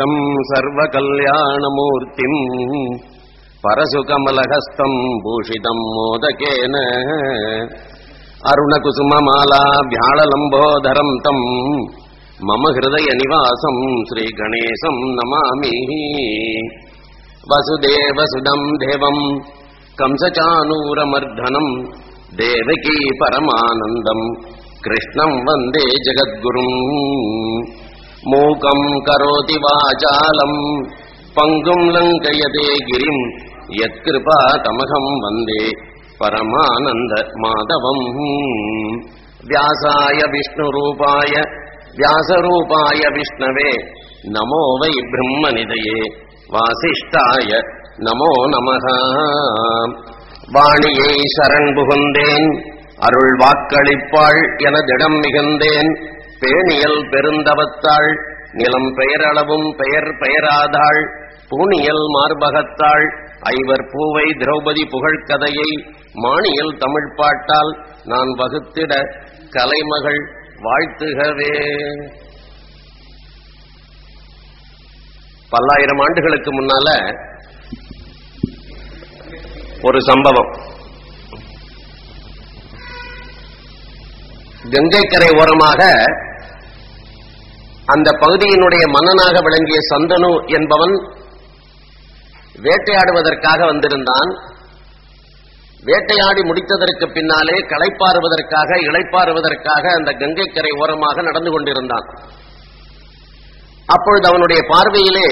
ప్రసన్నముఖం 0.00 0.42
సర్వకల్యాణమూర్తిం 0.56 2.32
పరశుకమలహస్తం 3.66 5.20
భూషితం 5.24 5.76
మోదకేన. 5.76 7.02
అరుణకుసుమమాలాభ్యాళలంబోధరం 8.46 11.16
తం. 11.26 11.38
మమ 12.44 12.50
హృదయ 12.50 13.02
నివాసం 13.02 14.04
శ్రీగణేశం 14.08 14.92
నమామి. 14.92 15.96
వసుదేవసుదం 17.52 18.86
దేవం. 18.86 19.40
కంసచానూరమర్ధనం. 20.00 21.86
దేవకీ 22.34 23.08
పరమానందం. 23.22 24.50
కృష్ణం 24.84 25.28
వందే 25.28 25.78
జగద్గురుం. 25.78 26.70
மூகம் 28.22 29.04
கரோதி 29.04 29.56
வாசாலம் 29.56 30.88
பங்கும் 31.36 31.88
லங்கயதே 31.90 32.68
கிரிம். 32.84 33.48
எத்கிருபா 33.68 34.38
தமகம் 34.62 35.18
வந்தே. 35.20 35.64
பரமானந்த 36.20 37.26
மாதவம். 37.34 38.04
வியாசாய 39.46 40.18
விஷ்ணுரூபாய 40.30 41.34
வியாசரூபாய 41.96 43.00
விஷ்ணவே. 43.14 43.84
நமோ 44.22 44.78
வை 44.78 44.90
பிரம்மனிதையே. 45.12 46.00
வாசிஷ்டாய 46.50 47.58
நமோ 47.96 48.48
நம 48.48 48.76
வாணியை 50.52 51.16
சரண் 51.38 51.74
புகுந்தேன். 51.74 52.68
அருள் 52.98 53.36
வாக்களிப்பாள் 53.36 54.56
எனதிடம் 54.56 55.20
மிகுந்தேன். 55.20 56.18
பேணியல் 56.40 57.00
பெருந்தவத்தாள் 57.12 58.10
நிலம் 58.52 58.90
பெயரளவும் 58.98 59.68
பெயர் 59.80 60.10
பெயராதாள் 60.22 61.02
பூணியல் 61.48 62.04
மார்பகத்தாள் 62.16 63.06
ஐவர் 63.52 63.84
பூவை 63.92 64.26
திரௌபதி 64.40 64.84
புகழ்கதையை 64.94 65.70
மானியல் 66.24 66.72
தமிழ் 66.78 67.10
பாட்டால் 67.16 67.72
நான் 68.04 68.32
வகுத்திட 68.40 68.92
கலைமகள் 69.50 70.20
வாழ்த்துகவே. 70.66 71.52
பல்லாயிரம் 75.50 75.98
ஆண்டுகளுக்கு 75.98 76.50
முன்னால 76.58 76.88
ஒரு 79.82 80.00
சம்பவம். 80.00 80.50
கங்கைக்கரை 84.72 85.28
ஓரமாக 85.40 85.82
அந்த 87.94 88.08
பகுதியினுடைய 88.22 88.84
மன்னனாக 88.94 89.36
விளங்கிய 89.46 89.78
சந்தனு 89.90 90.30
என்பவன் 90.58 90.94
வேட்டையாடுவதற்காக 92.64 93.60
வந்திருந்தான். 93.66 94.30
வேட்டையாடி 95.82 96.42
முடித்ததற்கு 96.48 97.06
பின்னாலே 97.12 97.56
களைப்பாறுவதற்காக 97.72 98.70
இளைப்பாறுவதற்காக 98.88 99.84
அந்த 99.98 100.10
கங்கைக்கரை 100.12 100.72
ஓரமாக 100.82 101.22
நடந்து 101.22 101.50
கொண்டிருந்தான். 101.50 102.06
அப்பொழுது 103.86 104.26
அவனுடைய 104.28 104.60
பார்வையிலே 104.72 105.28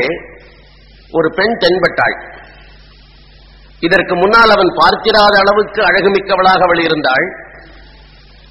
ஒரு 1.11 1.29
பெண் 1.35 1.57
தென்பட்டாள். 1.59 2.17
இதற்கு 3.81 4.15
முன்னால் 4.15 4.55
அவன் 4.55 4.71
பார்த்திராத 4.79 5.35
அளவுக்கு 5.39 5.81
அழகுமிக்கவளாக 5.83 6.65
அவள் 6.69 6.81
இருந்தாள் 6.85 7.27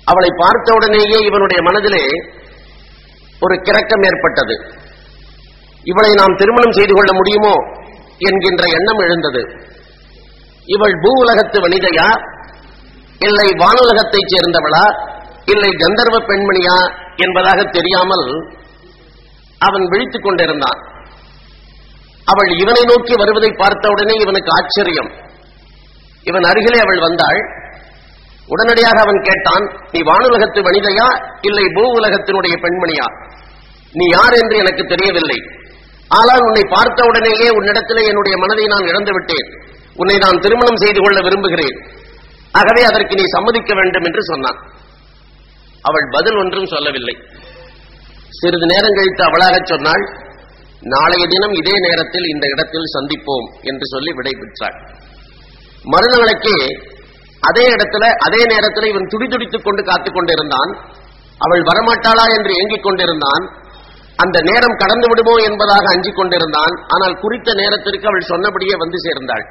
அவளை 0.03 0.30
பார்த்தவுடனேயே 0.38 1.17
இவனுடைய 1.30 1.59
மனதிலே 1.61 2.03
ஒரு 3.39 3.55
கிறக்கம் 3.55 4.05
ஏற்பட்டது. 4.05 4.55
இவளை 5.83 6.11
நாம் 6.13 6.38
திருமணம் 6.38 6.71
செய்து 6.71 6.93
கொள்ள 6.93 7.13
முடியுமோ 7.13 7.55
என்கின்ற 8.17 8.63
எண்ணம் 8.67 8.97
எழுந்தது. 8.97 9.41
இவள் 10.66 10.99
பூ 11.02 11.11
உலகத்து 11.19 11.59
வனிதையா 11.59 12.09
இல்லை 13.19 13.47
வானுலகத்தைச் 13.47 14.31
சேர்ந்தவளா? 14.34 14.85
இல்லை 15.45 15.69
கந்தர்வ 15.69 16.17
பெண்மணியா 16.25 16.78
என்பதாக 17.16 17.63
தெரியாமல் 17.63 18.50
அவன் 19.59 19.83
விழித்துக் 19.83 20.23
கொண்டிருந்தான். 20.23 20.79
அவள் 22.25 22.50
இவனை 22.57 22.81
நோக்கி 22.83 23.13
வருவதை 23.16 23.51
பார்த்தவுடனே 23.57 24.13
இவனுக்கு 24.13 24.51
ஆச்சரியம். 24.51 25.12
இவன் 26.23 26.44
அருகிலே 26.44 26.79
அவள் 26.79 27.00
வந்தாள். 27.00 27.66
உடனடியாக 28.47 28.97
அவன் 29.06 29.19
கேட்டான் 29.28 29.66
நீ 29.91 30.00
வானுலகத்து 30.09 30.59
மனிதையா 30.68 31.08
இல்லை 31.41 31.66
பூ 31.75 31.84
உலகத்தினுடைய 32.00 32.56
பெண்மணியா? 32.63 33.08
நீ 33.94 34.06
யார் 34.18 34.35
என்று 34.41 34.56
எனக்கு 34.58 34.84
தெரியவில்லை. 34.85 35.40
ஆனால் 36.19 36.44
உன்னை 36.47 36.63
பார்த்த 36.75 37.00
உடனேயே 37.03 37.47
உன்னிடத்திலே 37.57 38.03
என்னுடைய 38.12 38.36
மனதை 38.44 38.66
நான் 38.74 38.90
இழந்து 38.91 39.12
விட்டேன். 39.12 39.50
உன்னை 39.96 40.18
நான் 40.18 40.41
திருமணம் 40.44 40.81
செய்து 40.84 41.00
கொள்ள 41.02 41.19
விரும்புகிறேன். 41.22 41.78
ஆகவே 42.52 42.84
அதற்கு 42.84 43.16
நீ 43.16 43.25
சம்மதிக்க 43.36 43.72
வேண்டும் 43.74 44.03
என்று 44.03 44.24
சொன்னான். 44.24 44.59
அவள் 45.84 46.07
பதில் 46.16 46.38
ஒன்றும் 46.38 46.72
சொல்லவில்லை. 46.75 47.16
சிறிது 48.40 48.68
நேரம் 48.74 48.97
கழித்து 48.97 49.24
அவளாகச் 49.24 49.72
சொன்னாள் 49.72 50.03
நாளைய 50.94 51.24
தினம் 51.28 51.52
இதே 51.52 51.75
நேரத்தில் 51.88 52.28
இந்த 52.34 52.46
இடத்தில் 52.53 52.94
சந்திப்போம் 52.96 53.47
என்று 53.62 53.86
சொல்லி 53.94 54.12
விடைபெற்றாள். 54.18 54.78
மறுநாளைக்கே 55.94 56.57
அதே 57.40 57.66
இடத்துல 57.75 58.03
அதே 58.12 58.46
நேரத்தில் 58.46 58.90
இவன் 58.90 59.08
துடிதுடித்துக் 59.08 59.64
கொண்டு 59.64 59.84
காத்துக் 59.84 60.14
கொண்டிருந்தான். 60.14 60.72
அவள் 61.38 61.62
வரமாட்டாளா 61.62 62.25
என்று 62.38 62.52
ஏங்கிக் 62.53 62.84
கொண்டிருந்தான். 62.84 63.44
அந்த 64.16 64.42
நேரம் 64.42 64.78
கடந்து 64.78 65.08
விடுமோ 65.08 65.36
என்பதாக 65.38 65.86
அஞ்சிக் 65.90 66.16
கொண்டிருந்தான். 66.16 66.74
ஆனால் 66.88 67.20
குறித்த 67.20 67.53
நேரத்திற்கு 67.53 68.08
அவள் 68.08 68.22
சொன்னபடியே 68.22 68.75
வந்து 68.78 68.98
சேர்ந்தாள். 69.00 69.46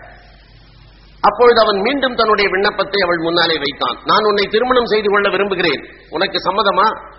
அப்பொழுது 1.20 1.60
அவன் 1.60 1.80
மீண்டும் 1.80 2.14
தன்னுடைய 2.14 2.50
விண்ணப்பத்தை 2.50 3.00
அவள் 3.02 3.18
முன்னாலே 3.18 3.58
வைத்தான். 3.58 3.98
நான் 4.04 4.24
உன்னை 4.24 4.44
திருமணம் 4.44 4.86
செய்து 4.86 5.10
கொள்ள 5.10 5.28
விரும்புகிறேன். 5.28 5.82
உனக்கு 6.10 6.38
சம்மதமா? 6.38 7.14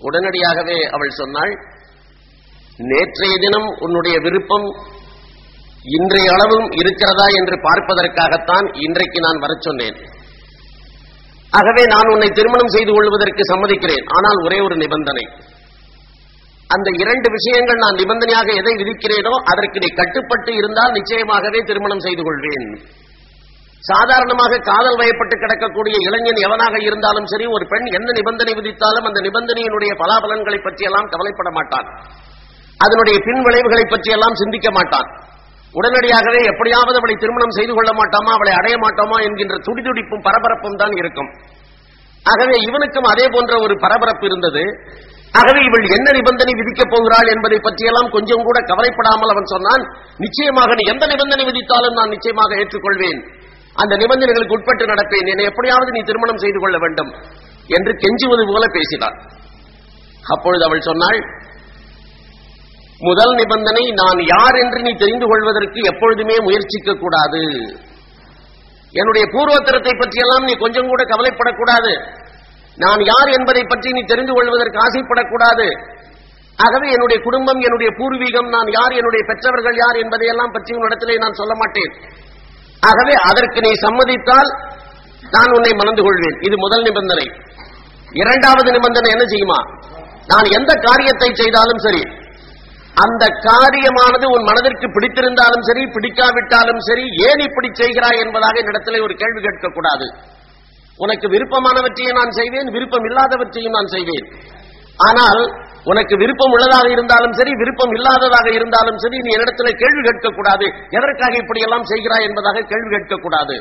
உடனடியாகவே 0.00 0.90
அவள் 0.90 1.10
சொன்னாள் 1.10 1.78
நேற்றைய 2.76 3.36
தினம் 3.40 3.68
உன்னுடைய 3.78 4.18
விருப்பம் 4.20 4.76
இன்றைய 5.96 6.28
அளவும் 6.36 6.66
இருக்கிறதா 6.80 7.26
என்று 7.40 7.56
பார்ப்பதற்காகத்தான் 7.66 8.66
இன்றைக்கு 8.86 9.18
நான் 9.26 9.42
வரச் 9.44 9.66
சொன்னேன். 9.66 9.96
ஆகவே 11.58 11.82
நான் 11.92 12.10
உன்னை 12.14 12.28
திருமணம் 12.38 12.74
செய்து 12.74 12.92
கொள்வதற்கு 12.96 13.42
சம்மதிக்கிறேன். 13.52 14.04
ஆனால் 14.16 14.38
ஒரே 14.46 14.58
ஒரு 14.66 14.76
நிபந்தனை. 14.76 15.24
அந்த 16.74 16.88
இரண்டு 17.02 17.28
விஷயங்கள் 17.36 17.82
நான் 17.84 17.98
நிபந்தனையாக 18.00 18.48
எதை 18.60 18.74
விதிக்கிறேனோ 18.80 19.32
அதற்கு 19.52 19.78
நீ 19.84 19.88
கட்டுப்பட்டு 20.00 20.52
இருந்தால் 20.54 20.92
நிச்சயமாகவே 20.98 21.60
திருமணம் 21.70 22.04
செய்து 22.06 22.22
கொள்வேன். 22.26 22.66
சாதாரணமாக 23.90 24.62
காதல் 24.70 25.00
வயப்பட்டு 25.00 25.36
கிடக்கக்கூடிய 25.36 25.96
இளைஞன் 26.08 26.40
எவனாக 26.46 26.76
இருந்தாலும் 26.88 27.30
சரி 27.32 27.46
ஒரு 27.56 27.64
பெண் 27.72 27.86
எந்த 27.98 28.10
நிபந்தனை 28.18 28.52
விதித்தாலும் 28.58 29.08
அந்த 29.10 29.20
நிபந்தனையினுடைய 29.26 29.92
பலாபலன்களை 30.02 30.58
பற்றியெல்லாம் 30.66 31.10
கவலைப்பட 31.14 31.50
மாட்டான். 31.58 31.88
அதனுடைய 32.80 33.16
பின் 33.26 33.42
விளைவுகளை 33.46 33.84
பற்றியெல்லாம் 33.86 34.38
சிந்திக்க 34.42 34.68
மாட்டான். 34.70 35.08
உடனடியாகவே 35.78 36.40
எப்படியாவது 36.52 36.98
அவளை 37.00 37.14
திருமணம் 37.22 37.56
செய்து 37.58 37.72
கொள்ள 37.74 37.90
மாட்டோமா 37.98 38.30
அவளை 38.36 38.52
அடைய 38.60 38.76
மாட்டோமா 38.84 39.16
என்கின்ற 39.26 39.56
துடிதுடிப்பும் 39.66 40.24
பரபரப்பும் 40.26 40.80
தான் 40.82 40.94
இருக்கும். 41.00 41.30
ஆகவே 42.24 42.56
இவனுக்கும் 42.68 43.08
அதே 43.12 43.26
போன்ற 43.34 43.52
ஒரு 43.64 43.74
பரபரப்பு 43.84 44.24
இருந்தது. 44.30 44.62
ஆகவே 45.38 45.60
இவள் 45.68 45.84
என்ன 45.96 46.08
நிபந்தனை 46.16 46.52
விதிக்கப் 46.60 46.92
போகிறாள் 46.92 47.28
என்பதை 47.34 47.58
பற்றியெல்லாம் 47.66 48.10
கொஞ்சம் 48.14 48.46
கூட 48.46 48.58
கவலைப்படாமல் 48.70 49.32
அவன் 49.34 49.52
சொன்னான் 49.54 49.82
நிச்சயமாக 50.24 50.74
நீ 50.78 50.84
எந்த 50.94 51.04
நிபந்தனை 51.12 51.44
விதித்தாலும் 51.48 51.96
நான் 51.98 52.12
நிச்சயமாக 52.14 52.58
ஏற்றுக்கொள்வேன். 52.62 53.20
அந்த 53.82 53.94
நிபந்தனைகளுக்கு 54.02 54.56
உட்பட்டு 54.58 54.90
நடப்பேன். 54.92 55.28
என்னை 55.32 55.44
எப்படியாவது 55.50 55.90
நீ 55.96 56.00
திருமணம் 56.08 56.42
செய்து 56.44 56.58
கொள்ள 56.62 56.76
வேண்டும் 56.84 57.12
என்று 57.76 57.92
கெஞ்சுவது 58.02 58.44
போல 58.50 58.64
பேசினார் 58.76 59.16
அப்பொழுது 60.34 60.64
அவள் 60.68 60.88
சொன்னாள் 60.90 61.20
முதல் 63.08 63.34
நிபந்தனை 63.40 63.84
நான் 64.00 64.20
யார் 64.34 64.56
என்று 64.62 64.80
நீ 64.86 64.92
தெரிந்து 65.02 65.26
கொள்வதற்கு 65.30 65.80
எப்பொழுதுமே 65.90 66.36
முயற்சிக்க 66.46 66.94
கூடாது. 66.94 67.42
என்னுடைய 68.94 69.24
பூர்வத்திரத்தை 69.34 69.92
பற்றியெல்லாம் 69.96 70.46
நீ 70.48 70.54
கொஞ்சம் 70.64 70.90
கூட 70.92 71.02
கவலைப்படக்கூடாது. 71.12 71.92
நான் 72.78 73.00
யார் 73.12 73.30
என்பதை 73.36 73.62
பற்றி 73.64 73.88
நீ 73.96 74.02
தெரிந்து 74.12 74.32
கொள்வதற்கு 74.32 74.78
ஆசைப்படக்கூடாது. 74.86 75.68
ஆகவே 76.58 76.88
என்னுடைய 76.94 77.18
குடும்பம் 77.26 77.60
என்னுடைய 77.66 77.90
பூர்வீகம் 77.98 78.48
நான் 78.54 78.68
யார் 78.78 78.94
என்னுடைய 79.00 79.22
பெற்றவர்கள் 79.30 79.76
யார் 79.82 79.96
என்பதையெல்லாம் 80.02 80.54
பற்றி 80.56 80.72
உன்னிடத்திலே 80.76 81.18
நான் 81.24 81.38
சொல்ல 81.40 81.54
மாட்டேன். 81.54 81.92
ஆகவே 82.82 83.14
அதற்கு 83.30 83.60
நீ 83.60 83.72
சம்மதித்தால் 83.86 84.50
நான் 85.36 85.54
உன்னை 85.56 85.72
மணந்து 85.80 86.02
கொள்வேன். 86.02 86.36
இது 86.46 86.56
முதல் 86.56 86.86
நிபந்தனை. 86.88 87.26
இரண்டாவது 88.22 88.70
நிபந்தனை 88.76 89.10
என்ன 89.16 89.24
செய்யுமா? 89.32 89.60
நான் 90.26 90.48
எந்த 90.58 90.72
காரியத்தை 90.86 91.28
செய்தாலும் 91.42 91.84
சரி 91.86 92.02
அந்த 93.04 93.24
காரியமானது 93.48 94.26
உன் 94.34 94.48
மனதிற்கு 94.50 94.86
பிடித்திருந்தாலும் 94.94 95.66
சரி 95.68 95.82
பிடிக்காவிட்டாலும் 95.96 96.80
சரி 96.88 97.04
ஏன் 97.28 97.42
இப்படி 97.48 97.68
செய்கிறாய் 97.80 98.22
என்பதாக 98.24 98.60
என்னிடத்தில் 98.62 99.04
ஒரு 99.06 99.14
கேள்வி 99.22 99.40
கேட்கக்கூடாது. 99.46 100.06
உனக்கு 101.04 101.26
விருப்பமானவற்றையும் 101.34 102.18
நான் 102.20 102.36
செய்வேன் 102.38 102.70
விருப்பம் 102.76 103.06
இல்லாதவற்றையும் 103.10 103.76
நான் 103.76 103.92
செய்வேன். 103.94 104.26
ஆனால் 105.08 105.42
உனக்கு 105.90 106.14
விருப்பம் 106.22 106.54
உள்ளதாக 106.54 106.86
இருந்தாலும் 106.94 107.34
சரி 107.38 107.52
விருப்பம் 107.60 107.94
இல்லாததாக 107.98 108.48
இருந்தாலும் 108.58 108.98
சரி 109.04 109.18
நீ 109.26 109.30
என்னிடத்தில் 109.36 109.80
கேள்வி 109.82 110.02
கேட்கக்கூடாது. 110.08 110.66
எதற்காக 110.98 111.32
இப்படி 111.42 111.60
எல்லாம் 111.66 111.86
செய்கிறாய் 111.92 112.26
என்பதாக 112.28 112.64
கேள்வி 112.72 112.90
கேட்கக்கூடாது. 112.94 113.56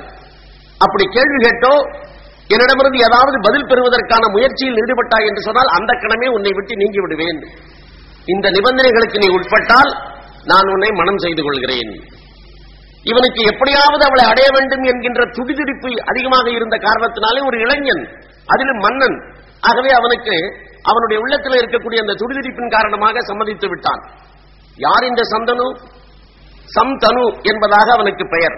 அப்படி 0.86 1.06
கேள்வி 1.18 1.40
கேட்டோ 1.46 1.74
என்னிடமிருந்து 2.50 3.00
ஏதாவது 3.08 3.38
பதில் 3.48 3.70
பெறுவதற்கான 3.72 4.24
முயற்சியில் 4.36 4.80
ஈடுபட்டாய் 4.84 5.28
என்று 5.30 5.42
சொன்னால் 5.48 5.74
அந்த 5.78 5.92
கணமே 6.04 6.28
உன்னை 6.38 6.52
விட்டு 6.58 6.74
நீங்கி 6.84 7.00
விடுவேன். 7.04 7.40
இந்த 8.34 8.48
நிபந்தனைகளுக்கு 8.50 9.18
நீ 9.24 9.28
உட்பட்டால் 9.38 9.92
நான் 10.44 10.72
உன்னை 10.74 10.90
மனம் 10.92 11.18
செய்து 11.18 11.42
கொள்கிறேன். 11.44 11.92
இவனுக்கு 13.04 13.42
எப்படியாவது 13.52 14.04
அவளை 14.06 14.26
அடைய 14.26 14.48
வேண்டும் 14.54 14.84
என்கின்ற 14.84 15.22
துடிதுடிப்பு 15.26 15.90
அதிகமாக 16.12 16.52
இருந்த 16.52 16.76
காரணத்தினாலே 16.78 17.40
ஒரு 17.46 17.58
இளைஞன் 17.60 18.04
அதிலும் 18.46 18.78
மன்னன். 18.78 19.18
ஆகவே 19.62 19.90
அவனுக்கு 19.90 20.36
அவனுடைய 20.84 21.22
உள்ளத்தில் 21.24 21.60
இருக்கக்கூடிய 21.60 22.00
அந்த 22.00 22.14
துடிதுடிப்பின் 22.14 22.76
காரணமாக 22.76 23.20
சம்மதித்து 23.20 23.68
விட்டான். 23.68 24.02
யார் 24.76 25.06
இந்த 25.06 25.22
சந்தனு? 25.34 25.68
சம்தனு 26.78 27.24
என்பதாக 27.42 27.88
அவனுக்கு 27.92 28.26
பெயர். 28.30 28.56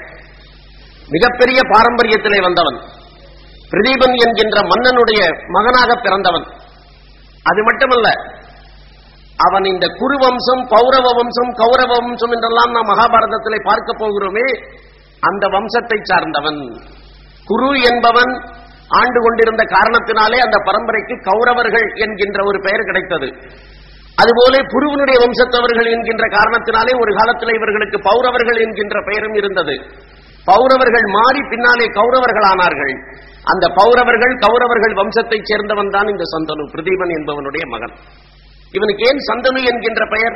மிகப்பெரிய 1.10 1.60
பாரம்பரியத்திலே 1.74 2.42
வந்தவன். 2.42 2.78
பிரதீபன் 3.72 4.16
என்கின்ற 4.26 4.58
மன்னனுடைய 4.62 5.22
மகனாக 5.48 6.02
பிறந்தவன். 6.02 6.46
அது 7.44 7.64
மட்டுமல்ல 7.64 8.08
அவன் 9.46 9.66
இந்த 9.74 9.86
குரு 10.00 10.16
வம்சம் 10.24 10.64
பௌரவ 10.74 11.08
வம்சம் 11.20 11.52
கௌரவ 11.62 11.92
வம்சம் 12.06 12.34
என்றெல்லாம் 12.36 12.74
நாம் 12.78 12.90
மகாபாரதத்திலே 12.92 13.60
பார்க்க 13.70 14.02
போகிறோமே 14.02 14.48
அந்த 15.30 15.46
வம்சத்தை 15.56 15.98
சார்ந்தவன். 16.10 16.62
குரு 17.50 17.70
என்பவன் 17.92 18.34
ஆண்டு 19.00 19.20
கொண்டிருந்த 19.26 19.64
காரணத்தினாலே 19.76 20.38
அந்த 20.46 20.58
பரம்பரைக்கு 20.68 21.16
கௌரவர்கள் 21.30 21.88
என்கின்ற 22.06 22.40
ஒரு 22.50 22.60
பெயர் 22.66 22.88
கிடைத்தது. 22.90 23.30
அதுபோல 24.22 24.56
புருவனுடைய 24.74 25.18
வம்சத்தவர்கள் 25.24 25.90
என்கின்ற 25.96 26.26
காரணத்தினாலே 26.38 26.94
ஒரு 27.04 27.12
காலத்தில் 27.20 27.56
இவர்களுக்கு 27.60 27.98
பௌரவர்கள் 28.10 28.60
என்கின்ற 28.66 28.98
பெயரும் 29.10 29.34
இருந்தது. 29.34 29.76
பௌரவர்கள் 30.50 31.08
மாறி 31.18 31.42
பின்னாலே 31.52 31.86
கௌரவர்கள் 32.00 32.48
ஆனார்கள் 32.52 32.94
அந்த 33.52 33.66
பௌரவர்கள் 33.80 34.34
கௌரவர்கள் 34.46 34.96
வம்சத்தைச் 35.00 35.50
சேர்ந்தவன் 35.50 35.94
தான் 35.96 36.12
இந்த 36.14 36.26
சந்தனு 36.34 36.64
பிரதீபன் 36.74 37.14
என்பவனுடைய 37.18 37.64
மகன். 37.74 37.96
இவனுக்கு 38.72 39.04
ஏன் 39.08 39.22
சந்தனு 39.30 39.62
என்கின்ற 39.72 40.04
பெயர்? 40.06 40.36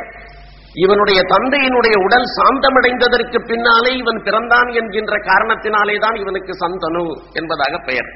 இவனுடைய 0.75 1.19
தந்தையினுடைய 1.33 1.95
உடல் 2.05 2.27
சாந்தமடைந்ததற்கு 2.37 3.37
பின்னாலே 3.49 3.91
இவன் 3.95 4.19
பிறந்தான் 4.23 4.69
என்கின்ற 4.69 5.13
காரணத்தினாலே 5.17 5.95
தான் 5.99 6.15
இவனுக்கு 6.15 6.53
சந்தனு 6.63 7.05
என்பதாக 7.33 7.77
பெயர். 7.85 8.09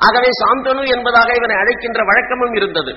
ஆகவே 0.00 0.30
சாந்தனு 0.42 0.82
என்பதாக 0.88 1.28
இவனை 1.34 1.56
அழைக்கின்ற 1.56 2.00
வழக்கமும் 2.04 2.54
இருந்தது. 2.54 2.92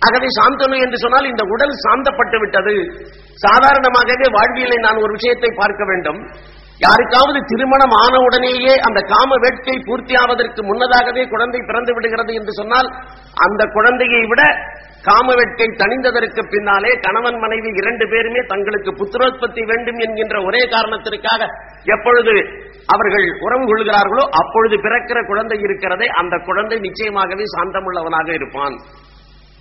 ஆகவே 0.00 0.28
சாந்தனு 0.38 0.76
என்று 0.84 0.98
சொன்னால் 0.98 1.24
இந்த 1.24 1.42
உடல் 1.44 1.74
சாந்தப்பட்டு 1.84 2.38
விட்டது. 2.38 2.74
சாதாரணமாகவே 3.34 4.26
வாழ்வியலை 4.32 4.76
நான் 4.76 5.02
ஒரு 5.02 5.12
விஷயத்தை 5.12 5.50
பார்க்க 5.56 5.84
வேண்டும். 5.84 6.20
யாருக்காவது 6.80 7.40
திருமணம் 7.50 7.94
ஆன 8.04 8.14
உடனேயே 8.18 8.72
அந்த 8.86 9.00
காம 9.12 9.36
வேட்கை 9.38 9.76
பூர்த்தியாவதற்கு 9.88 10.60
முன்னதாகவே 10.64 11.22
குழந்தை 11.24 11.60
பிறந்து 11.66 11.92
விடுகிறது 11.94 12.32
என்று 12.34 12.52
சொன்னால் 12.52 12.88
அந்த 13.46 13.62
குழந்தையை 13.66 14.22
விட 14.26 14.42
காம 15.02 15.26
வேட்கை 15.34 15.68
தணிந்ததற்கு 15.80 16.42
பின்னாலே 16.50 16.90
கணவன் 17.00 17.38
மனைவி 17.38 17.70
இரண்டு 17.80 18.04
பேருமே 18.08 18.40
தங்களுக்கு 18.52 18.90
புத்திரோத்பத்தி 18.92 19.62
வேண்டும் 19.70 19.98
என்கின்ற 19.98 20.42
ஒரே 20.42 20.62
காரணத்திற்காக 20.68 21.48
எப்பொழுது 21.84 22.34
அவர்கள் 22.86 23.26
உறவு 23.40 23.64
கொள்கிறார்களோ 23.66 24.24
அப்பொழுது 24.40 24.76
பிறக்கிற 24.76 25.26
குழந்தை 25.26 25.58
இருக்கிறதே 25.60 26.06
அந்த 26.06 26.36
குழந்தை 26.38 26.78
நிச்சயமாகவே 26.78 27.44
சாந்தமுள்ளவனாக 27.56 28.28
இருப்பான். 28.34 28.76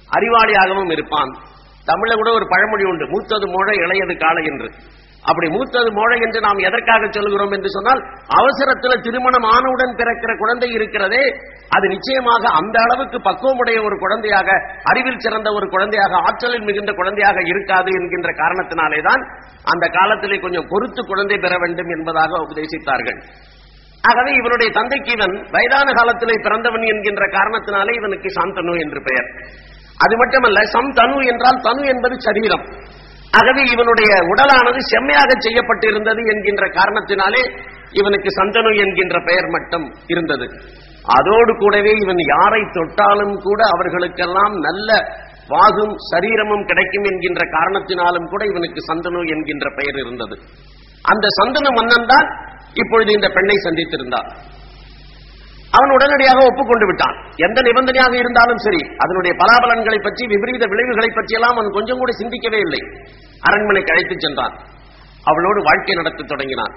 அறிவாளியாகவும் 0.10 0.92
இருப்பான். 0.92 1.32
தமிழ 1.88 2.10
கூட 2.16 2.30
ஒரு 2.32 2.46
பழமொழி 2.50 2.84
உண்டு 2.84 3.06
மூத்தது 3.10 3.48
மோழ 3.48 3.72
இளையது 3.86 4.18
காலை 4.18 4.44
என்று. 4.46 4.68
அப்படி 5.30 5.48
மூத்தது 5.56 5.90
மோழை 5.98 6.18
என்று 6.26 6.40
நாம் 6.46 6.64
எதற்காக 6.70 7.08
சொல்கிறோம் 7.10 7.54
என்று 7.58 7.70
சொன்னால் 7.70 8.02
அவசரத்தில் 8.40 9.04
திருமணம் 9.06 9.48
ஆனவுடன் 9.56 9.94
பிறக்கிற 10.00 10.32
குழந்தை 10.38 10.70
இருக்கிறதே 10.72 11.24
அது 11.76 11.86
நிச்சயமாக 11.88 12.44
அந்த 12.60 12.78
அளவுக்கு 12.86 13.18
பக்குவமுடைய 13.28 13.78
ஒரு 13.88 13.96
குழந்தையாக 13.98 14.50
அறிவில் 14.84 15.22
சிறந்த 15.26 15.50
ஒரு 15.52 15.68
குழந்தையாக 15.70 16.14
ஆற்றலில் 16.28 16.68
மிகுந்த 16.70 16.92
குழந்தையாக 16.92 17.42
இருக்காது 17.42 17.92
என்கின்ற 18.00 18.30
காரணத்தினாலேதான் 18.42 19.22
அந்த 19.74 19.88
காலத்திலே 19.88 20.40
கொஞ்சம் 20.40 20.70
பொறுத்து 20.72 21.04
குழந்தை 21.04 21.38
பெற 21.38 21.54
வேண்டும் 21.58 21.92
என்பதாக 21.98 22.42
உபதேசித்தார்கள். 22.46 23.20
ஆகவே 24.04 24.32
இவனுடைய 24.34 24.70
தந்தைக்கு 24.72 25.12
இவன் 25.12 25.36
வயதான 25.52 25.88
காலத்திலே 25.94 26.36
பிறந்தவன் 26.42 26.82
என்கின்ற 26.82 27.26
காரணத்தினாலே 27.38 27.94
இவனுக்கு 27.96 28.30
சாந்தனு 28.38 28.74
என்று 28.80 29.00
பெயர். 29.02 29.30
அது 29.98 30.16
மட்டுமல்ல 30.18 30.62
சம் 30.66 30.92
தனு 30.94 31.18
என்றால் 31.32 31.62
தனு 31.62 31.82
என்பது 31.86 32.16
சரீரம். 32.20 32.66
ஆகவே 33.38 33.62
இவனுடைய 33.74 34.12
உடலானது 34.32 34.80
செம்மையாக 34.92 35.32
செய்யப்பட்டிருந்தது 35.46 36.22
என்கின்ற 36.34 36.64
காரணத்தினாலே 36.78 37.44
இவனுக்கு 38.00 38.30
சந்தனு 38.40 38.72
என்கின்ற 38.84 39.16
பெயர் 39.30 39.48
மட்டும் 39.56 39.86
இருந்தது. 40.14 40.46
அதோடு 41.18 41.52
கூடவே 41.62 41.94
இவன் 42.04 42.22
யாரை 42.34 42.62
தொட்டாலும் 42.78 43.36
கூட 43.48 43.60
அவர்களுக்கெல்லாம் 43.74 44.56
நல்ல 44.68 44.90
வாகும் 45.54 45.96
சரீரமும் 46.12 46.66
கிடைக்கும் 46.70 47.08
என்கின்ற 47.12 47.42
காரணத்தினாலும் 47.56 48.28
கூட 48.34 48.42
இவனுக்கு 48.52 48.82
சந்தனு 48.90 49.22
என்கின்ற 49.36 49.68
பெயர் 49.80 50.00
இருந்தது. 50.04 50.36
அந்த 51.06 51.26
சந்தனு 51.40 51.72
மன்னன் 51.80 52.10
தான் 52.14 52.28
இப்பொழுது 52.82 53.12
இந்த 53.18 53.28
பெண்ணை 53.38 53.58
சந்தித்திருந்தார். 53.66 54.30
அவன் 55.78 55.94
உடனடியாக 55.98 56.40
ஒப்புக்கொண்டு 56.50 56.86
விட்டான். 56.86 57.16
எந்த 57.48 57.60
நிபந்தனையாக 57.68 58.14
இருந்தாலும் 58.18 58.62
சரி 58.66 58.82
அதனுடைய 59.04 59.34
பலாபலன்களை 59.42 60.00
பற்றி 60.04 60.24
விபரீத 60.34 60.64
விளைவுகளை 60.72 61.10
பற்றியெல்லாம் 61.14 61.56
அவன் 61.56 61.76
கொஞ்சம் 61.78 62.02
கூட 62.02 62.12
சிந்திக்கவே 62.12 62.60
இல்லை. 62.60 62.82
அரண்மனைக்கு 63.48 63.94
அழைத்துச் 63.94 64.24
சென்றான். 64.26 64.56
அவளோடு 65.30 65.60
வாழ்க்கை 65.64 65.96
நடத்த 65.96 66.24
தொடங்கினான். 66.24 66.74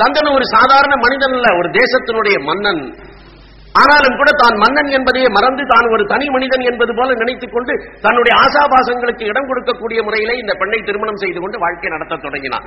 சந்தனு 0.00 0.30
ஒரு 0.34 0.46
சாதாரண 0.46 0.94
மனிதன் 0.96 1.34
அல்ல 1.36 1.48
ஒரு 1.60 1.68
தேசத்தினுடைய 1.80 2.36
மன்னன். 2.48 2.82
ஆனாலும் 3.80 4.16
கூட 4.16 4.30
தான் 4.36 4.56
மன்னன் 4.56 4.90
என்பதையே 4.96 5.28
மறந்து 5.28 5.64
தான் 5.66 5.86
ஒரு 5.88 6.04
தனி 6.06 6.26
மனிதன் 6.28 6.60
என்பது 6.60 6.92
போல 6.94 7.14
நினைத்துக் 7.14 7.52
கொண்டு 7.52 7.72
தன்னுடைய 8.00 8.32
ஆசாபாசங்களுக்கு 8.42 9.24
இடம் 9.26 9.48
கொடுக்கக்கூடிய 9.48 10.02
முறையிலே 10.02 10.34
இந்த 10.38 10.52
பெண்ணை 10.54 10.80
திருமணம் 10.80 11.16
செய்து 11.16 11.40
கொண்டு 11.40 11.58
வாழ்க்கை 11.58 11.90
நடத்த 11.90 12.20
தொடங்கினான். 12.22 12.66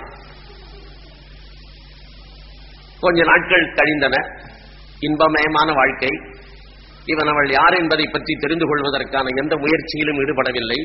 கொஞ்ச 2.99 3.23
நாட்கள் 3.23 3.73
கழிந்தன. 3.73 4.15
இன்பமயமான 5.07 5.73
வாழ்க்கை. 5.73 6.11
இவன் 7.05 7.27
அவள் 7.27 7.49
யார் 7.51 7.73
என்பதை 7.73 8.05
பற்றி 8.11 8.33
தெரிந்து 8.33 8.65
கொள்வதற்கான 8.65 9.25
எந்த 9.41 9.55
முயற்சியிலும் 9.55 10.19
ஈடுபடவில்லை. 10.21 10.79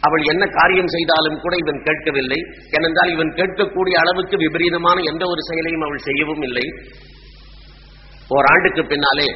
அவள் 0.00 0.22
என்ன 0.22 0.46
காரியம் 0.46 0.88
செய்தாலும் 0.88 1.40
கூட 1.40 1.56
இவன் 1.56 1.82
கேட்கவில்லை. 1.82 2.38
ஏனென்றால் 2.70 3.10
இவன் 3.10 3.30
கேட்கக்கூடிய 3.34 3.94
அளவுக்கு 3.94 4.36
விபரீதமான 4.36 4.96
எந்த 5.02 5.24
ஒரு 5.26 5.42
செயலையும் 5.42 5.80
அவள் 5.80 5.98
செய்யவும் 5.98 6.42
இல்லை. 6.42 6.66
ஓராண்டுக்கு 8.28 8.84
பின்னாலே 8.86 9.28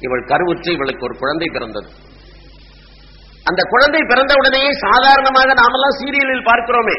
இவள் 0.00 0.24
கருவுற்று 0.24 0.70
இவளுக்கு 0.70 1.04
ஒரு 1.04 1.16
குழந்தை 1.18 1.48
பிறந்தது. 1.52 1.88
அந்த 3.44 3.62
குழந்தை 3.70 4.00
பிறந்தவுடனேயே 4.00 4.70
சாதாரணமாக 4.86 5.50
நாமெல்லாம் 5.52 5.98
சீரியலில் 6.00 6.48
பார்க்கிறோமே. 6.50 6.96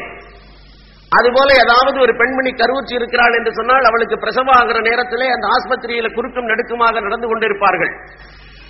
அதுபோல 1.16 1.48
ஏதாவது 1.64 1.98
ஒரு 2.00 2.12
பெண்மணி 2.16 2.50
கருவுற்று 2.50 2.94
இருக்கிறாள் 2.94 3.36
என்று 3.38 3.52
சொன்னால் 3.52 3.84
அவளுக்கு 3.84 4.16
பிரசவம் 4.18 4.56
ஆகிற 4.58 4.78
நேரத்திலே 4.80 5.28
அந்த 5.36 5.46
ஆஸ்பத்திரியில 5.54 6.08
குறுக்கும் 6.14 6.48
நடுக்குமாக 6.48 7.00
நடந்து 7.00 7.28
கொண்டிருப்பார்கள். 7.28 7.92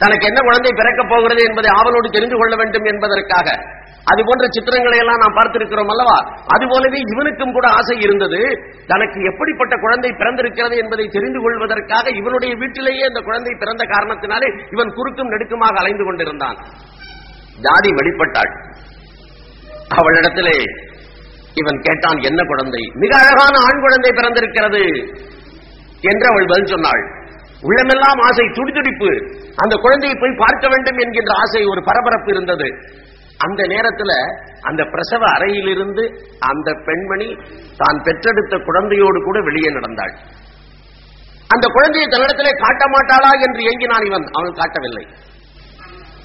தனக்கு 0.02 0.26
என்ன 0.26 0.40
குழந்தை 0.40 0.72
பிறக்கப் 0.74 1.08
போகிறது 1.08 1.42
என்பதை 1.48 1.70
ஆவலோடு 1.70 2.08
தெரிந்து 2.10 2.36
கொள்ள 2.36 2.56
வேண்டும் 2.56 2.84
என்பதற்காக. 2.84 3.48
அது 4.10 4.20
போன்ற 4.24 4.44
சித்திரங்களை 4.48 4.98
எல்லாம் 4.98 5.22
நாம் 5.22 5.36
பார்த்திருக்கிறோம் 5.36 5.90
அல்லவா? 5.94 6.18
அதுபோலவே 6.54 7.00
இவனுக்கும் 7.14 7.52
கூட 7.52 7.66
ஆசை 7.68 7.96
இருந்தது. 7.98 8.40
தனக்கு 8.86 9.18
எப்படிப்பட்ட 9.22 9.76
குழந்தை 9.76 10.10
பிறந்திருக்கிறது 10.10 10.76
என்பதை 10.76 11.06
தெரிந்து 11.08 11.40
கொள்வதற்காக 11.40 12.10
இவனுடைய 12.10 12.54
வீட்டிலேயே 12.54 13.04
அந்த 13.04 13.20
குழந்தை 13.20 13.54
பிறந்த 13.58 13.84
காரணத்தினாலே 13.84 14.50
இவன் 14.70 14.94
குறுக்கும் 14.94 15.32
நெடுக்குமாக 15.32 15.74
அலைந்து 15.82 16.04
கொண்டிருந்தான். 16.04 16.58
ஜாதி 17.66 17.90
வெளிப்பட்டாள் 17.90 18.52
அவளிடத்திலே 19.98 20.56
இவன் 21.58 21.80
கேட்டான் 21.80 22.18
என்ன 22.18 22.40
குழந்தை? 22.42 22.82
மிக 22.94 23.12
அழகான 23.18 23.54
ஆண் 23.58 23.80
குழந்தை 23.80 24.10
பிறந்திருக்கிறது. 24.14 24.82
என்று 26.00 26.26
அவள் 26.28 26.48
பதில் 26.48 26.72
சொன்னாள். 26.74 27.02
உள்ளமெல்லாம் 27.60 28.18
ஆசை 28.18 28.44
துடிதுடிப்பு. 28.46 29.10
அந்த 29.56 29.76
குழந்தையை 29.76 30.18
போய் 30.20 30.38
பார்க்க 30.38 30.68
வேண்டும் 30.68 30.96
என்கின்ற 30.96 31.34
ஆசை 31.34 31.64
ஒரு 31.64 31.82
பரபரப்பு 31.84 32.30
இருந்தது. 32.30 32.68
அந்த 33.38 33.62
நேரத்துல 33.62 34.12
அந்த 34.60 34.84
பிரசவ 34.84 35.26
அறையிலிருந்து 35.32 36.04
அந்த 36.40 36.72
பெண்மணி 36.84 37.28
தான் 37.76 38.02
பெற்றெடுத்த 38.02 38.56
குழந்தையோடு 38.56 39.24
கூட 39.24 39.40
வெளியே 39.40 39.70
நடந்தாள். 39.72 40.14
அந்த 41.48 41.66
குழந்தையை 41.72 42.06
தன்னிடத்திலே 42.10 42.50
காட்ட 42.58 42.84
மாட்டாளா 42.84 43.30
என்று 43.40 43.60
ஏங்கினான் 43.60 44.06
இவன். 44.06 44.26
அவன் 44.32 44.52
காட்டவில்லை. 44.52 45.04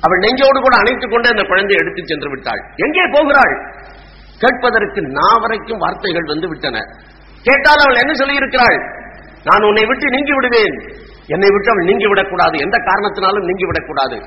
அவள் 0.01 0.17
நெஞ்சோடு 0.17 0.59
கூட 0.59 0.75
அணைத்துக் 0.77 1.11
கொண்டு 1.11 1.29
அந்த 1.29 1.43
குழந்தையை 1.43 1.79
எடுத்துச் 1.81 2.07
சென்று 2.07 2.29
விட்டாள். 2.29 2.61
எங்கே 2.75 3.03
போகிறாள்? 3.11 3.55
கேட்பதற்கு 4.37 5.01
நாவரைக்கும் 5.01 5.77
வார்த்தைகள் 5.77 6.23
வந்து 6.23 6.47
விட்டன. 6.47 6.79
கேட்டால் 7.41 7.83
அவள் 7.83 8.01
என்ன 8.01 8.11
சொல்லியிருக்கிறாள்? 8.11 8.81
நான் 9.43 9.63
உன்னை 9.63 9.85
விட்டு 9.85 10.09
நீங்கி 10.09 10.33
விடுவேன். 10.33 10.75
என்னை 11.25 11.49
விட்டு 11.49 11.71
அவள் 11.71 11.83
நீங்கி 11.83 12.07
விடக்கூடாது. 12.07 12.57
எந்த 12.57 12.77
காரணத்தினாலும் 12.77 13.45
நீங்கி 13.45 13.65
விடக்கூடாது. 13.65 14.17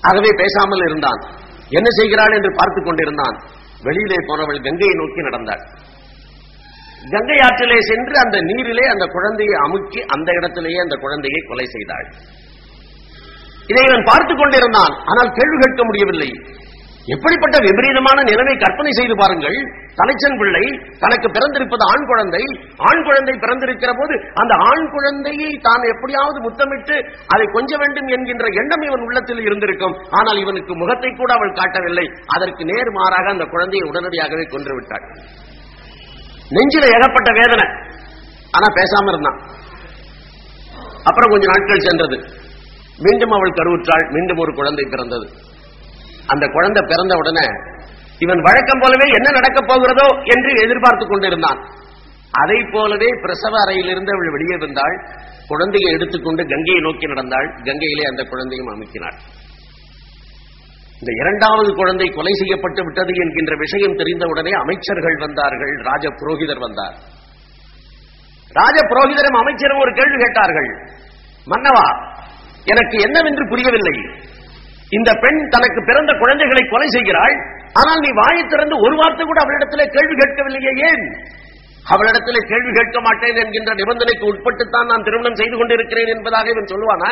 ஆகவே 0.00 0.28
பேசாமல் 0.36 0.84
இருந்தான். 0.84 1.20
என்ன 1.68 1.88
செய்கிறாள் 1.90 2.32
என்று 2.32 2.52
பார்த்துக் 2.56 2.84
கொண்டிருந்தான். 2.84 3.36
வெளியிலே 3.82 4.14
போனவள் 4.26 4.60
கங்கையை 4.60 4.94
நோக்கி 4.94 5.22
நடந்தாள். 5.22 5.62
கங்கை 7.10 7.36
ஆற்றிலே 7.36 7.80
சென்று 7.80 8.18
அந்த 8.18 8.38
நீரிலே 8.40 8.86
அந்த 8.86 9.06
குழந்தையை 9.06 9.54
அமுக்கி 9.54 10.00
அந்த 10.00 10.32
இடத்திலேயே 10.32 10.78
அந்த 10.78 10.96
குழந்தையை 11.00 11.40
கொலை 11.48 11.64
செய்தாள். 11.64 12.06
இதை 13.66 13.82
இவன் 13.88 14.04
பார்த்துக் 14.04 14.36
கொண்டிருந்தான். 14.36 14.94
ஆனால் 15.04 15.32
கேள்வி 15.32 15.56
கேட்க 15.58 15.84
முடியவில்லை. 15.84 16.30
எப்படிப்பட்ட 17.10 17.56
விபரீதமான 17.58 18.22
நிலைமை 18.22 18.56
கற்பனை 18.56 18.90
செய்து 18.92 19.14
பாருங்கள். 19.16 19.56
தலைச்சன் 19.98 20.38
பிள்ளை 20.38 20.64
தனக்கு 20.98 21.28
பிறந்திருப்பது 21.30 21.84
ஆண் 21.92 22.06
குழந்தை. 22.06 22.42
ஆண் 22.76 23.02
குழந்தை 23.04 23.34
பிறந்திருக்கிற 23.34 23.90
போது 24.00 24.14
அந்த 24.34 24.52
ஆண் 24.68 24.90
குழந்தையை 24.90 25.58
தான் 25.62 25.82
எப்படியாவது 25.82 26.40
முத்தமிட்டு 26.40 26.96
அதை 27.26 27.46
கொஞ்ச 27.52 27.76
வேண்டும் 27.76 28.06
என்கின்ற 28.06 28.46
எண்ணம் 28.60 28.82
இவன் 28.82 29.00
உள்ளத்தில் 29.00 29.40
இருந்திருக்கும். 29.40 29.96
ஆனால் 30.10 30.36
இவனுக்கு 30.36 30.76
முகத்தை 30.76 31.10
கூட 31.10 31.32
அவள் 31.34 31.52
காட்டவில்லை. 31.52 32.06
அதற்கு 32.26 32.64
நேர் 32.64 32.90
மாறாக 32.90 33.30
அந்த 33.30 33.44
குழந்தையை 33.44 33.88
உடனடியாகவே 33.88 34.44
கொன்று 34.44 34.74
விட்டாள். 34.74 35.06
நெஞ்சில 36.50 36.86
ஏகப்பட்ட 36.96 37.32
வேதனை. 37.32 37.66
ஆனா 38.50 38.66
பேசாம 38.74 39.08
இருந்தான். 39.08 39.40
அப்புறம் 41.04 41.30
கொஞ்ச 41.30 41.46
நாட்கள் 41.46 41.86
சென்றது. 41.88 42.16
மீண்டும் 42.98 43.30
அவள் 43.30 43.50
கருவுற்றாள். 43.50 44.10
மீண்டும் 44.10 44.38
ஒரு 44.38 44.54
குழந்தை 44.54 44.84
பிறந்தது. 44.90 45.28
அந்த 46.26 46.46
குழந்தை 46.46 46.82
பிறந்த 46.86 47.14
உடனே 47.14 47.46
இவன் 48.18 48.40
வழக்கம் 48.40 48.80
போலவே 48.80 49.06
என்ன 49.12 49.30
நடக்கப் 49.30 49.68
போகிறதோ 49.68 50.08
என்று 50.22 50.50
எதிர்பார்த்துக் 50.62 51.08
கொண்டிருந்தான். 51.08 51.60
அதை 52.30 52.64
போலவே 52.72 53.08
பிரசவ 53.20 53.60
அறையிலிருந்து 53.60 54.12
அவள் 54.12 54.30
வெளியே 54.30 54.56
வந்தாள். 54.56 55.08
குழந்தையை 55.46 55.92
எடுத்துக்கொண்டு 55.92 56.46
கங்கையை 56.46 56.80
நோக்கி 56.82 57.06
நடந்தாள். 57.06 57.48
கங்கையிலே 57.62 58.04
அந்த 58.08 58.22
குழந்தையும் 58.22 58.68
அமைக்கினாள். 58.68 59.16
இந்த 61.00 61.12
இரண்டாவது 61.22 61.74
குழந்தை 61.74 62.06
கொலை 62.06 62.32
செய்யப்பட்டு 62.32 62.84
விட்டது 62.84 63.12
என்கின்ற 63.14 63.56
விஷயம் 63.56 63.98
தெரிந்தவுடனே 63.98 64.50
அமைச்சர்கள் 64.50 65.16
வந்தார்கள். 65.16 65.74
ராஜ 65.82 66.08
புரோகிதர் 66.08 66.58
வந்தார். 66.58 66.96
ராஜ 68.52 68.76
புரோகிதரும் 68.86 69.38
அமைச்சரும் 69.38 69.78
ஒரு 69.78 69.92
கேள்வி 69.92 70.16
கேட்டார்கள். 70.16 70.70
மன்னவா 71.46 71.86
எனக்கு 72.64 72.96
என்னவென்று 73.00 73.48
புரியவில்லை. 73.48 74.21
இந்த 74.96 75.10
பெண் 75.24 75.40
தனக்கு 75.54 75.80
பிறந்த 75.88 76.12
குழந்தைகளை 76.12 76.62
கொலை 76.72 76.88
செய்கிறாள். 76.94 77.34
ஆனால் 77.80 78.00
நீ 78.04 78.10
வாயை 78.20 78.42
திறந்து 78.46 78.76
ஒரு 78.86 78.94
வார்த்தை 78.96 79.24
கூட 79.26 79.38
அவளிடத்திலே 79.44 79.84
கேள்வி 79.96 80.14
கேட்கவில்லையே 80.14 80.72
ஏன்? 80.88 81.04
அவளிடத்திலே 81.92 82.40
கேள்வி 82.50 82.72
கேட்க 82.78 83.00
மாட்டேன் 83.00 83.38
என்கின்ற 83.42 83.70
நிபந்தனைக்கு 83.72 84.24
உட்பட்டுத்தான் 84.32 84.90
நான் 84.90 85.06
திருமணம் 85.06 85.34
செய்து 85.34 85.56
கொண்டிருக்கிறேன் 85.56 86.12
என்பதாக 86.16 86.48
இவன் 86.48 86.72
சொல்லுவானா? 86.72 87.10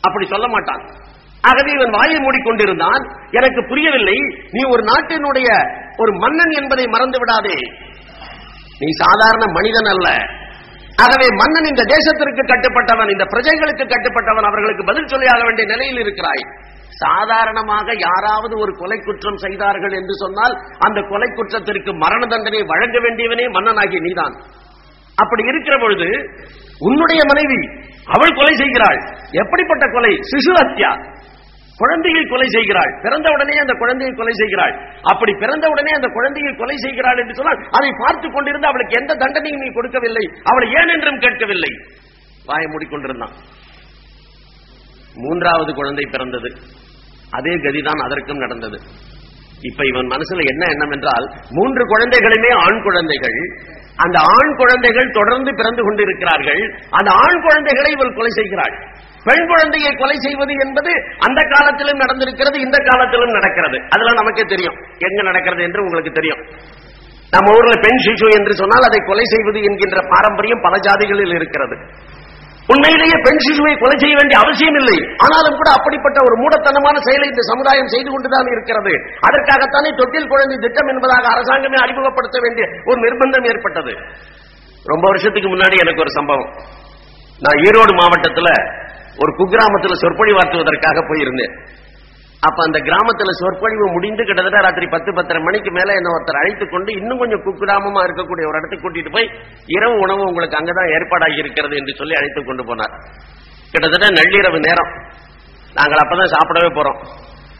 அப்படி 0.00 0.26
சொல்ல 0.26 0.48
மாட்டான். 0.48 0.82
ஆகவே 1.44 1.70
இவன் 1.72 1.90
வாயை 1.90 2.18
மூடிக்கொண்டிருந்தான். 2.18 3.02
எனக்கு 3.30 3.60
புரியவில்லை 3.64 4.18
நீ 4.50 4.60
ஒரு 4.64 4.82
நாட்டினுடைய 4.82 5.48
ஒரு 5.96 6.12
மன்னன் 6.12 6.50
என்பதை 6.50 6.86
மறந்து 6.86 7.18
விடாதே. 7.18 7.58
நீ 8.78 8.88
சாதாரண 9.04 9.44
மனிதன் 9.52 9.90
அல்ல. 9.94 10.08
ஆகவே 11.04 11.26
மன்னன் 11.40 11.70
இந்த 11.70 11.82
தேசத்திற்கு 11.94 12.42
கட்டுப்பட்டவன் 12.50 13.10
இந்த 13.10 13.24
பிரஜைகளுக்கு 13.24 13.84
கட்டுப்பட்டவன் 13.94 14.48
அவர்களுக்கு 14.50 14.84
பதில் 14.84 15.10
சொல்லியாக 15.14 15.42
வேண்டிய 15.44 15.66
நிலையில் 15.66 15.98
இருக்கிறாய். 15.98 16.44
சாதாரணமாக 16.88 17.92
யாராவது 17.98 18.58
ஒரு 18.58 18.76
கொலை 18.76 18.98
குற்றம் 18.98 19.36
செய்தார்கள் 19.36 19.92
என்று 19.92 20.14
சொன்னால் 20.14 20.54
அந்த 20.78 21.00
கொலை 21.00 21.28
குற்றத்திற்கு 21.30 21.94
மரண 21.94 22.26
தண்டனை 22.26 22.62
வழங்க 22.62 22.98
வேண்டியவனே 22.98 23.50
மன்னனாகிய 23.50 24.00
நீதான். 24.00 24.34
அப்படி 25.16 25.42
இருக்கிற 25.42 25.78
பொழுது 25.78 26.08
உன்னுடைய 26.78 27.22
மனைவி 27.24 27.60
அவள் 28.06 28.34
கொலை 28.34 28.54
செய்கிறாள். 28.56 28.98
எப்படிப்பட்ட 29.30 29.88
கொலை? 29.90 30.10
சிசு 30.10 30.52
ஹத்யா 30.52 31.22
குழந்தையை 31.76 32.24
கொலை 32.24 32.46
செய்கிறாள். 32.48 33.00
பிறந்த 33.02 33.30
உடனே 33.30 33.56
அந்த 33.56 33.72
குழந்தையை 33.72 34.16
கொலை 34.16 34.32
செய்கிறாள். 34.36 34.92
அப்படி 35.02 35.32
பிறந்த 35.38 35.68
உடனே 35.68 35.90
அந்த 35.90 36.08
குழந்தையை 36.08 36.54
கொலை 36.54 36.76
செய்கிறாள் 36.76 37.18
என்று 37.18 37.34
சொன்னால் 37.34 37.68
அதை 37.70 37.90
பார்த்துக் 37.98 38.36
கொண்டிருந்து 38.36 38.62
அவளுக்கு 38.62 39.00
எந்த 39.00 39.14
தண்டனையும் 39.14 39.58
நீ 39.58 39.72
கொடுக்கவில்லை. 39.72 40.30
அவளை 40.42 40.68
ஏன் 40.70 40.88
என்றும் 40.88 41.18
கேட்கவில்லை. 41.18 41.70
வாயை 42.44 42.66
மூடிக்கொண்டிருந்தான். 42.66 43.34
மூன்றாவது 45.14 45.74
குழந்தை 45.74 46.04
பிறந்தது. 46.10 46.50
அதே 47.30 47.50
கதிதான் 47.50 48.04
அதற்கும் 48.04 48.36
நடந்தது. 48.36 48.78
இப்ப 49.60 49.86
இவன் 49.86 50.06
மனசுல 50.06 50.42
என்ன 50.44 50.64
எண்ணம் 50.66 50.90
என்றால் 50.90 51.26
மூன்று 51.50 51.82
குழந்தைகளுமே 51.86 52.50
ஆண் 52.54 52.82
குழந்தைகள். 52.82 53.38
அந்த 53.96 54.18
ஆண் 54.20 54.56
குழந்தைகள் 54.56 55.10
தொடர்ந்து 55.10 55.50
பிறந்து 55.54 55.82
கொண்டிருக்கிறார்கள். 55.82 56.62
அந்த 56.90 57.10
ஆண் 57.10 57.42
குழந்தைகளை 57.42 57.90
இவள் 57.90 58.14
கொலை 58.14 58.30
செய்கிறாள். 58.30 58.74
பெண் 59.24 59.46
குழந்தையை 59.46 59.90
கொலை 59.94 60.16
செய்வது 60.18 60.54
என்பது 60.64 60.92
அந்த 61.18 61.40
காலத்திலும் 61.50 62.00
நடந்திருக்கிறது 62.00 62.56
இந்த 62.56 62.78
காலத்திலும் 62.84 63.30
நடக்கிறது. 63.30 63.78
அதெல்லாம் 63.88 64.14
நமக்கே 64.14 64.42
தெரியும். 64.42 64.74
எங்க 64.98 65.22
நடக்கிறது 65.22 65.62
என்று 65.62 65.82
உங்களுக்கு 65.82 66.12
தெரியும். 66.12 66.42
நம்ம 67.30 67.56
ஊர்ல 67.56 67.74
பெண் 67.80 68.00
சிசு 68.06 68.26
என்று 68.38 68.54
சொன்னால் 68.54 68.88
அதை 68.88 69.00
கொலை 69.04 69.24
செய்வது 69.24 69.60
என்கின்ற 69.62 70.00
பாரம்பரியம் 70.10 70.60
பல 70.62 70.76
ஜாதிகளில் 70.76 71.34
இருக்கிறது. 71.34 71.76
உண்மையிலேயே 72.72 73.16
பெண் 73.26 73.42
சிசுவை 73.44 73.72
கொலை 73.78 73.96
செய்ய 74.02 74.14
வேண்டிய 74.18 74.36
அவசியம் 74.44 74.78
இல்லை. 74.80 74.98
ஆனாலும் 75.24 75.58
கூட 75.60 75.68
அப்படிப்பட்ட 75.78 76.18
ஒரு 76.26 76.34
மூடத்தனமான 76.42 76.96
செயலை 77.06 77.26
இந்த 77.28 77.42
சமுதாயம் 77.52 77.92
செய்து 77.94 78.10
கொண்டுதான் 78.10 78.48
இருக்கிறது. 78.54 78.92
அதற்காகத்தானே 79.28 79.90
தொட்டில் 80.00 80.30
குழந்தை 80.32 80.56
திட்டம் 80.60 80.88
என்பதாக 80.88 81.24
அரசாங்கமே 81.34 81.78
அறிமுகப்படுத்த 81.84 82.38
வேண்டிய 82.42 82.64
ஒரு 82.84 82.98
நிர்பந்தம் 83.04 83.48
ஏற்பட்டது. 83.52 83.92
ரொம்ப 84.92 85.04
வருஷத்துக்கு 85.08 85.48
முன்னாடி 85.54 85.76
எனக்கு 85.84 86.00
ஒரு 86.00 86.10
சம்பவம். 86.10 86.50
நான் 87.44 87.60
ஈரோடு 87.66 87.92
மாவட்டத்தில் 88.00 88.52
ஒரு 89.22 89.30
குக்கிராமத்துல 89.38 89.94
சொற்பொழிவாற்றுவதற்காக 90.02 90.98
போயிருந்தேன். 91.08 91.54
அப்ப 92.46 92.58
அந்த 92.66 92.78
கிராமத்துல 92.78 93.30
சொற்பொழிவு 93.40 93.86
முடிந்து 93.92 94.22
கிட்டத்தட்ட 94.24 94.60
ராத்திரி 94.60 94.86
பத்து 94.86 95.10
பத்தரை 95.14 95.42
மணிக்கு 95.42 95.70
மேல 95.70 95.92
என்ன 95.92 96.08
ஒருத்தர் 96.16 96.40
அழைத்துக் 96.40 96.70
கொண்டு 96.70 96.90
இன்னும் 96.92 97.18
கொஞ்சம் 97.18 97.44
குக்கிராமமா 97.46 98.00
இருக்கக்கூடிய 98.06 98.46
ஒரு 98.50 98.58
இடத்துக்கு 98.58 98.84
கூட்டிட்டு 98.84 99.12
போய் 99.12 99.28
இரவு 99.66 99.96
உணவு 99.98 100.22
உங்களுக்கு 100.22 100.58
அங்கதான் 100.60 100.92
ஏற்பாடாகி 100.96 101.38
இருக்கிறது 101.38 101.76
என்று 101.76 101.94
சொல்லி 101.94 102.14
அழைத்துக் 102.14 102.46
கொண்டு 102.46 102.62
போனார். 102.62 102.94
கிட்டத்தட்ட 103.72 104.08
நள்ளிரவு 104.20 104.58
நேரம். 104.66 104.92
நாங்கள் 105.74 106.02
அப்பதான் 106.02 106.34
சாப்பிடவே 106.36 106.70
போறோம். 106.78 107.00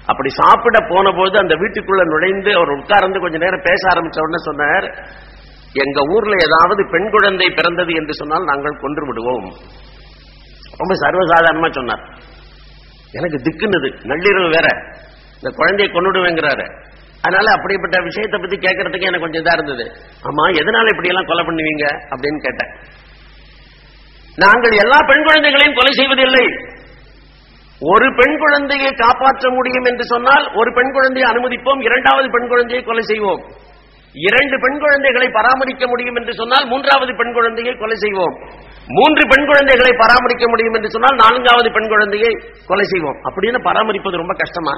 அப்படி 0.07 0.29
சாப்பிட 0.29 0.79
போன 0.89 1.11
போது 1.11 1.39
அந்த 1.39 1.55
வீட்டுக்குள்ள 1.55 2.03
நுழைந்து 2.05 2.57
அவர் 2.57 2.69
உட்கார்ந்து 2.69 3.21
கொஞ்ச 3.21 3.37
நேரம் 3.39 3.65
பேச 3.65 3.83
ஆரம்பிச்ச 3.89 4.19
உடனே 4.21 4.41
சொன்னார் 4.49 4.87
எங்க 5.85 6.01
ஊர்ல 6.15 6.35
ஏதாவது 6.49 6.83
பெண் 6.91 7.11
குழந்தை 7.11 7.47
பிறந்தது 7.51 7.93
என்று 7.95 8.15
சொன்னால் 8.15 8.45
நாங்கள் 8.45 8.81
கொன்று 8.81 9.07
விடுவோம். 9.07 9.47
ரொம்ப 10.81 10.93
சர்வசாதாரணமா 10.95 11.71
சொன்னார். 11.73 12.05
எனக்கு 13.19 13.39
திக்குனது 13.47 13.89
நள்ளிரவு 14.11 14.49
வேற. 14.51 14.69
இந்த 15.35 15.51
குழந்தையை 15.57 15.89
கொண்டுடுவேங்கிறாரு 15.95 16.67
அதனால 17.27 17.47
அப்படிப்பட்ட 17.57 17.97
விஷயத்தை 18.03 18.41
பத்தி 18.41 18.57
கேட்கறதுக்கு 18.57 19.09
எனக்கு 19.11 19.25
கொஞ்சம் 19.27 19.45
இதா 19.45 19.53
இருந்தது. 19.53 19.85
ஆமா 20.29 20.45
எதனால 20.61 20.87
இப்படி 20.89 21.09
எல்லாம் 21.09 21.27
கொலை 21.27 21.45
பண்ணுவீங்க? 21.45 21.85
அப்படின்னு 22.13 22.39
கேட்டேன். 22.47 22.73
நாங்கள் 24.37 24.81
எல்லா 24.83 24.99
பெண் 25.07 25.25
குழந்தைகளையும் 25.25 25.75
கொலை 25.75 25.93
செய்வதில்லை. 25.93 26.47
ஒரு 27.81 28.07
பெண் 28.15 28.37
குழந்தையை 28.39 28.91
காப்பாற்ற 28.93 29.51
முடியும் 29.51 29.85
என்று 29.85 30.05
சொன்னால் 30.05 30.53
ஒரு 30.55 30.73
பெண் 30.73 30.93
குழந்தையை 30.93 31.27
அனுமதிப்போம். 31.33 31.83
இரண்டாவது 31.83 32.31
பெண் 32.31 32.49
குழந்தையை 32.49 32.85
கொலை 32.85 33.03
செய்வோம். 33.03 33.43
இரண்டு 34.13 34.57
பெண் 34.61 34.79
குழந்தைகளை 34.79 35.29
பராமரிக்க 35.29 35.87
முடியும் 35.87 36.17
என்று 36.17 36.35
சொன்னால் 36.35 36.67
மூன்றாவது 36.67 37.17
பெண் 37.17 37.33
குழந்தையை 37.33 37.75
கொலை 37.75 37.97
செய்வோம். 37.97 38.37
மூன்று 38.97 39.23
பெண் 39.31 39.47
குழந்தைகளை 39.51 39.93
பராமரிக்க 40.01 40.45
முடியும் 40.49 40.77
என்று 40.79 40.91
சொன்னால் 40.95 41.21
நான்காவது 41.25 41.69
பெண் 41.77 41.91
குழந்தையை 41.93 42.33
கொலை 42.71 42.87
செய்வோம். 42.93 43.19
அப்படின்னு 43.29 43.61
பராமரிப்பது 43.69 44.23
ரொம்ப 44.23 44.35
கஷ்டமா? 44.43 44.75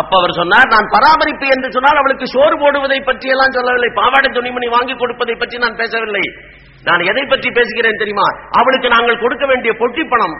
அப்ப 0.00 0.12
அவர் 0.20 0.38
சொன்னார் 0.38 0.72
நான் 0.74 0.92
பராமரிப்பு 0.94 1.46
என்று 1.54 1.68
சொன்னால் 1.74 2.00
அவளுக்கு 2.00 2.26
சோறு 2.26 2.56
போடுவதை 2.58 2.98
பற்றி 3.00 3.28
எல்லாம் 3.34 3.56
சொல்லவில்லை. 3.56 3.90
பாவாடை 4.00 4.28
துணிமணி 4.30 4.68
வாங்கி 4.76 4.94
கொடுப்பதை 4.96 5.34
பற்றி 5.34 5.58
நான் 5.58 5.78
பேசவில்லை. 5.82 6.24
நான் 6.84 7.06
எதை 7.10 7.24
பற்றி 7.26 7.48
பேசுகிறேன் 7.50 8.00
தெரியுமா? 8.02 8.26
அவளுக்கு 8.60 8.88
நாங்கள் 8.96 9.22
கொடுக்க 9.24 9.46
வேண்டிய 9.46 9.72
பொட்டி 9.80 10.02
பணம். 10.12 10.36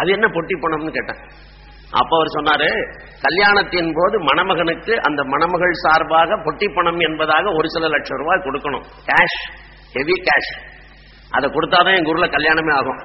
அது 0.00 0.10
என்ன 0.16 0.26
பொட்டி 0.36 0.54
பணம்னு 0.64 0.96
கேட்டேன் 0.96 1.22
அப்ப 2.00 2.10
அவர் 2.16 2.34
சொன்னாரு 2.36 2.68
கல்யாணத்தின் 3.24 3.92
போது 3.92 4.16
மணமகனுக்கு 4.20 4.92
அந்த 5.00 5.20
மணமகள் 5.24 5.72
சார்பாக 5.84 6.36
பொட்டி 6.44 6.66
பணம் 6.74 7.00
என்பதாக 7.08 7.52
ஒரு 7.58 7.68
சில 7.68 7.88
லட்சம் 7.88 8.20
ரூபாய் 8.22 8.44
கொடுக்கணும். 8.46 8.84
கேஷ் 9.08 9.40
ஹெவி 9.96 10.16
கேஷ் 10.28 10.52
அதை 11.36 11.46
கொடுத்தாதான் 11.56 11.98
எங்க 11.98 12.12
ஊர்ல 12.12 12.28
கல்யாணமே 12.36 12.72
ஆகும். 12.80 13.00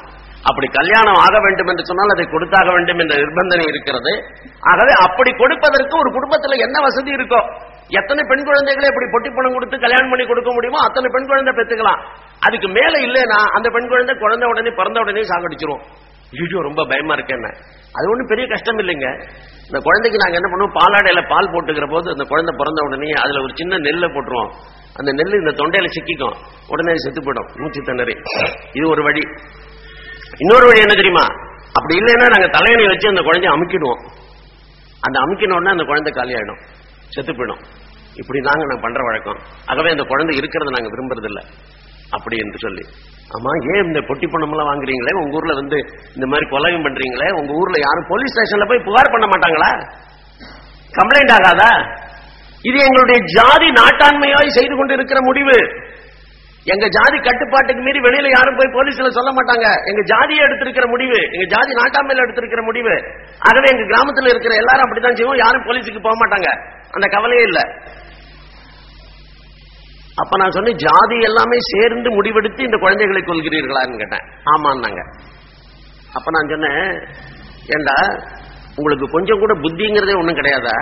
அப்படி 0.50 0.68
கல்யாணம் 0.78 1.20
ஆக 1.26 1.36
வேண்டும் 1.46 1.70
என்று 1.72 1.84
சொன்னால் 1.90 2.14
அதை 2.16 2.26
கொடுத்தாக 2.34 2.70
வேண்டும் 2.76 3.00
என்ற 3.04 3.14
நிர்பந்தனை 3.22 3.66
இருக்கிறது. 3.72 4.12
ஆகவே 4.72 4.94
அப்படி 5.06 5.32
கொடுப்பதற்கு 5.42 5.96
ஒரு 6.02 6.10
குடும்பத்தில் 6.18 6.64
என்ன 6.66 6.78
வசதி 6.88 7.12
இருக்கோ 7.18 7.40
எத்தனை 8.00 8.22
பெண் 8.30 8.46
குழந்தைகளை 8.48 8.88
இப்படி 8.92 9.08
பொட்டி 9.14 9.30
பணம் 9.38 9.56
கொடுத்து 9.56 9.78
கல்யாணம் 9.86 10.12
பண்ணி 10.12 10.26
கொடுக்க 10.30 10.52
முடியுமோ 10.58 10.80
அத்தனை 10.88 11.10
பெண் 11.16 11.28
குழந்தை 11.32 11.52
பெற்றுக்கலாம் 11.58 12.02
அதுக்கு 12.48 12.68
மேல 12.78 12.94
இல்லைன்னா 13.08 13.40
அந்த 13.58 13.68
பெண் 13.76 13.90
குழந்தை 13.92 14.16
குழந்தை 14.24 14.46
உடனே 14.52 14.72
பிறந்த 14.80 15.00
உடனே 15.04 15.24
சாகடிச்சிரும். 15.32 15.84
ஐயோ 16.38 16.62
ரொம்ப 16.68 16.82
பயமா 16.92 17.14
இருக்கு 17.18 17.36
என்ன? 17.38 17.50
அது 17.98 18.06
ஒன்றும் 18.12 18.30
பெரிய 18.32 18.46
கஷ்டம் 18.54 18.80
இல்லைங்க. 18.84 19.10
இந்த 19.68 19.80
குழந்தைக்கு 19.88 20.22
நாங்க 20.24 20.38
என்ன 20.40 20.50
பண்ணுவோம்? 20.52 20.76
பாலாடையில 20.80 21.22
பால் 21.34 21.52
போட்டுக்கிற 21.54 21.88
போது 21.94 22.08
அந்த 22.16 22.24
குழந்தை 22.32 22.54
பிறந்த 22.62 22.80
உடனே 22.88 23.10
அதுல 23.24 23.42
ஒரு 23.46 23.54
சின்ன 23.60 23.80
நெல்லை 23.88 24.10
போட்டுருவோம். 24.16 24.52
அந்த 24.96 25.12
நெல் 25.12 25.40
இந்த 25.40 25.52
தொண்டையில 25.52 25.88
சிக்கிக்கும். 25.96 26.36
உடனே 26.68 26.94
செத்து 26.96 27.22
போயிடும். 27.22 27.50
மூச்சு 27.56 27.82
திணறி. 27.82 28.16
இது 28.74 28.90
ஒரு 28.90 29.04
வழி. 29.04 29.24
இன்னொரு 30.38 30.66
வழி 30.66 30.80
என்ன 30.80 30.94
தெரியுமா? 30.94 31.26
அப்படி 31.74 31.96
இல்லைன்னா 32.00 32.28
நாங்க 32.34 32.48
தலையணை 32.48 32.86
வச்சு 32.86 33.08
அந்த 33.08 33.22
குழந்தைய 33.22 33.54
அமுக்கிடுவோம். 33.56 34.02
அந்த 35.02 35.20
அமுக்கின 35.20 35.56
உடனே 35.56 35.70
அந்த 35.70 35.84
குழந்தை 35.84 36.14
காலியாயிடும் 36.14 36.62
செத்து 37.08 37.34
போயிடும். 37.34 37.62
இப்படி 38.16 38.40
தாங்க 38.40 38.66
நான் 38.66 38.82
பண்ற 38.82 39.04
வழக்கம். 39.04 39.40
ஆகவே 39.66 39.90
அந்த 39.90 40.04
குழந்தை 40.04 40.40
இருக்கிறத 40.40 40.70
நாங்க 40.70 40.90
விரும்புறது 40.96 41.26
இல்ல 41.26 41.42
அப்படி 42.10 42.36
என்று 42.38 42.58
சொல்லி. 42.58 42.84
ஆமா 43.36 43.52
ஏன் 43.76 43.86
இந்த 43.86 44.00
பொட்டி 44.00 44.28
பணம் 44.32 44.52
எல்லாம் 44.52 44.70
வாங்குறீங்களே? 44.72 45.14
உங்க 45.22 45.36
ஊர்ல 45.36 45.54
வந்து 45.54 45.78
இந்த 46.16 46.26
மாதிரி 46.26 46.50
கொலையும் 46.50 46.86
பண்றீங்களே? 46.86 47.30
உங்க 47.32 47.54
ஊர்ல 47.54 47.78
யாரும் 47.80 48.08
போலீஸ் 48.08 48.34
ஸ்டேஷன்ல 48.34 48.68
போய் 48.68 48.86
புகார் 48.88 49.12
பண்ண 49.12 49.26
மாட்டாங்களா? 49.26 49.70
கம்ப்ளைண்ட் 50.98 51.36
ஆகாதா? 51.38 51.70
இது 52.70 52.78
எங்களுடைய 52.88 53.20
ஜாதி 53.38 53.68
நாட்டாண்மையாய் 53.82 54.56
செய்து 54.58 54.76
கொண்டு 54.76 54.94
இருக்கிற 54.94 55.20
முடிவு. 55.22 55.58
எங்க 56.74 56.86
ஜாதி 56.98 57.18
கட்டுப்பாட்டுக்கு 57.18 57.82
மீறி 57.84 58.00
வெளியில 58.00 58.28
யாரும் 58.36 58.58
போய் 58.60 58.76
போலீஸ்ல 58.76 59.10
சொல்ல 59.18 59.32
மாட்டாங்க. 59.32 59.66
எங்க 59.90 60.02
ஜாதியை 60.12 60.44
எடுத்திருக்கிற 60.46 60.86
முடிவு 60.94 61.18
எங்க 61.36 61.46
ஜாதி 61.56 61.72
நாட்டாமையில 61.74 62.24
எடுத்திருக்கிற 62.26 62.62
முடிவு. 62.64 62.96
ஆகவே 63.40 63.68
எங்க 63.74 63.84
கிராமத்துல 63.92 64.30
இருக்கிற 64.30 64.56
எல்லாரும் 64.56 64.86
அப்படித்தான் 64.86 65.16
செய்வோம். 65.16 65.42
யாரும் 65.44 65.68
போலீஸுக்கு 65.68 66.02
போக 66.08 66.16
மாட்டாங்க. 66.22 66.50
அந்த 66.92 67.08
கவலையே 67.08 67.44
இல்ல. 67.44 67.62
அப்ப 70.22 70.38
நான் 70.38 70.52
சொன்னேன் 70.52 70.78
ஜாதி 70.78 71.18
எல்லாமே 71.22 71.58
சேர்ந்து 71.72 72.10
முடிவெடுத்து 72.10 72.60
இந்த 72.60 72.78
குழந்தைகளை 72.78 73.22
கொள்கிறீர்களான்னு 73.22 74.02
கேட்டேன். 74.02 74.26
ஆமான்னாங்க. 74.54 75.02
அப்ப 76.14 76.28
நான் 76.32 76.52
சொன்னேன் 76.54 76.84
ஏண்டா 77.76 77.98
உங்களுக்கு 78.76 79.06
கொஞ்சம் 79.12 79.40
கூட 79.40 79.54
புத்திங்கிறதே 79.54 80.16
ஒண்ணும் 80.18 80.40
கிடையாதா? 80.40 80.78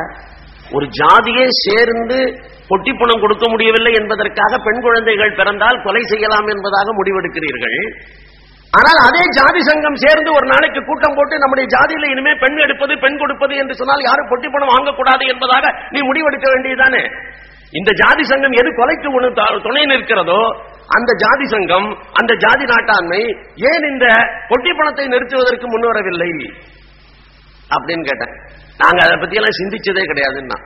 ஒரு 0.77 0.85
ஜாதியே 0.99 1.45
சேர்ந்து 1.65 2.17
பொட்டி 2.69 2.91
பணம் 2.99 3.23
கொடுக்க 3.23 3.45
முடியவில்லை 3.53 3.91
என்பதற்காக 3.99 4.59
பெண் 4.67 4.83
குழந்தைகள் 4.85 5.37
பிறந்தால் 5.39 5.83
கொலை 5.85 6.03
செய்யலாம் 6.11 6.47
என்பதாக 6.53 6.93
முடிவெடுக்கிறீர்கள். 6.99 7.77
ஆனால் 8.73 8.99
அதே 9.07 9.23
ஜாதி 9.37 9.61
சங்கம் 9.69 10.01
சேர்ந்து 10.03 10.29
ஒரு 10.37 10.45
நாளைக்கு 10.51 10.81
கூட்டம் 10.85 11.15
போட்டு 11.17 11.35
நம்முடைய 11.43 11.65
ஜாதியில 11.73 12.07
இனிமே 12.13 12.33
பெண் 12.43 12.57
எடுப்பது 12.65 12.93
பெண் 13.03 13.19
கொடுப்பது 13.21 13.53
என்று 13.63 13.73
சொன்னால் 13.81 14.05
யாரும் 14.07 14.29
பொட்டி 14.31 14.47
பணம் 14.53 14.71
வாங்கக்கூடாது 14.73 15.25
என்பதாக 15.33 15.73
நீ 15.95 15.99
முடிவெடுக்க 16.09 16.47
வேண்டியதானே 16.53 17.03
இந்த 17.79 17.91
ஜாதி 18.01 18.23
சங்கம் 18.31 18.57
எது 18.61 18.69
கொலைக்கு 18.79 19.11
ஒன்று 19.17 19.29
துணை 19.67 19.83
நிற்கிறதோ 19.91 20.39
அந்த 20.97 21.11
ஜாதி 21.23 21.45
சங்கம் 21.53 21.87
அந்த 22.19 22.31
ஜாதி 22.43 22.65
நாட்டாண்மை 22.71 23.21
ஏன் 23.69 23.87
இந்த 23.91 24.07
பொட்டி 24.49 24.71
பணத்தை 24.79 25.05
நிறுத்துவதற்கு 25.13 25.67
முன்வரவில்லை 25.73 26.31
அப்படின்னு 27.75 28.05
கேட்டேன். 28.09 28.33
நாங்க 28.81 28.99
அதை 29.05 29.15
பத்தி 29.17 29.35
எல்லாம் 29.35 29.57
சிந்திச்சதே 29.59 30.03
கிடையாதுன்னா. 30.09 30.57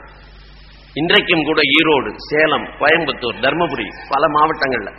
இன்றைக்கும் 0.94 1.44
கூட 1.44 1.62
ஈரோடு 1.78 2.12
சேலம் 2.30 2.68
கோயம்புத்தூர் 2.80 3.42
தர்மபுரி 3.46 3.88
பல 4.10 4.28
மாவட்டங்கள்ல. 4.28 4.92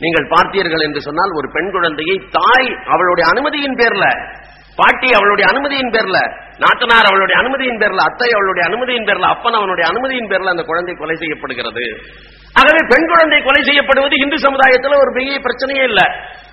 நீங்கள் 0.00 0.26
பார்த்தீர்கள் 0.28 0.84
என்று 0.86 1.00
சொன்னால் 1.00 1.32
ஒரு 1.32 1.48
பெண் 1.50 1.70
குழந்தையை 1.70 2.16
தாய் 2.38 2.70
அவளுடைய 2.84 3.24
அனுமதியின் 3.32 3.78
பேர்ல 3.80 4.06
பாட்டி 4.76 5.08
அவளுடைய 5.12 5.46
அனுமதியின் 5.52 5.92
பேர்ல 5.94 6.18
நாத்தனார் 6.62 7.08
அவளுடைய 7.10 7.36
அனுமதியின் 7.42 7.80
பேர்ல 7.82 8.00
அத்தை 8.08 8.28
அவளுடைய 8.32 8.68
அனுமதியின் 8.68 9.06
பேர்ல 9.08 9.26
அப்பன் 9.34 9.52
அவனுடைய 9.52 9.90
அனுமதியின் 9.90 10.30
பேர்ல 10.30 10.52
அந்த 10.54 10.62
குழந்தை 10.62 10.94
கொலை 10.94 11.16
செய்யப்படுகிறது. 11.16 11.84
ஆகவே 12.60 12.80
பெண் 12.88 13.06
குழந்தை 13.06 13.42
கொலை 13.42 13.62
செய்யப்படுவது 13.62 14.16
இந்து 14.16 14.38
சமுதாயத்தில் 14.38 15.00
ஒரு 15.02 15.12
பெரிய 15.12 15.38
பிரச்சனையே 15.38 15.82
இல்ல. 15.82 16.02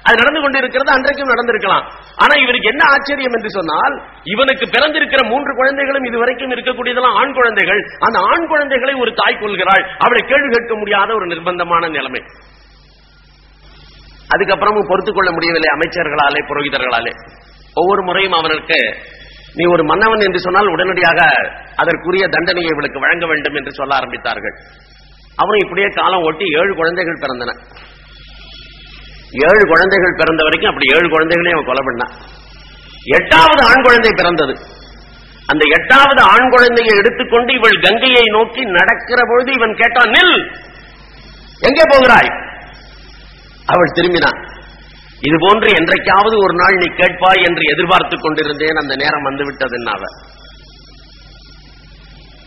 அது 0.04 0.18
நடந்து 0.18 0.42
கொண்டிருக்கிறது 0.42 0.92
அன்றைக்கும் 0.92 1.32
நடந்திருக்கலாம். 1.32 1.86
ஆனா 2.16 2.34
இவருக்கு 2.42 2.70
என்ன 2.70 2.84
ஆச்சரியம் 2.92 3.34
என்று 3.34 3.50
சொன்னால் 3.50 3.96
இவனுக்கு 4.24 4.66
பிறந்திருக்கிற 4.66 5.28
மூன்று 5.30 5.56
குழந்தைகளும் 5.56 6.04
இதுவரைக்கும் 6.04 6.52
இருக்கக்கூடியதெல்லாம் 6.52 7.18
ஆண் 7.20 7.34
குழந்தைகள். 7.34 7.82
அந்த 8.00 8.20
ஆண் 8.20 8.48
குழந்தைகளை 8.48 8.94
ஒரு 8.94 9.14
தாய் 9.14 9.40
கொள்கிறாள். 9.40 9.86
அவளை 9.98 10.22
கேள்வி 10.28 10.50
கேட்க 10.50 10.76
முடியாத 10.76 11.14
ஒரு 11.14 11.26
நிர்பந்தமான 11.26 11.90
நிலைமை. 11.90 12.24
அதுக்கப்புறமும் 14.34 14.90
பொறுத்துக்கொள்ள 14.90 15.32
முடியவில்லை 15.32 15.70
அமைச்சர்களாலே 15.74 16.42
புரோகிதர்களாலே. 16.50 17.14
ஒவ்வொரு 17.74 18.02
முறையும் 18.02 18.34
அவனுக்கு 18.34 18.80
நீ 19.54 19.64
ஒரு 19.66 19.84
மன்னவன் 19.84 20.20
என்று 20.20 20.40
சொன்னால் 20.40 20.68
உடனடியாக 20.68 21.20
அதற்குரிய 21.76 22.28
தண்டனையை 22.28 22.70
இவளுக்கு 22.74 23.00
வழங்க 23.00 23.26
வேண்டும் 23.26 23.56
என்று 23.56 23.72
சொல்ல 23.74 23.96
ஆரம்பித்தார்கள். 23.96 24.56
அவரும் 25.36 25.64
இப்படியே 25.64 25.88
காலம் 25.88 26.22
ஓட்டி 26.22 26.46
ஏழு 26.60 26.74
குழந்தைகள் 26.76 27.22
பிறந்தன. 27.22 27.52
ஏழு 29.48 29.64
குழந்தைகள் 29.68 30.18
பிறந்த 30.18 30.44
வரைக்கும் 30.44 30.70
அப்படி 30.70 30.88
ஏழு 30.98 31.10
குழந்தைகளையும் 31.10 31.58
அவன் 31.58 31.70
கொலை 31.70 31.84
பண்ணான். 31.86 32.14
எட்டாவது 33.18 33.62
ஆண் 33.70 33.84
குழந்தை 33.84 34.12
பிறந்தது. 34.12 34.54
அந்த 35.46 35.64
எட்டாவது 35.78 36.22
ஆண் 36.22 36.50
குழந்தையை 36.50 36.94
எடுத்துக்கொண்டு 36.98 37.54
இவள் 37.54 37.78
கங்கையை 37.80 38.26
நோக்கி 38.30 38.62
நடக்கிற 38.66 39.20
பொழுது 39.30 39.52
இவன் 39.54 39.76
கேட்டான் 39.76 40.10
நில்! 40.10 40.36
எங்கே 41.62 41.84
போகிறாய்? 41.90 42.30
அவள் 43.66 43.96
திரும்பினான். 43.96 44.40
இது 45.28 45.38
போன்று 45.46 45.70
என்றைக்காவது 45.80 46.36
ஒரு 46.46 46.54
நாள் 46.62 46.76
நீ 46.82 46.88
கேட்பாய் 47.02 47.46
என்று 47.48 47.64
எதிர்பார்த்துக் 47.74 48.24
கொண்டிருந்தேன். 48.26 48.80
அந்த 48.84 48.94
நேரம் 49.04 49.28
வந்துவிட்டது 49.30 49.78
அவ 49.96 50.04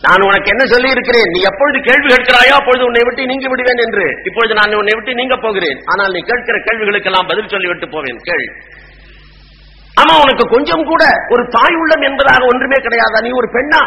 நான் 0.05 0.25
உனக்கு 0.29 0.51
என்ன 0.53 0.63
சொல்லி 0.65 0.89
இருக்கிறேன் 0.95 1.29
நீ 1.33 1.39
எப்பொழுது 1.49 1.77
கேள்வி 1.87 2.07
கேட்கிறாயோ 2.13 2.53
அப்பொழுது 2.57 2.83
உன்னை 2.85 3.01
விட்டு 3.05 3.29
நீங்கி 3.31 3.47
விடுவேன் 3.51 3.81
என்று. 3.85 4.03
இப்பொழுது 4.23 4.53
நான் 4.53 4.75
உன்னை 4.79 4.93
விட்டு 4.95 5.13
நீங்க 5.13 5.35
போகிறேன். 5.35 5.79
ஆனால் 5.85 6.11
நீ 6.11 6.19
கேட்கிற 6.19 6.57
கேள்விகளுக்கெல்லாம் 6.57 7.29
பதில் 7.31 7.51
சொல்லிவிட்டு 7.53 7.87
போவேன். 7.89 8.19
கேள். 8.29 8.45
ஆமா 10.01 10.13
உனக்கு 10.23 10.45
கொஞ்சம் 10.55 10.83
கூட 10.83 11.03
ஒரு 11.29 11.43
தாய் 11.47 11.75
உள்ளம் 11.75 12.01
என்பதாக 12.01 12.45
ஒன்றுமே 12.45 12.75
கிடையாதா? 12.75 13.21
நீ 13.21 13.29
ஒரு 13.29 13.49
பெண்ணா? 13.55 13.81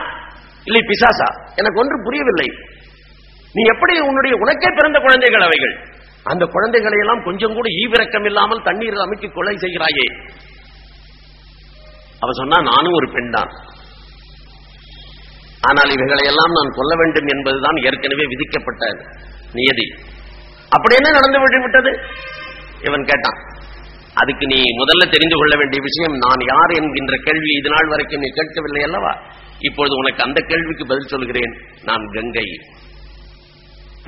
இல்லை 0.65 0.83
பிசாசா? 0.91 1.29
எனக்கு 1.57 1.81
ஒன்று 1.81 2.03
புரியவில்லை. 2.03 2.49
நீ 3.55 3.63
எப்படி 3.75 4.01
உன்னுடைய 4.01 4.35
உனக்கே 4.37 4.71
பிறந்த 4.75 4.99
குழந்தைகள் 4.99 5.41
அவைகள்? 5.41 5.75
அந்த 6.33 6.45
குழந்தைகளை 6.55 6.99
எல்லாம் 6.99 7.25
கொஞ்சம் 7.25 7.57
கூட 7.59 7.69
ஈவிரக்கம் 7.83 8.27
இல்லாமல் 8.31 8.67
தண்ணீரில் 8.69 9.05
அமைக்கி 9.07 9.29
கொலை 9.33 9.55
செய்கிறாயே. 9.57 10.07
அவ 12.21 12.33
சொன்னா 12.33 12.59
நானும் 12.71 12.97
ஒரு 12.99 13.09
பெண் 13.13 13.31
தான். 13.31 13.51
ஆனால் 15.69 15.93
இவைகளை 15.97 16.25
எல்லாம் 16.33 16.57
நான் 16.59 16.77
கொல்ல 16.79 16.93
வேண்டும் 17.03 17.29
என்பதுதான் 17.35 17.79
ஏற்கனவே 17.89 18.25
விதிக்கப்பட்ட 18.25 18.83
நியதி. 19.53 19.87
அப்படி 20.71 20.95
என்ன 20.95 21.11
நடந்து 21.11 21.61
விட்டது? 21.65 21.93
இவன் 22.89 23.05
கேட்டான் 23.05 23.39
அதுக்கு 24.21 24.45
நீ 24.47 24.59
முதல்ல 24.81 25.05
தெரிந்து 25.11 25.37
கொள்ள 25.37 25.55
வேண்டிய 25.57 25.81
விஷயம் 25.83 26.15
நான் 26.25 26.43
யார் 26.53 26.73
என்கின்ற 26.79 27.15
கேள்வி 27.27 27.51
இது 27.59 27.69
நாள் 27.69 27.91
வரைக்கும் 27.93 28.21
நீ 28.21 28.29
கேட்கவில்லை 28.29 28.83
அல்லவா? 28.83 29.13
இப்பொழுது 29.59 29.95
உனக்கு 29.97 30.23
அந்த 30.23 30.41
கேள்விக்கு 30.41 30.85
பதில் 30.87 31.13
சொல்கிறேன். 31.13 31.53
நான் 31.85 32.05
கங்கை. 32.11 32.47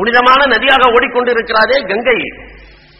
புனிதமான 0.00 0.40
நதியாக 0.54 0.82
ஓடிக்கொண்டிருக்கிறாரே 0.96 1.78
கங்கை. 1.90 2.18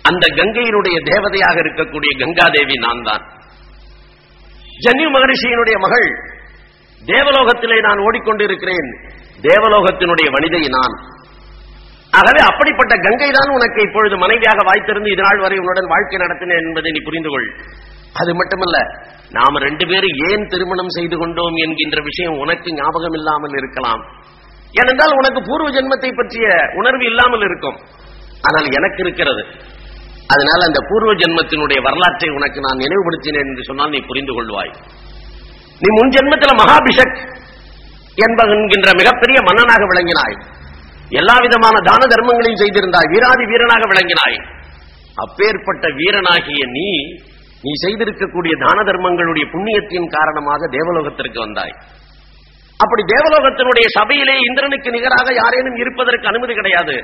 அந்த 0.09 0.25
கங்கையினுடைய 0.39 0.97
தேவதையாக 1.11 1.57
இருக்கக்கூடிய 1.65 2.13
கங்காதேவி 2.23 2.77
நான் 2.87 3.07
தான் 3.09 3.25
ஜன்யு 4.85 5.09
மகரிஷியினுடைய 5.15 5.77
மகள் 5.85 6.09
தேவலோகத்திலே 7.03 7.79
நான் 7.87 8.01
ஓடிக்கொண்டிருக்கிறேன். 8.07 8.89
தேவலோகத்தினுடைய 9.49 10.29
வனிதை 10.35 10.63
நான். 10.77 10.95
ஆகவே 12.19 12.41
அப்படிப்பட்ட 12.51 12.95
கங்கை 13.05 13.29
தான் 13.37 13.51
உனக்கு 13.57 13.81
இப்பொழுது 13.87 14.15
மனைவியாக 14.23 14.61
வாய்த்திருந்து 14.69 15.11
இதனால் 15.15 15.43
வரை 15.45 15.57
உன்னுடன் 15.63 15.91
வாழ்க்கை 15.93 16.19
நடத்தினேன் 16.23 16.67
என்பதை 16.69 16.91
நீ 16.97 17.01
புரிந்து 17.09 17.31
கொள் 17.33 17.49
அது 18.21 18.31
மட்டுமல்ல 18.41 18.77
நாம 19.37 19.61
ரெண்டு 19.67 19.85
பேரும் 19.91 20.17
ஏன் 20.29 20.49
திருமணம் 20.53 20.95
செய்து 20.97 21.17
கொண்டோம் 21.21 21.57
என்கின்ற 21.65 21.99
விஷயம் 22.09 22.41
உனக்கு 22.45 22.69
ஞாபகம் 22.81 23.17
இல்லாமல் 23.19 23.55
இருக்கலாம். 23.61 24.03
ஏனென்றால் 24.79 25.19
உனக்கு 25.21 25.41
பூர்வ 25.43 25.69
ஜென்மத்தை 25.77 26.11
பற்றிய 26.17 26.47
உணர்வு 26.81 27.05
இல்லாமல் 27.11 27.45
இருக்கும். 27.49 27.79
ஆனால் 28.49 28.69
எனக்கு 28.79 29.01
இருக்கிறது. 29.05 29.43
அதனால் 30.35 30.67
அந்த 30.67 30.81
பூர்வ 30.89 31.13
ஜென்மத்தினுடைய 31.23 31.79
வரலாற்றை 31.87 32.29
உனக்கு 32.39 32.59
நான் 32.61 32.83
நினைவுபடுத்தினேன் 32.85 33.49
என்று 33.53 33.65
சொன்னால் 33.65 33.95
நீ 33.95 34.01
புரிந்து 34.11 34.33
கொள்வாய். 34.37 34.73
நீ 35.83 35.89
முன் 35.99 36.13
ஜென்மத்தில் 36.15 36.61
மகாபிஷக் 36.63 37.19
என்பகின்ற 38.27 38.89
மிகப்பெரிய 39.01 39.39
மன்னனாக 39.49 39.83
விளங்கினாய். 39.93 40.37
எல்லா 41.21 41.35
விதமான 41.45 41.77
தான 41.89 42.01
தர்மங்களையும் 42.13 42.61
செய்திருந்தாய். 42.63 43.09
வீராதி 43.13 43.45
வீரனாக 43.53 43.83
விளங்கினாய். 43.93 44.39
அப்பேற்பட்ட 45.25 45.87
வீரனாகிய 46.01 46.63
நீ 46.77 46.89
நீ 47.65 47.73
செய்திருக்கக்கூடிய 47.85 48.55
தான 48.65 48.83
தர்மங்களுடைய 48.89 49.47
புண்ணியத்தின் 49.55 50.07
காரணமாக 50.17 50.69
தேவலோகத்திற்கு 50.77 51.39
வந்தாய். 51.39 51.75
அப்படி 52.83 53.03
தேவலோகத்தினுடைய 53.15 53.87
சபையிலே 53.99 54.37
இந்திரனுக்கு 54.49 54.91
நிகராக 54.91 55.29
யாரேனும் 55.35 55.77
இருப்பதற்கு 55.77 56.27
அனுமதி 56.27 56.55
கிடையாது. 56.55 56.97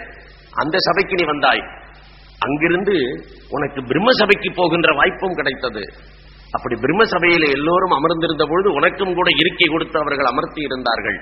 அந்த 0.62 0.76
சபைக்கு 0.78 1.14
நீ 1.14 1.24
வந்தாய். 1.24 1.62
அங்கிருந்து 2.46 2.96
உனக்கு 3.50 3.80
பிரம்ம 3.82 4.10
சபைக்கு 4.12 4.50
போகின்ற 4.54 4.90
வாய்ப்பும் 4.94 5.38
கிடைத்தது. 5.38 5.82
அப்படி 6.50 6.74
பிரம்ம 6.80 7.02
சபையில 7.04 7.44
எல்லோரும் 7.56 7.94
அமர்ந்திருந்த 7.98 8.44
பொழுது 8.50 8.68
உனக்கும் 8.72 9.14
கூட 9.14 9.28
இருக்கை 9.36 9.68
கொடுத்து 9.68 9.98
அவர்கள் 9.98 10.30
அமர்த்தி 10.32 10.60
இருந்தார்கள். 10.60 11.18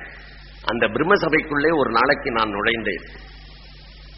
அந்த 0.70 0.84
பிரம்ம 0.88 1.14
சபைக்குள்ளே 1.14 1.70
ஒரு 1.80 1.90
நாளைக்கு 1.90 2.30
நான் 2.30 2.54
நுழைந்தேன். 2.54 3.04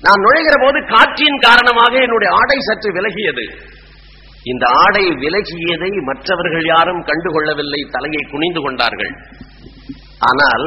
நான் 0.06 0.22
நுழைகிற 0.24 0.54
போது 0.64 0.78
காற்றின் 0.94 1.38
காரணமாக 1.38 1.92
என்னுடைய 2.00 2.34
ஆடை 2.40 2.58
சற்று 2.60 2.90
விலகியது. 2.92 3.44
இந்த 4.42 4.64
ஆடை 4.84 5.04
விலகியதை 5.24 5.90
மற்றவர்கள் 6.02 6.66
யாரும் 6.66 7.04
கண்டுகொள்ளவில்லை. 7.04 7.80
தலையை 7.90 8.22
குனிந்து 8.30 8.60
கொண்டார்கள். 8.60 9.12
ஆனால் 10.20 10.64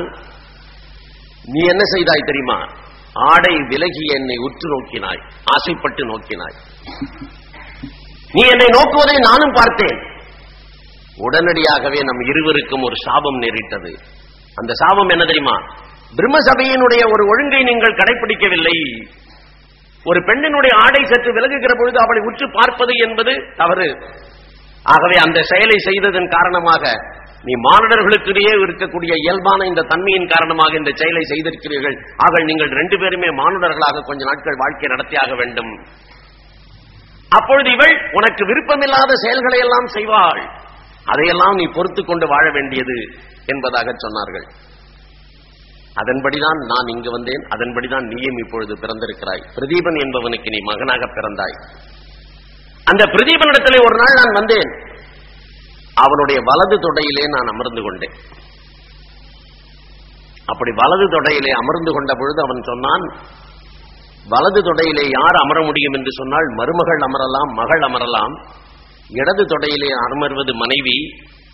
நீ 1.54 1.62
என்ன 1.74 1.84
செய்தாய் 1.94 2.28
தெரியுமா? 2.30 2.58
ஆடை 3.30 3.54
விலகி 3.72 4.06
என்னை 4.18 4.36
உற்று 4.48 4.68
நோக்கினாய் 4.74 5.22
ஆசைப்பட்டு 5.54 6.04
நோக்கினாய். 6.12 6.56
நீ 8.36 8.42
என்னை 8.54 8.68
நோக்குவதை 8.78 9.18
நானும் 9.30 9.56
பார்த்தேன். 9.60 10.00
உடனடியாகவே 11.28 12.00
நம் 12.10 12.24
இருவருக்கும் 12.32 12.86
ஒரு 12.88 12.96
சாபம் 13.06 13.40
நேரிட்டது. 13.44 13.92
அந்த 14.60 14.72
சாபம் 14.82 15.12
என்ன 15.16 15.24
தெரியுமா? 15.32 15.56
பிரம்மசபையினுடைய 16.18 17.02
ஒரு 17.14 17.24
ஒழுங்கை 17.32 17.62
நீங்கள் 17.70 17.98
கடைபிடிக்கவில்லை 18.00 18.78
ஒரு 20.06 20.20
பெண்ணினுடைய 20.28 20.74
ஆடை 20.84 21.02
சற்று 21.12 21.32
விலகுகிற 21.38 21.74
பொழுது 21.80 21.98
அவளை 22.04 22.22
உற்று 22.30 22.46
பார்ப்பது 22.58 22.94
என்பது 23.06 23.34
தவறு. 23.62 23.88
ஆகவே 24.94 25.18
அந்த 25.26 25.40
செயலை 25.52 25.78
செய்ததன் 25.88 26.34
காரணமாக 26.36 26.84
நீ 27.48 27.54
மானுடர்களுக்கிடையே 27.68 28.54
இருக்கக்கூடிய 28.64 29.14
இயல்பான 29.24 29.66
இந்த 29.66 29.82
தன்மையின் 29.82 30.32
காரணமாக 30.34 30.78
இந்த 30.78 30.92
செயலை 30.96 31.24
செய்திருக்கிறீர்கள். 31.24 31.96
ஆக 32.16 32.44
நீங்கள் 32.44 32.70
ரெண்டு 32.70 33.00
பேருமே 33.00 33.28
மானுடர்களாக 33.28 34.04
கொஞ்ச 34.06 34.24
நாட்கள் 34.26 34.62
வாழ்க்கை 34.64 34.90
நடத்தியாக 34.90 35.36
வேண்டும். 35.36 35.72
அப்பொழுது 37.30 37.70
இவள் 37.72 37.96
உனக்கு 38.12 38.46
விருப்பமில்லாத 38.46 39.12
செயல்களை 39.16 39.60
எல்லாம் 39.60 39.86
செய்வாள். 39.86 40.42
அதையெல்லாம் 41.06 41.56
நீ 41.56 41.66
பொறுத்து 41.76 42.06
கொண்டு 42.06 42.28
வாழ 42.28 42.52
வேண்டியது 42.52 42.98
என்பதாக 43.46 43.96
சொன்னார்கள். 44.06 44.48
அதன்படிதான் 46.02 46.60
நான் 46.72 46.88
இங்கு 46.88 47.12
வந்தேன். 47.12 47.44
அதன்படிதான் 47.56 48.06
நீயும் 48.08 48.38
இப்பொழுது 48.38 48.74
பிறந்திருக்கிறாய். 48.74 49.44
பிரதீபன் 49.56 50.00
என்பவனுக்கு 50.06 50.50
நீ 50.50 50.60
மகனாக 50.64 51.06
பிறந்தாய். 51.18 51.56
அந்த 52.86 53.04
பிரதீபனிடத்திலே 53.06 53.80
ஒரு 53.88 53.98
நாள் 53.98 54.20
நான் 54.20 54.38
வந்தேன். 54.40 54.89
அவனுடைய 56.04 56.42
வலது 56.46 56.76
தொடையிலே 56.76 57.26
நான் 57.28 57.52
அமர்ந்து 57.54 57.82
கொண்டேன். 57.82 58.16
அப்படி 60.46 60.72
வலது 60.76 61.06
தொடையிலே 61.06 61.52
அமர்ந்து 61.52 61.92
கொண்ட 61.92 62.14
பொழுது 62.14 62.42
அவன் 62.42 62.62
சொன்னான் 62.64 63.06
வலது 64.28 64.60
தொடையிலே 64.62 65.06
யார் 65.10 65.38
அமர 65.44 65.64
முடியும் 65.64 65.94
என்று 65.94 66.12
சொன்னால் 66.12 66.48
மருமகள் 66.50 66.98
அமரலாம் 66.98 67.52
மகள் 67.54 67.80
அமரலாம். 67.80 68.34
இடது 69.10 69.44
தொடையிலே 69.44 69.90
அமர்வது 69.90 70.54
மனைவி. 70.54 70.98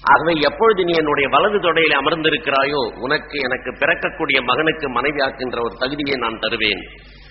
ஆகவே 0.02 0.34
எப்பொழுது 0.40 0.84
நீ 0.84 0.94
என்னுடைய 0.94 1.30
வலது 1.30 1.58
தொடையிலே 1.58 1.96
அமர்ந்திருக்கிறாயோ 1.96 3.00
உனக்கு 3.00 3.40
எனக்கு 3.40 3.72
பிறக்கக்கூடிய 3.72 4.44
மகனுக்கு 4.44 4.90
மனைவியாக்குகின்ற 4.90 5.62
ஒரு 5.62 5.76
தகுதியை 5.78 6.18
நான் 6.18 6.40
தருவேன். 6.40 6.82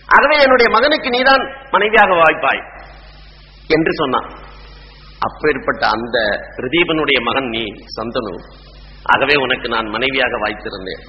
ஆகவே 0.06 0.42
என்னுடைய 0.42 0.72
மகனுக்கு 0.72 1.10
நீதான் 1.10 1.44
மனைவியாக 1.70 2.14
வாய்ப்பாய். 2.14 2.62
என்று 3.66 3.92
சொன்னான். 3.94 4.43
அப்பேற்பட்ட 5.18 5.86
அந்த 5.86 6.18
பிரதீபனுடைய 6.56 7.22
மகன் 7.22 7.48
நீ 7.48 7.64
சந்தனு. 7.96 8.34
ஆகவே 9.02 9.34
உனக்கு 9.34 9.68
நான் 9.68 9.86
மனைவியாக 9.86 10.36
வாய்த்திருந்தேன். 10.36 11.02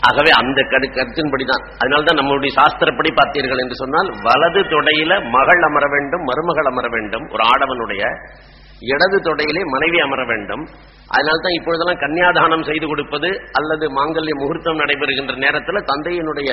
ஆகவே 0.00 0.30
அந்த 0.30 0.62
கரு 0.62 0.86
கருத்தின்படிதான். 0.86 1.64
அதனால்தான் 1.78 2.18
நம்மளுடைய 2.18 2.50
சாஸ்திரப்படி 2.56 3.10
பார்த்தீர்கள் 3.14 3.58
என்று 3.58 3.74
சொன்னால் 3.74 4.10
வலது 4.22 4.60
தொடையில 4.62 5.30
மகள் 5.30 5.62
அமர 5.62 5.86
வேண்டும் 5.90 6.22
மருமகள் 6.22 6.64
அமர 6.64 6.88
வேண்டும் 6.88 7.26
ஒரு 7.30 7.42
ஆடவனுடைய 7.44 8.02
இடது 8.80 9.16
தொடையிலே 9.18 9.64
மனைவி 9.64 9.98
அமர 9.98 10.24
வேண்டும். 10.24 10.68
அதனால்தான் 11.14 11.56
இப்பொழுதெல்லாம் 11.58 12.00
கன்னியாதானம் 12.02 12.64
செய்து 12.68 12.86
கொடுப்பது 12.86 13.28
அல்லது 13.52 13.84
மாங்கல்ய 13.98 14.34
முகூர்த்தம் 14.40 14.80
நடைபெறுகின்ற 14.80 15.34
நேரத்தில் 15.36 15.86
தந்தையினுடைய 15.90 16.50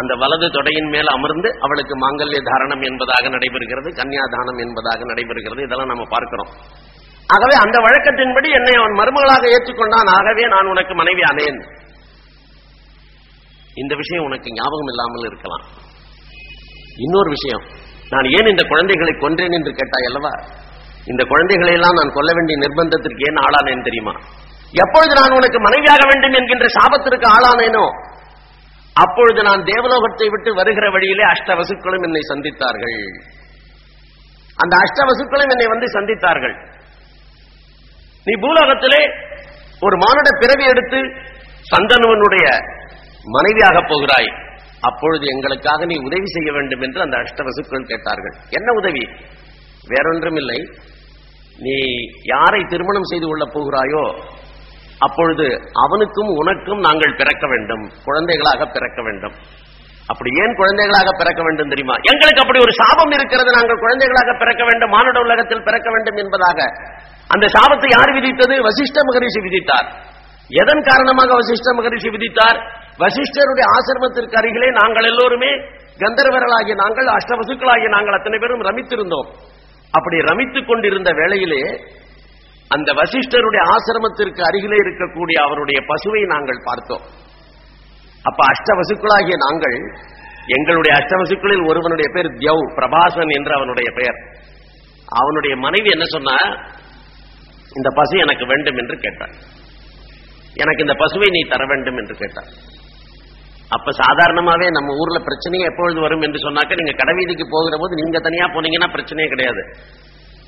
அந்த 0.00 0.14
வலது 0.14 0.46
தொடையின் 0.46 0.90
மேல் 0.90 1.06
அமர்ந்து 1.06 1.48
அவளுக்கு 1.60 1.94
மாங்கல்ய 1.98 2.40
தாரணம் 2.48 2.82
என்பதாக 2.82 3.28
நடைபெறுகிறது 3.28 3.90
கன்னியாதானம் 4.00 4.60
என்பதாக 4.64 5.00
நடைபெறுகிறது. 5.04 5.62
இதெல்லாம் 5.62 5.92
நம்ம 5.92 6.04
பார்க்கிறோம். 6.08 6.50
ஆகவே 7.34 7.54
அந்த 7.64 7.76
வழக்கத்தின்படி 7.78 8.48
என்னை 8.58 8.74
அவன் 8.74 8.98
மருமகளாக 9.00 9.44
ஏற்றுக்கொண்டான். 9.54 10.10
ஆகவே 10.18 10.44
நான் 10.46 10.66
உனக்கு 10.66 10.94
மனைவி 10.94 11.22
அனேன் 11.22 11.60
இந்த 13.74 13.94
விஷயம் 13.94 14.24
உனக்கு 14.24 14.48
ஞாபகம் 14.52 14.86
இல்லாமல் 14.86 15.26
இருக்கலாம். 15.26 15.64
இன்னொரு 16.96 17.30
விஷயம். 17.30 17.64
நான் 18.10 18.24
ஏன் 18.24 18.46
இந்த 18.46 18.62
குழந்தைகளை 18.62 19.12
கொன்றேன் 19.12 19.52
என்று 19.52 19.72
கேட்டாய் 19.72 20.06
அல்லவா? 20.06 20.34
இந்த 21.12 21.22
குழந்தைகளை 21.30 21.72
எல்லாம் 21.78 21.98
நான் 21.98 22.16
கொல்ல 22.16 22.30
வேண்டிய 22.36 22.56
நிர்பந்தத்திற்கு 22.64 23.22
ஏன் 23.28 23.40
ஆளானேன் 23.46 23.86
தெரியுமா? 23.88 24.14
எப்பொழுது 24.82 25.12
நான் 25.20 25.36
உனக்கு 25.38 25.58
மனைவியாக 25.66 26.02
வேண்டும் 26.10 26.36
என்கின்ற 26.38 26.66
சாபத்திற்கு 26.76 27.26
ஆளானேனோ 27.36 27.86
அப்பொழுது 28.96 29.40
நான் 29.48 29.62
தேவலோகத்தை 29.72 30.26
விட்டு 30.32 30.50
வருகிற 30.58 30.86
வழியிலே 30.94 31.24
அஷ்டவசுக்களும் 31.32 32.04
என்னை 32.08 32.22
சந்தித்தார்கள். 32.30 32.98
அந்த 34.62 34.74
அஷ்டவசுக்களும் 34.84 35.52
என்னை 35.54 35.66
வந்து 35.72 35.86
சந்தித்தார்கள். 35.86 36.54
நீ 38.26 38.34
பூலோகத்திலே 38.44 39.02
ஒரு 39.82 39.96
மானுட 40.04 40.28
பிறவி 40.42 40.64
எடுத்து 40.72 41.00
சந்தனுவனுடைய 41.72 42.46
மனைவியாக 43.36 43.78
போகிறாய். 43.90 44.30
அப்பொழுது 44.88 45.24
எங்களுக்காக 45.34 45.84
நீ 45.84 45.96
உதவி 46.08 46.28
செய்ய 46.36 46.48
வேண்டும் 46.52 46.82
என்று 46.86 47.00
அந்த 47.00 47.16
அஷ்டவசுக்கள் 47.24 47.90
கேட்டார்கள். 47.92 48.34
என்ன 48.50 48.68
உதவி? 48.80 49.04
வேறொன்றும் 49.92 50.38
இல்லை 50.42 50.58
நீ 51.58 51.76
யாரை 52.22 52.64
திருமணம் 52.68 53.04
செய்து 53.04 53.26
கொள்ளப் 53.26 53.52
போகிறாயோ 53.52 54.32
அப்பொழுது 54.98 55.60
அவனுக்கும் 55.72 56.26
உனக்கும் 56.26 56.78
நாங்கள் 56.78 57.16
பிறக்க 57.16 57.46
வேண்டும். 57.46 57.90
குழந்தைகளாக 58.04 58.66
பிறக்க 58.66 59.02
வேண்டும். 59.02 59.32
அப்படி 60.06 60.30
ஏன் 60.40 60.54
குழந்தைகளாக 60.54 61.08
பிறக்க 61.16 61.42
வேண்டும் 61.42 61.68
தெரியுமா? 61.68 61.94
எங்களுக்கு 61.94 62.40
அப்படி 62.40 62.58
ஒரு 62.58 62.72
சாபம் 62.72 63.10
இருக்கிறது. 63.10 63.50
நாங்கள் 63.52 63.78
குழந்தைகளாக 63.78 64.38
பிறக்க 64.38 64.62
வேண்டும். 64.64 64.90
மானுட 64.90 65.20
உலகத்தில் 65.20 65.62
பிறக்க 65.62 65.90
வேண்டும் 65.90 66.16
என்பதாக. 66.16 66.58
அந்த 67.28 67.46
சாபத்தை 67.46 67.88
யார் 67.90 68.12
விதித்தது? 68.12 68.54
வசிஷ்ட 68.66 68.98
மகரிஷி 69.02 69.40
விதித்தார். 69.40 69.88
எதன் 70.48 70.82
காரணமாக 70.82 71.34
வசிஷ்ட 71.40 71.74
மகரிஷி 71.74 72.08
விதித்தார்? 72.08 72.58
வசிஷ்டருடைய 72.98 73.66
ஆசிரமத்திற்கு 73.76 74.34
அருகிலே 74.34 74.70
நாங்கள் 74.70 75.04
எல்லோருமே 75.04 75.50
கந்தர்வர்களாகிய 75.98 76.74
நாங்கள் 76.74 77.06
அஷ்டவசுக்களாகிய 77.06 77.88
நாங்கள் 77.88 78.14
அத்தனை 78.14 78.38
பேரும் 78.38 78.62
ரமித்திருந்தோம். 78.62 79.28
அப்படி 79.96 80.16
ரமித்துக் 80.28 80.68
கொண்டிருந்த 80.68 81.10
வேளையிலே 81.12 81.62
அந்த 82.70 82.90
வசிஷ்டருடைய 82.92 83.62
ஆசிரமத்திற்கு 83.74 84.40
அருகிலே 84.48 84.78
இருக்கக்கூடிய 84.84 85.36
அவருடைய 85.46 85.78
பசுவை 85.90 86.22
நாங்கள் 86.26 86.60
பார்த்தோம். 86.64 87.04
அப்ப 88.24 88.40
அஷ்டவசுக்களாகிய 88.52 89.36
நாங்கள் 89.46 89.76
எங்களுடைய 90.56 90.92
அஷ்டவசுக்களில் 91.00 91.64
ஒருவனுடைய 91.68 92.08
பேர் 92.14 92.30
தியவ் 92.40 92.64
பிரபாசன் 92.78 93.32
என்று 93.38 93.52
அவனுடைய 93.54 93.88
பெயர். 93.98 94.18
அவனுடைய 95.20 95.54
மனைவி 95.56 95.88
என்ன 95.90 96.06
சொன்னா 96.14 96.36
இந்த 97.76 97.88
பசு 97.98 98.14
எனக்கு 98.18 98.44
வேண்டும் 98.46 98.78
என்று 98.78 98.96
கேட்டார் 98.98 99.34
எனக்கு 100.56 100.82
இந்த 100.82 100.94
பசுவை 101.02 101.28
நீ 101.30 101.40
தர 101.52 101.62
வேண்டும் 101.66 101.96
என்று 101.96 102.14
கேட்டார் 102.16 102.50
அப்ப 103.76 103.92
சாதாரணமாவே 104.02 104.66
நம்ம 104.76 104.96
ஊர்ல 105.02 105.18
பிரச்சனையே 105.28 105.68
எப்பொழுது 105.70 106.00
வரும் 106.06 106.24
என்று 106.26 106.38
சொன்னாக்க 106.46 106.80
நீங்க 106.80 106.94
கடைவீதிக்கு 107.00 107.46
போகிற 107.54 107.76
போது 107.82 108.00
நீங்க 108.00 108.18
தனியா 108.26 108.46
போனீங்கன்னா 108.54 108.88
பிரச்சனையே 108.96 109.28
கிடையாது. 109.34 109.62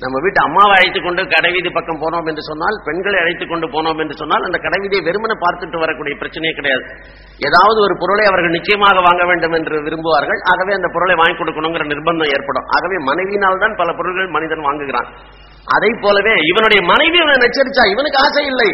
நம்ம 0.01 0.15
வீட்டு 0.23 0.39
அம்மாவை 0.45 0.73
அழைத்துக் 0.77 1.05
கொண்டு 1.05 1.21
கடைவீதி 1.33 1.69
பக்கம் 1.77 2.01
போனோம் 2.01 2.27
என்று 2.31 2.43
சொன்னால் 2.49 2.75
பெண்களை 2.87 3.17
அழைத்துக் 3.21 3.51
கொண்டு 3.51 3.67
போனோம் 3.75 3.99
என்று 4.03 4.15
சொன்னால் 4.21 4.45
அந்த 4.47 4.57
கடைவீதியை 4.65 5.01
வெறுமனை 5.07 5.35
பார்த்துட்டு 5.43 5.77
வரக்கூடிய 5.83 6.15
பிரச்சனையே 6.21 6.53
கிடையாது. 6.59 6.83
ஏதாவது 7.47 7.79
ஒரு 7.85 7.93
பொருளை 8.01 8.25
அவர்கள் 8.25 8.55
நிச்சயமாக 8.57 9.01
வாங்க 9.07 9.23
வேண்டும் 9.25 9.55
என்று 9.59 9.75
விரும்புவார்கள். 9.87 10.41
ஆகவே 10.51 10.73
அந்த 10.73 10.89
பொருளை 10.95 11.15
வாங்கி 11.21 11.37
கொடுக்கணுங்கிற 11.39 11.85
நிர்பந்தம் 11.93 12.31
ஏற்படும். 12.35 12.67
ஆகவே 12.75 12.97
மனைவியினால் 13.09 13.61
தான் 13.63 13.75
பல 13.81 13.95
பொருட்கள் 13.99 14.35
மனிதன் 14.37 14.65
வாங்குகிறான். 14.67 15.09
அதை 15.75 15.91
போலவே 16.05 16.35
இவனுடைய 16.51 16.81
மனைவி 16.93 17.17
இவனை 17.23 17.39
எச்சரிச்சா 17.49 17.85
இவனுக்கு 17.95 18.21
ஆசை 18.25 18.45
இல்லை. 18.53 18.69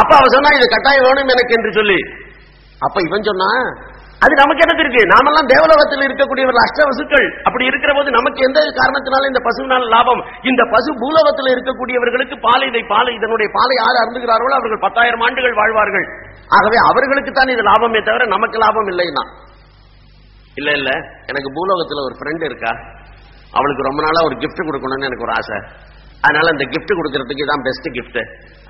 அப்ப 0.00 0.12
அவ 0.18 0.26
சொன்னா 0.36 0.50
இது 0.58 0.66
கட்டாயம் 0.76 1.06
வேணும் 1.08 1.32
எனக்கு 1.36 1.56
என்று 1.58 1.72
சொல்லி 1.78 2.00
அப்ப 2.86 2.96
இவன் 3.08 3.28
சொன்னா 3.30 3.48
அது 4.24 4.34
நமக்கு 4.40 4.62
என்ன 4.64 4.82
இருக்கு 4.84 5.02
நாமெல்லாம் 5.12 5.48
தேவலோகத்தில் 5.52 6.04
இருக்கக்கூடியவர்கள் 6.06 6.64
அஷ்டவசுக்கள். 6.64 7.26
அப்படி 7.48 7.64
இருக்கிற 7.70 7.90
போது 7.98 8.08
நமக்கு 8.16 8.40
எந்த 8.48 8.58
காரணத்தினால 8.78 9.28
இந்த 9.30 9.40
பசுவினால் 9.46 9.86
லாபம்? 9.94 10.20
இந்த 10.50 10.62
பசு 10.74 10.90
பூலோகத்தில் 11.02 11.52
இருக்கக்கூடியவர்களுக்கு 11.54 12.36
பாலை 12.46 12.66
இதை 12.72 12.82
பாலை 12.92 13.12
இதனுடைய 13.18 13.48
பாலை 13.56 13.74
யார் 13.82 14.00
அருந்துகிறார்களோ 14.02 14.56
அவர்கள் 14.58 14.84
பத்தாயிரம் 14.86 15.24
ஆண்டுகள் 15.26 15.56
வாழ்வார்கள். 15.60 16.06
ஆகவே 16.56 16.78
அவர்களுக்கு 16.90 17.32
தான் 17.32 17.52
இது 17.54 17.62
லாபமே 17.70 18.02
தவிர 18.08 18.26
நமக்கு 18.34 18.58
லாபம் 18.64 18.90
இல்லைன்னா. 18.92 19.24
இல்ல 20.60 20.70
இல்ல. 20.80 20.90
எனக்கு 21.30 21.50
பூலோகத்துல 21.56 22.04
ஒரு 22.08 22.14
ஃப்ரெண்ட் 22.18 22.44
இருக்கா? 22.50 22.72
அவளுக்கு 23.58 23.88
ரொம்ப 23.88 24.00
நாளா 24.06 24.20
ஒரு 24.28 24.36
gift 24.42 24.60
கொடுக்கணும்னு 24.68 25.08
எனக்கு 25.10 25.26
ஒரு 25.26 25.34
ஆசை. 25.38 25.58
அதனால 26.26 26.46
அந்த 26.54 26.64
gift 26.74 26.90
கொடுக்கறதுக்கு 26.98 27.44
இதான் 27.46 27.64
பெஸ்ட் 27.68 27.88
gift. 27.98 28.16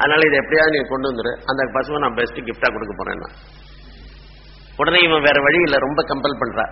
அதனால 0.02 0.20
இதை 0.28 0.38
எப்படியாவது 0.42 0.74
நீ 0.76 0.80
கொண்டு 0.94 1.08
வந்துரு. 1.10 1.32
அந்த 1.50 1.70
பசுவை 1.76 2.00
நான் 2.06 2.18
பெஸ்ட் 2.20 2.40
gift-ஆ 2.48 2.70
கொடுக்க 2.76 2.94
போறேன் 3.00 3.24
உடனே 4.80 5.00
இவன் 5.08 5.26
வேற 5.28 5.38
வழி 5.46 5.60
இல்ல 5.66 5.76
ரொம்ப 5.86 6.00
கம்பல் 6.10 6.40
பண்றா. 6.42 6.64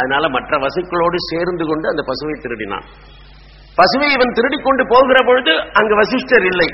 அதனால 0.00 0.24
மற்ற 0.36 0.58
வசுக்களோடு 0.64 1.18
சேர்ந்து 1.30 1.64
கொண்டு 1.70 1.86
அந்த 1.92 2.02
பசுவை 2.10 2.36
திருடினான். 2.44 2.86
பசுவை 3.78 4.08
இவன் 4.16 4.36
திருடிக்கொண்டு 4.38 4.82
போகிற 4.92 5.18
பொழுது 5.28 5.52
அங்கு 5.78 5.94
வசிஷ்டர் 6.00 6.46
இல்லை. 6.52 6.68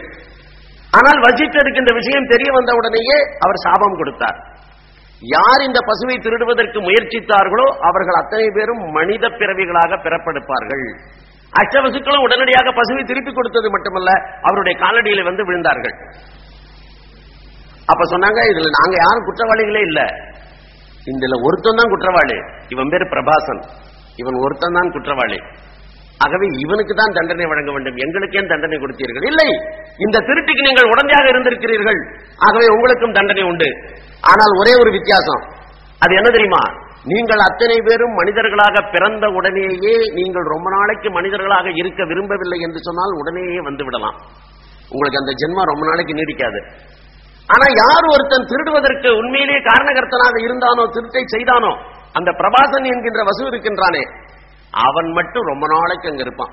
ஆனால் 0.99 1.21
வசிஷ்டருக்கு 1.27 1.83
இந்த 1.83 1.93
விஷயம் 2.01 2.31
தெரிய 2.33 2.49
வந்த 2.57 2.71
உடனேயே 2.81 3.19
அவர் 3.45 3.65
சாபம் 3.67 3.99
கொடுத்தார். 4.01 4.39
யார் 5.23 5.63
இந்த 5.67 5.81
பசுவை 5.89 6.17
திருடுவதற்கு 6.25 6.79
முயற்சித்தார்களோ 6.87 7.67
அவர்கள் 7.89 8.21
அத்தனை 8.21 8.47
பேரும் 8.57 8.83
மனித 8.99 9.25
பிறவிகளாக 9.41 9.99
பிறப்பெடுப்பார்கள். 10.07 10.87
அஷ்டவசுக்களும் 11.61 12.25
உடனடியாக 12.27 12.69
பசுவை 12.79 13.03
திருப்பி 13.11 13.33
கொடுத்தது 13.33 13.69
மட்டுமல்ல 13.75 14.11
அவருடைய 14.49 14.75
காலடியில் 14.85 15.29
வந்து 15.29 15.43
விழுந்தார்கள். 15.49 15.97
அப்ப 17.93 18.03
சொன்னாங்க 18.13 18.41
இதுல 18.51 18.73
நாங்க 18.79 18.97
யாரும் 19.05 19.27
குற்றவாளிகளே 19.29 19.83
இல்லை. 19.89 20.07
இதுல 21.11 21.37
ஒருத்தன் 21.47 21.79
தான் 21.81 21.93
குற்றவாளி. 21.93 22.37
இவன் 22.69 22.91
பேர் 22.93 23.11
பிரபாசன். 23.13 23.61
இவன் 24.17 24.37
ஒருத்தன் 24.45 24.77
தான் 24.79 24.93
குற்றவாளி. 24.97 25.39
ஆகவே 26.25 26.47
இவனுக்கு 26.65 26.95
தான் 26.95 27.15
தண்டனை 27.19 27.47
வழங்க 27.53 27.71
வேண்டும். 27.73 27.97
எங்களுக்கு 27.97 28.39
ஏன் 28.41 28.51
தண்டனை 28.53 28.77
கொடுத்தீர்கள்? 28.79 29.27
இல்லை. 29.31 29.49
இந்த 30.05 30.17
திருட்டுக்கு 30.29 30.67
நீங்கள் 30.69 30.91
உடந்தையாக 30.93 31.27
இருந்திருக்கிறீர்கள். 31.33 32.01
ஆகவே 32.47 32.67
உங்களுக்கும் 32.77 33.17
தண்டனை 33.19 33.43
உண்டு. 33.43 33.69
ஆனால் 34.21 34.53
ஒரே 34.61 34.75
ஒரு 34.83 34.91
வித்தியாசம். 34.91 35.43
அது 36.05 36.15
என்ன 36.15 36.31
தெரியுமா? 36.31 36.63
நீங்கள் 37.05 37.39
அத்தனை 37.39 37.77
பேரும் 37.83 38.15
மனிதர்களாக 38.15 38.83
பிறந்த 38.95 39.27
உடனேயே 39.29 39.95
நீங்கள் 40.19 40.47
ரொம்ப 40.55 40.71
நாளைக்கு 40.71 41.11
மனிதர்களாக 41.11 41.71
இருக்க 41.71 42.05
விரும்பவில்லை 42.05 42.59
என்று 42.59 42.81
சொன்னால் 42.83 43.19
உடனேயே 43.21 43.61
வந்து 43.69 43.85
விடலாம். 43.85 44.17
உங்களுக்கு 44.91 45.21
அந்த 45.23 45.33
ஜென்மம் 45.43 45.71
ரொம்ப 45.73 45.85
நாளைக்கு 45.91 46.15
நீடிக்காது. 46.15 46.61
ஆனா 47.53 47.67
யார் 47.83 48.07
ஒருத்தன் 48.15 48.49
திருடுவதற்கு 48.51 49.09
உண்மையிலேயே 49.21 49.61
காரணகர்த்தனாக 49.71 50.37
இருந்தானோ 50.47 50.83
திருட்டை 50.97 51.23
செய்தானோ 51.35 51.73
அந்த 52.19 52.31
பிரபாசன் 52.41 52.87
என்கின்ற 52.93 53.21
வசு 53.23 53.43
இருக்கின்றானே 53.51 54.03
அவன் 54.87 55.09
மட்டும் 55.13 55.49
ரொம்ப 55.53 55.65
நாளைக்கு 55.75 56.11
அங்க 56.11 56.23
இருப்பான். 56.23 56.53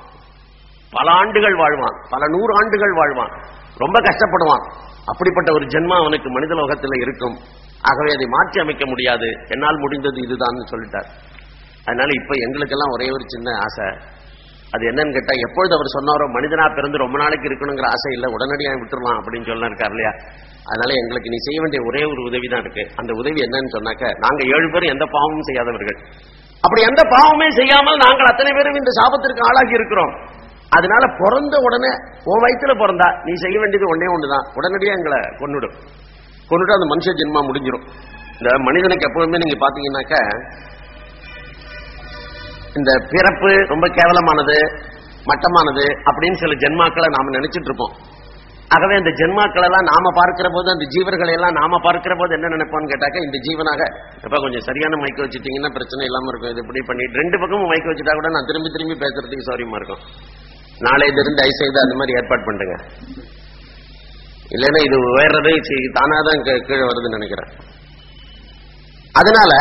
பல 0.93 1.07
ஆண்டுகள் 1.11 1.55
வாழ்வான் 1.55 1.97
பல 2.13 2.21
நூறு 2.27 2.51
ஆண்டுகள் 2.59 2.93
வாழ்வான் 2.99 3.33
ரொம்ப 3.77 3.97
கஷ்டப்படுவான். 3.99 4.63
அப்படிப்பட்ட 5.07 5.49
ஒரு 5.53 5.65
ஜென்மா 5.65 5.95
அவனுக்கு 5.95 6.29
மனித 6.29 6.53
லோகத்தில் 6.55 7.01
இருக்கும். 7.01 7.35
ஆகவே 7.81 8.09
அதை 8.15 8.27
மாற்றி 8.27 8.59
அமைக்க 8.59 8.83
முடியாது. 8.85 9.27
என்னால் 9.47 9.77
முடிந்தது 9.77 10.19
இதுதான் 10.25 10.71
சொல்லிட்டார். 10.71 11.09
அதனால 11.85 12.09
இப்ப 12.21 12.33
எங்களுக்கெல்லாம் 12.45 12.93
ஒரே 12.95 13.07
ஒரு 13.09 13.25
சின்ன 13.27 13.49
ஆசை. 13.65 13.87
அது 14.73 14.83
என்னன்னு 14.91 15.13
கேட்டா 15.13 15.33
எப்பொழுது 15.47 15.73
அவர் 15.75 15.95
சொன்னாரோ 15.97 16.25
மனிதனா 16.37 16.65
பிறந்து 16.75 16.97
ரொம்ப 16.97 17.17
நாளைக்கு 17.17 17.47
இருக்கணுங்கிற 17.49 17.87
ஆசை 17.95 18.11
இல்ல 18.15 18.27
உடனடியாக 18.35 18.79
விட்டுருவான் 18.81 19.19
அப்படின்னு 19.19 19.49
சொல்ல 19.51 19.65
இருக்கார் 19.65 19.93
இல்லையா? 19.95 20.11
அதனால 20.69 20.95
எங்களுக்கு 21.01 21.31
நீ 21.33 21.37
செய்ய 21.45 21.59
வேண்டிய 21.63 21.79
ஒரே 21.89 22.01
ஒரு 22.11 22.21
உதவி 22.29 22.47
தான் 22.51 22.63
இருக்கு. 22.65 22.83
அந்த 23.01 23.11
உதவி 23.21 23.39
என்னன்னு 23.45 23.71
சொன்னாக்க 23.75 24.11
நாங்க 24.25 24.41
ஏழு 24.55 24.67
பேர் 24.73 24.93
எந்த 24.95 25.05
பாவமும் 25.15 25.47
செய்யாதவர்கள். 25.49 25.97
அப்படி 26.63 26.81
எந்த 26.89 27.01
பாவமே 27.13 27.47
செய்யாமல் 27.59 28.01
நாங்கள் 28.05 28.29
அத்தனை 28.31 28.51
பேரும் 28.57 28.79
இந்த 28.81 28.91
சாபத்திற்கு 28.99 29.41
ஆளாகி 29.49 29.73
இருக்கிறோம். 29.79 30.13
அதனால 30.77 31.03
பிறந்த 31.21 31.55
உடனே 31.67 31.91
உன் 32.31 32.43
வயிற்றுல 32.43 32.73
பிறந்தா 32.81 33.07
நீ 33.27 33.33
செய்ய 33.43 33.57
வேண்டியது 33.61 33.85
ஒன்னே 33.93 34.09
ஒண்ணுதான். 34.15 34.45
உடனடியே 34.57 34.91
எங்களை 34.97 35.19
கொண்டுடும் 35.41 35.75
கொண்டுட்டு 36.49 36.75
அந்த 36.77 36.87
மனுஷ 36.91 37.13
ஜென்மா 37.21 37.41
முடிஞ்சிடும் 37.47 37.85
இந்த 38.39 38.51
மனிதனுக்கு 38.67 39.07
எப்பவுமே 39.07 39.39
நீங்க 39.43 39.57
பாத்தீங்கன்னாக்க 39.63 40.15
இந்த 42.79 42.91
பிறப்பு 43.13 43.51
ரொம்ப 43.73 43.85
கேவலமானது 43.97 44.57
மட்டமானது 45.29 45.85
அப்படின்னு 46.09 46.37
சில 46.43 46.55
ஜென்மாக்களை 46.63 47.07
நாம 47.15 47.31
நினைச்சிட்டு 47.37 47.69
இருப்போம். 47.69 47.93
ஆகவே 48.75 48.95
அந்த 49.01 49.11
ஜென்மாக்கள் 49.19 49.65
எல்லாம் 49.67 49.87
நாம 49.91 50.09
பார்க்கிற 50.17 50.47
போது 50.55 50.67
அந்த 50.73 50.85
ஜீவர்களை 50.93 51.33
எல்லாம் 51.37 51.55
நாம 51.59 51.79
பார்க்கிற 51.85 52.13
போது 52.19 52.31
என்ன 52.37 52.51
நினைப்போம்னு 52.53 52.91
கேட்டாக்க 52.91 53.23
இந்த 53.27 53.37
ஜீவனாக 53.47 53.81
இப்ப 54.25 54.39
கொஞ்சம் 54.43 54.65
சரியான 54.67 54.99
மைக்க 55.03 55.19
வச்சுட்டீங்கன்னா 55.25 55.71
பிரச்சனை 55.77 56.03
இல்லாம 56.09 56.29
இருக்கும். 56.31 56.51
இது 56.53 56.61
இப்படி 56.63 56.81
பண்ணி 56.89 57.05
ரெண்டு 57.21 57.35
பக்கமும் 57.41 57.71
மைக்க 57.71 57.87
வச்சுட்டா 57.91 58.15
கூட 58.19 58.29
நான் 58.35 58.49
திரும்பி 58.49 58.69
திரும்பி 58.75 58.97
பேசுறதுக்கு 59.03 59.47
சௌரியமா 59.49 59.79
இருக்கும். 59.81 60.03
நாளையில 60.87 61.23
இருந்து 61.23 61.43
ஐ 61.47 61.51
செய்து 61.61 61.83
அந்த 61.85 61.95
மாதிரி 61.99 62.17
ஏற்பாடு 62.19 62.43
பண்ணுங்க 62.49 62.75
இல்லைன்னா 64.55 64.79
இது 64.87 64.97
உயர்றதே 65.09 65.55
தானாதான் 65.97 66.45
கீழே 66.69 66.83
வருதுன்னு 66.89 67.17
நினைக்கிறேன். 67.19 67.51
அதனால 69.21 69.51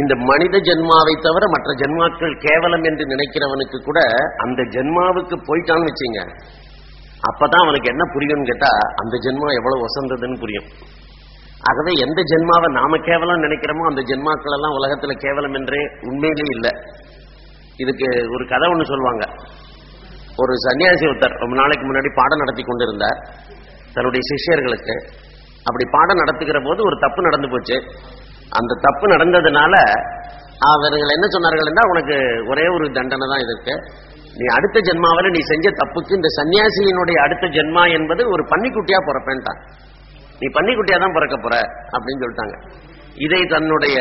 இந்த 0.00 0.14
மனித 0.30 0.56
ஜென்மாவை 0.68 1.14
தவிர 1.26 1.44
மற்ற 1.54 1.72
ஜென்மாக்கள் 1.80 2.34
கேவலம் 2.44 2.86
என்று 2.90 3.04
நினைக்கிறவனுக்கு 3.12 3.78
கூட 3.88 4.00
அந்த 4.44 4.62
ஜென்மாவுக்கு 4.76 5.36
போயிட்டான்னு 5.48 5.90
வச்சுங்க 5.90 6.22
அப்பதான் 7.28 7.64
அவனுக்கு 7.64 7.90
என்ன 7.90 8.04
புரியும்னு 8.14 8.48
கேட்டா 8.50 8.70
அந்த 9.02 9.14
ஜென்மா 9.24 9.48
எவ்வளவு 9.58 9.84
வசந்ததுன்னு 9.86 10.38
புரியும். 10.38 10.68
ஆகவே 11.70 11.92
எந்த 12.06 12.20
ஜென்மாவை 12.30 12.68
நாம 12.72 12.98
கேவலம் 12.98 13.44
நினைக்கிறோமோ 13.44 13.84
அந்த 13.90 14.02
ஜென்மாக்கள் 14.02 14.56
எல்லாம் 14.56 14.76
உலகத்துல 14.78 15.12
கேவலம் 15.24 15.54
என்றே 15.54 15.80
உண்மையிலே 16.02 16.46
இல்லை. 16.56 16.72
இதுக்கு 17.76 18.08
ஒரு 18.34 18.44
கதை 18.48 18.66
ஒண்ணு 18.70 18.84
சொல்லுவாங்க. 18.84 19.24
ஒரு 20.36 20.52
சன்னியாசி 20.66 21.04
ஒருத்தர் 21.10 21.38
ரொம்ப 21.38 21.54
நாளைக்கு 21.56 21.84
முன்னாடி 21.86 22.10
பாடம் 22.14 22.38
நடத்தி 22.38 22.62
கொண்டிருந்தார். 22.62 23.18
தன்னுடைய 23.94 24.22
சிஷ்யர்களுக்கு. 24.30 24.94
அப்படி 25.64 25.84
பாடம் 25.90 26.16
நடத்துகிற 26.16 26.58
போது 26.60 26.80
ஒரு 26.84 26.96
தப்பு 26.98 27.22
நடந்து 27.22 27.48
போச்சு. 27.48 27.76
அந்த 28.50 28.78
தப்பு 28.80 29.06
நடந்ததுனால 29.06 29.74
அவர்கள் 30.72 31.14
என்ன 31.16 31.26
சொன்னார்கள் 31.26 31.70
என்றால் 31.70 31.92
உனக்கு 31.92 32.16
ஒரே 32.46 32.66
ஒரு 32.68 32.84
தண்டனை 32.90 33.26
தான் 33.32 33.44
இருக்கு 33.44 33.74
நீ 34.38 34.44
அடுத்த 34.56 34.78
ஜென்மாவில் 34.88 35.34
நீ 35.36 35.40
செஞ்ச 35.50 35.66
தப்புக்கு 35.80 36.12
இந்த 36.18 36.28
சன்னியாசியினுடைய 36.38 37.16
அடுத்த 37.24 37.46
ஜென்மா 37.56 37.82
என்பது 37.98 38.22
ஒரு 38.34 38.42
பன்னிக்குட்டியா 38.52 39.00
பிறப்பேன்ட்டான். 39.08 39.60
நீ 40.40 40.46
பன்னிக்குட்டியா 40.56 40.98
தான் 41.04 41.16
பிறக்க 41.16 41.36
போற 41.44 41.54
அப்படின்னு 41.94 42.22
சொல்லிட்டாங்க. 42.24 42.56
இதை 43.26 43.40
தன்னுடைய 43.54 43.96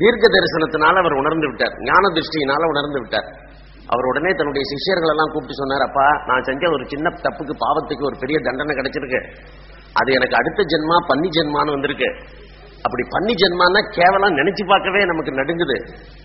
தீர்க்க 0.00 0.24
தரிசனத்தினால 0.34 1.00
அவர் 1.02 1.20
உணர்ந்து 1.22 1.46
விட்டார். 1.50 1.74
ஞான 1.88 2.10
திருஷ்டியினால 2.16 2.68
உணர்ந்து 2.72 2.98
விட்டார். 3.02 3.28
அவர் 3.92 4.08
உடனே 4.10 4.30
தன்னுடைய 4.38 4.64
சிஷியர்கள் 4.70 5.12
எல்லாம் 5.12 5.30
கூப்பிட்டு 5.32 5.60
சொன்னார் 5.60 5.84
அப்பா 5.88 6.06
நான் 6.28 6.46
செஞ்ச 6.48 6.64
ஒரு 6.76 6.84
சின்ன 6.92 7.12
தப்புக்கு 7.26 7.54
பாவத்துக்கு 7.64 8.08
ஒரு 8.10 8.16
பெரிய 8.22 8.38
தண்டனை 8.46 8.74
கிடைச்சிருக்கு. 8.78 9.20
அது 10.00 10.10
எனக்கு 10.18 10.36
அடுத்த 10.40 10.66
ஜென்மா 10.72 10.96
பன்னி 11.10 11.28
ஜென்மான்னு 11.36 11.74
வந்திருக்கு. 11.76 12.08
அப்படி 12.86 13.04
பன்னி 13.14 13.34
ஜென்மான்னா 13.42 13.80
கேவலம் 13.98 14.38
நினைச்சு 14.40 14.64
பார்க்கவே 14.72 15.00
நமக்கு 15.12 15.32
நடுங்குது. 15.40 15.76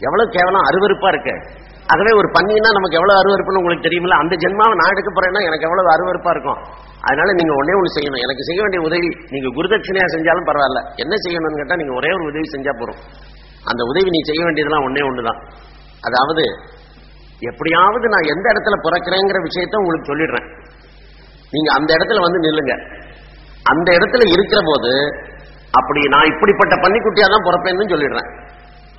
எவ்வளவு 0.07 0.33
கேவலம் 0.37 0.67
அருவறுப்பா 0.69 1.09
இருக்கு. 1.13 1.35
ஆகவே 1.91 2.11
ஒரு 2.19 2.27
பண்ணினா 2.35 2.69
நமக்கு 2.77 2.97
எவ்வளவு 2.99 3.19
அருவருப்புன்னு 3.21 3.61
உங்களுக்கு 3.61 3.85
தெரியுமில்ல? 3.87 4.15
அந்த 4.23 4.33
ஜென்மாவை 4.43 4.75
நான் 4.79 4.93
எடுக்க 4.93 5.09
போறேன்னா 5.11 5.41
எனக்கு 5.49 5.67
எவ்வளவு 5.69 5.89
அருவறுப்பா 5.95 6.31
இருக்கும்? 6.35 6.59
அதனால 7.07 7.29
நீங்க 7.39 7.53
ஒன்னே 7.59 7.73
ஒண்ணு 7.79 7.95
செய்யணும். 7.97 8.23
எனக்கு 8.25 8.43
செய்ய 8.49 8.59
வேண்டிய 8.61 8.81
உதவி 8.87 9.09
நீங்க 9.33 9.47
குருதட்சிணையா 9.57 10.05
செஞ்சாலும் 10.15 10.47
பரவாயில்ல. 10.49 10.81
என்ன 10.95 11.15
செய்யணும்னு 11.25 11.59
கேட்டா 11.61 11.75
நீங்க 11.75 11.93
ஒரே 11.99 12.11
ஒரு 12.17 12.23
உதவி 12.31 12.47
செஞ்சா 12.55 12.73
போறோம் 12.81 12.99
அந்த 13.69 13.81
உதவி 13.91 14.09
நீ 14.09 14.19
செய்ய 14.29 14.41
வேண்டியதெல்லாம் 14.45 14.85
ஒன்னே 14.87 15.03
ஒண்ணுதான். 15.09 15.39
அதாவது 16.01 16.43
எப்படியாவது 17.49 18.07
நான் 18.13 18.29
எந்த 18.33 18.45
இடத்துல 18.53 18.75
பிறக்கிறேங்கிற 18.85 19.37
விஷயத்த 19.47 19.81
உங்களுக்கு 19.81 20.09
சொல்லிடுறேன். 20.11 20.47
நீங்க 21.51 21.69
அந்த 21.77 21.89
இடத்துல 21.97 22.21
வந்து 22.25 22.39
நில்லுங்க. 22.39 22.73
அந்த 23.71 23.89
இடத்துல 23.91 24.23
இருக்கிற 24.35 24.59
போது 24.71 24.91
அப்படி 25.79 26.01
நான் 26.15 26.31
இப்படிப்பட்ட 26.33 26.75
பன்னிக்குட்டியா 26.75 27.27
தான் 27.33 27.45
பிறப்பேன்னு 27.47 27.93
சொல்லிடுறேன். 27.93 28.29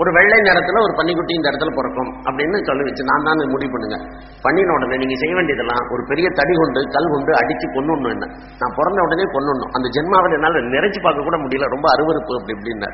ஒரு 0.02 0.10
வெள்ளை 0.16 0.38
நேரத்துல 0.46 0.80
ஒரு 0.86 0.92
பன்னிக்குட்டி 0.98 1.32
இந்த 1.38 1.46
இடத்துல 1.50 1.72
பிறக்கும் 1.78 2.10
அப்படின்னு 2.28 2.58
சொல்லி 2.68 2.84
வச்சு 2.86 3.02
நான் 3.10 3.26
தான் 3.28 3.42
முடிவு 3.52 3.70
பண்ணுங்க. 3.74 3.96
பண்ணின 4.44 4.72
உடனே 4.76 4.96
நீங்க 5.02 5.16
செய்ய 5.22 5.34
வேண்டியதெல்லாம் 5.38 5.82
ஒரு 5.94 6.02
பெரிய 6.10 6.26
தடி 6.38 6.54
கொண்டு 6.60 6.80
கல் 6.94 7.12
கொண்டு 7.12 7.32
அடிச்சு 7.40 7.66
கொண்டுணும் 7.76 8.10
என்ன? 8.14 8.26
நான் 8.60 8.74
பிறந்த 8.78 8.98
உடனே 9.06 9.26
கொண்டுணும் 9.36 9.70
அந்த 9.76 9.86
ஜென்மாவில் 9.96 10.36
என்னால 10.38 10.62
நிறைச்சு 10.74 11.00
பார்க்க 11.02 11.28
கூட 11.28 11.36
முடியல. 11.36 11.68
ரொம்ப 11.74 11.86
அருவருப்பு 11.94 12.38
அப்படி 12.38 12.54
இப்படின்னு. 12.56 12.88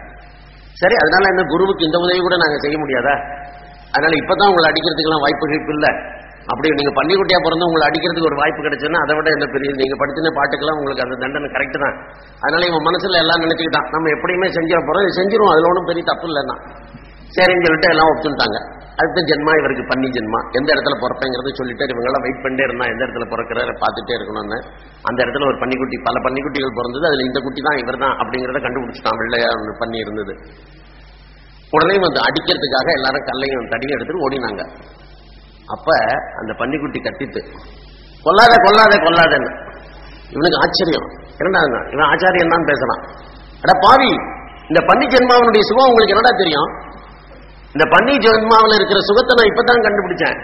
சரி 0.81 0.97
அதனால 1.03 1.25
என்ன 1.33 1.43
குருவுக்கு 1.43 1.89
இந்த 1.89 1.99
உதவி 2.05 2.21
கூட 2.21 2.37
நாங்க 2.37 2.59
செய்ய 2.67 2.77
முடியாதா? 2.85 3.15
அதனால 3.95 4.13
இப்பதான் 4.23 4.51
உங்களை 4.53 4.69
அடிக்கிறதுக்கெல்லாம் 4.71 5.25
வாய்ப்பு 5.25 5.73
இல்லை. 5.77 5.93
அப்படி 6.53 6.69
நீங்க 6.79 6.93
பள்ளிக்குட்டியா 6.99 7.39
பிறந்து 7.47 7.67
உங்களை 7.69 7.85
அடிக்கிறதுக்கு 7.89 8.29
ஒரு 8.31 8.39
வாய்ப்பு 8.41 8.61
கிடைச்சுன்னா 8.67 9.01
அதை 9.05 9.15
விட 9.19 9.29
என்ன 9.37 9.47
பெரிய 9.55 9.71
நீங்க 9.81 9.97
படிச்சின 10.03 10.33
பாட்டுக்கெல்லாம் 10.39 10.79
உங்களுக்கு 10.81 11.05
அந்த 11.07 11.17
தண்டனை 11.23 11.49
கரெக்டு 11.57 11.79
தான். 11.85 11.97
அதனால 12.45 12.63
இவன் 12.71 12.87
மனசுல 12.89 13.21
எல்லாம் 13.25 13.43
நினைச்சுக்கிட்டான் 13.45 13.89
நம்ம 13.95 14.11
எப்படியுமே 14.17 14.49
செஞ்சிட 14.57 14.81
போறோம் 14.89 15.17
செஞ்சிருவோம் 15.21 15.53
அதுல 15.55 15.71
ஒன்றும் 15.73 15.89
பெரிய 15.91 16.05
தப்பு 16.11 16.29
இல்லைன்னா. 16.31 16.57
சரின்னு 17.37 17.65
சொல்லிட்டு 17.67 17.91
எல்லாம் 17.95 18.11
ஒப்புட்டாங்க 18.13 18.59
அடுத்த 19.01 19.21
ஜென்மா 19.29 19.53
இவருக்கு 19.59 19.85
பண்ணி 19.91 20.09
ஜென்மா. 20.15 20.39
எந்த 20.59 20.69
இடத்துல 20.75 20.97
பிறப்பேங்கிறது 21.03 21.51
சொல்லிட்டு 21.61 21.93
இவங்க 21.93 22.09
எல்லாம் 22.11 22.25
வெயிட் 22.25 22.43
பண்ணிட்டே 22.45 22.65
இருந்தா 22.69 22.87
எந்த 22.93 23.03
இடத்துல 23.05 23.27
பிறக்கிறாரு 23.33 23.73
பார்த்துட்டே 23.83 24.15
இருக்கணும்னு. 24.19 24.59
அந்த 25.09 25.19
இடத்துல 25.25 25.47
ஒரு 25.51 25.59
பன்னிக்குட்டி 25.63 25.99
பல 26.09 26.17
பன்னிக்குட்டிகள் 26.27 26.77
பிறந்தது 26.79 27.07
அதுல 27.11 27.25
இந்த 27.29 27.41
குட்டி 27.47 27.63
தான் 27.69 27.79
இவர் 27.83 28.03
தான் 28.05 28.15
அப்படிங்கறத 28.23 28.61
கண்டுபிடிச்சிட்டான் 28.67 29.21
வெள்ளையா 29.23 29.51
ஒன்று 29.61 29.75
பண்ணி 29.83 29.99
இருந்தது. 30.05 30.35
உடனே 31.77 31.97
வந்து 32.07 32.21
அடிக்கிறதுக்காக 32.29 32.89
எல்லாரும் 32.99 33.27
கல்லையும் 33.31 33.71
தடியும் 33.75 33.97
எடுத்துட்டு 33.97 34.25
ஓடினாங்க. 34.27 34.63
அப்ப 35.75 35.89
அந்த 36.41 36.53
பன்னிக்குட்டி 36.61 37.01
கத்திட்டு 37.07 37.41
கொல்லாத 38.27 38.55
கொல்லாத 38.67 38.95
கொல்லாதன்னு. 39.07 39.51
இவனுக்கு 40.35 40.59
ஆச்சரியம். 40.65 41.07
இரண்டாவது 41.41 41.73
நாள் 41.75 41.89
இவன் 41.95 42.09
ஆச்சாரியன் 42.13 42.55
தான் 42.55 42.69
பேசலாம் 42.71 43.03
அட 43.63 43.73
பாவி 43.85 44.11
இந்த 44.71 44.81
பன்னி 44.89 45.05
ஜென்மாவனுடைய 45.15 45.63
சுகம் 45.69 45.89
உங்களுக்கு 45.91 46.15
என்னடா 46.15 46.33
தெரியும்? 46.43 46.71
இந்த 47.75 47.85
பன்னி 47.95 48.15
ஜென்மாவில் 48.25 48.77
இருக்கிற 48.79 49.01
சுகத்தை 49.09 49.33
நான் 49.39 49.51
இப்பதான் 49.53 49.85
கண்டுபிடிச்சேன். 49.87 50.39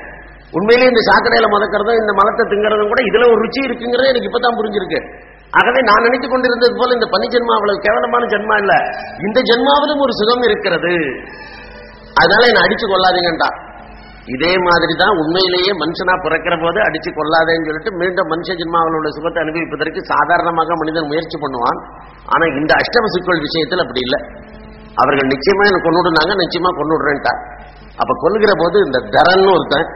உண்மையிலேயே 0.57 0.91
இந்த 0.93 1.03
சாக்கடையில 1.11 1.47
மதக்கிறதும் 1.55 2.01
இந்த 2.03 2.13
மலத்தை 2.19 2.45
திங்கிறதும் 2.51 2.91
கூட 2.93 3.01
இதுல 3.11 3.25
ஒரு 3.33 3.41
ருச்சி 3.45 3.61
இருக்குங்கிறது 3.67 4.11
எனக்கு 4.13 4.29
இப்பதான் 4.31 4.59
புரிஞ்சிருக்கு. 4.59 5.01
ஆகவே 5.51 5.81
நான் 5.89 6.05
நினைத்துக் 6.07 6.33
கொண்டிருந்தது 6.33 6.75
போல 6.77 6.95
இந்த 6.99 7.07
பனி 7.15 7.27
ஜென்மா 7.35 7.55
அவ்வளவு 7.59 7.85
கேவலமான 7.87 8.25
ஜென்மா 8.33 8.57
இல்ல. 8.63 8.75
இந்த 9.27 9.39
ஜென்மாவிலும் 9.51 10.03
ஒரு 10.07 10.13
சுகம் 10.21 10.43
இருக்கிறது. 10.43 10.95
அதனால 12.21 12.43
என்ன 12.47 12.63
அடிச்சு 12.67 12.87
கொள்ளாதீங்கன்டா 12.93 13.49
இதே 14.35 14.53
மாதிரி 14.67 14.95
தான் 15.01 15.19
உண்மையிலேயே 15.23 15.73
மனுஷனா 15.81 16.15
பிறக்கிற 16.25 16.55
போது 16.63 16.79
அடிச்சு 16.87 17.11
கொள்ளாதேன்னு 17.19 17.67
சொல்லிட்டு 17.69 17.93
மீண்டும் 18.01 18.31
மனுஷ 18.33 18.49
ஜென்மாவில் 18.61 18.97
உள்ள 18.99 19.11
சுகத்தை 19.17 19.41
அனுபவிப்பதற்கு 19.45 20.01
சாதாரணமாக 20.13 20.77
மனிதன் 20.81 21.09
முயற்சி 21.11 21.37
பண்ணுவான். 21.45 21.79
ஆனா 22.35 22.45
இந்த 22.61 22.73
அஷ்டம 22.83 23.11
சிக்கல் 23.15 23.45
விஷயத்தில் 23.47 23.83
அப்படி 23.85 24.01
இல்லை. 24.07 24.21
அவர்கள் 25.03 25.31
நிச்சயமா 25.35 25.65
எனக்கு 25.71 25.87
கொண்டுடுனாங்க 25.89 26.35
நிச்சயமா 26.43 26.71
கொண்டுடுறேன்ட்டா 26.81 27.35
அப்ப 28.03 28.13
கொள்கிற 28.25 28.53
போது 28.63 28.77
இந்த 28.87 28.99
தரன்னு 29.15 29.51
ஒருத்தன் 29.57 29.89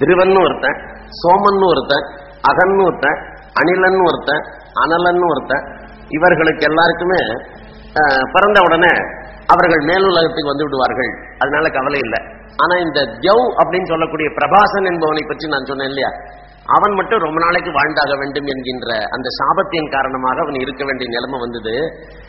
திருவன்னு 0.00 0.40
ஒருத்தன் 0.46 0.78
சோமன்னு 1.20 1.66
ஒருத்தன் 1.72 2.04
அகன் 2.50 2.78
ஒருத்தன் 2.88 3.18
அணிலன் 3.60 4.00
ஒருத்தன் 4.08 4.42
அனலன்னு 4.82 5.28
ஒருத்தன் 5.34 5.64
இவர்களுக்கு 6.16 6.64
எல்லாருக்குமே 6.70 7.20
பிறந்த 8.34 8.58
உடனே 8.66 8.92
அவர்கள் 9.54 9.82
மேலுலகத்துக்கு 9.88 10.52
வந்து 10.52 10.66
விடுவார்கள். 10.66 11.10
அதனால 11.42 11.70
கவலை 11.76 12.00
இல்லை. 12.06 12.20
ஆனா 12.62 12.74
இந்த 12.86 13.00
தியவ் 13.22 13.46
அப்படின்னு 13.60 13.90
சொல்லக்கூடிய 13.92 14.28
பிரபாசன் 14.38 14.88
என்பவனை 14.92 15.22
பற்றி 15.26 15.46
நான் 15.48 15.68
சொன்னேன் 15.70 15.88
இல்லையா? 15.88 16.10
அவன் 16.76 16.94
மட்டும் 16.94 17.24
ரொம்ப 17.26 17.38
நாளைக்கு 17.44 17.70
வாழ்ந்தாக 17.72 18.14
வேண்டும் 18.18 18.48
என்கின்ற 18.52 18.88
அந்த 19.16 19.28
சாபத்தின் 19.38 19.92
காரணமாக 19.94 20.40
அவன் 20.42 20.58
இருக்க 20.64 20.82
வேண்டிய 20.84 21.06
நிலைமை 21.14 21.38
வந்தது. 21.40 21.74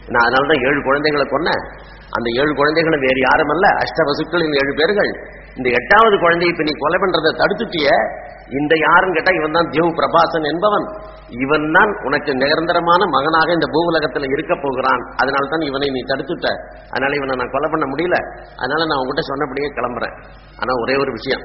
நான் 0.08 0.26
அதனால 0.26 0.48
தான் 0.52 0.64
ஏழு 0.68 0.80
குழந்தைங்களை 0.80 1.26
கொன்னேன். 1.28 1.64
அந்த 2.18 2.28
ஏழு 2.42 2.52
குழந்தைகளும் 2.60 3.04
வேறு 3.06 3.20
யாரும் 3.28 3.52
அல்ல 3.56 3.66
அஷ்டவசுக்களின் 3.84 4.56
ஏழு 4.62 4.72
பேர்கள். 4.80 5.12
இந்த 5.58 5.68
எட்டாவது 5.80 6.16
குழந்தையை 6.24 6.52
இப்ப 6.54 6.64
நீ 6.68 6.74
கொலை 6.84 6.98
பண்றதை 7.04 7.32
தடுத்துட்டிய 7.42 7.88
இந்த 8.60 8.74
யாருன்னு 8.86 9.16
கேட்டா 9.16 9.32
இவன் 9.40 9.56
தான் 9.58 9.72
தேவ் 9.74 9.90
பிரபாசன் 9.98 10.46
என்பவன். 10.52 10.86
இவன் 11.44 11.66
தான் 11.76 11.92
உனக்கு 12.08 12.32
நிரந்தரமான 12.34 13.02
மகனாக 13.16 13.54
இந்த 13.58 13.68
பூவுலகத்துல 13.74 14.30
இருக்க 14.36 14.54
போகிறான். 14.56 15.04
அதனால 15.22 15.50
தான் 15.54 15.62
இவனை 15.62 15.90
நீ 15.90 16.02
தடுத்துட்ட. 16.02 16.48
அதனால 16.92 17.12
இவனை 17.20 17.36
நான் 17.36 17.54
கொலை 17.56 17.70
பண்ண 17.70 17.86
முடியல. 17.86 18.18
அதனால 18.62 18.86
நான் 18.86 19.02
உங்ககிட்ட 19.02 19.24
சொன்னபடியே 19.32 19.68
கிளம்புறேன். 19.78 20.16
ஆனா 20.62 20.72
ஒரே 20.84 20.96
ஒரு 21.04 21.12
விஷயம். 21.12 21.44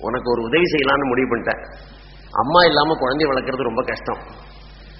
உனக்கு 0.00 0.30
ஒரு 0.30 0.42
உதவி 0.48 0.66
செய்யலாம்னு 0.74 1.10
முடிவு 1.12 1.30
பண்ணிட்டேன். 1.32 1.62
அம்மா 2.42 2.60
இல்லாம 2.64 2.94
குழந்தை 2.94 3.26
வளர்க்கறது 3.28 3.70
ரொம்ப 3.70 3.82
கஷ்டம். 3.82 4.20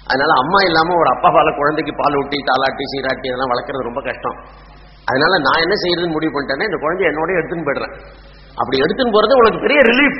அதனால 0.07 0.31
அம்மா 0.43 0.59
இல்லாம 0.69 0.95
ஒரு 0.95 1.09
அப்பா 1.15 1.29
பால 1.29 1.49
குழந்தைக்கு 1.51 1.93
பால் 1.95 2.17
ஊட்டி 2.19 2.37
தாளாட்டி 2.49 2.83
சீராட்டி 2.93 3.27
அதெல்லாம் 3.29 3.53
வளர்க்கறது 3.53 3.89
ரொம்ப 3.89 4.01
கஷ்டம். 4.01 4.37
அதனால 5.11 5.33
நான் 5.39 5.63
என்ன 5.63 5.75
செய்யறதுன்னு 5.83 6.15
முடிவு 6.15 6.33
பண்ணிட்டேன்னா 6.33 6.67
இந்த 6.67 6.79
குழந்தைய 6.83 7.09
என்னோட 7.11 7.31
எடுத்துன்னு 7.39 7.67
போயிடுறேன். 7.67 7.95
அப்படி 8.55 8.77
எடுத்துன்னு 8.79 9.15
போறது 9.15 9.33
உனக்கு 9.41 9.59
பெரிய 9.59 9.79
ரிலீஃப் 9.79 10.19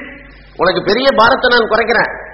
உனக்கு 0.58 0.82
பெரிய 0.84 1.08
பாரத்தை 1.16 1.48
நான் 1.52 1.72
குறைக்கிறேன். 1.72 2.30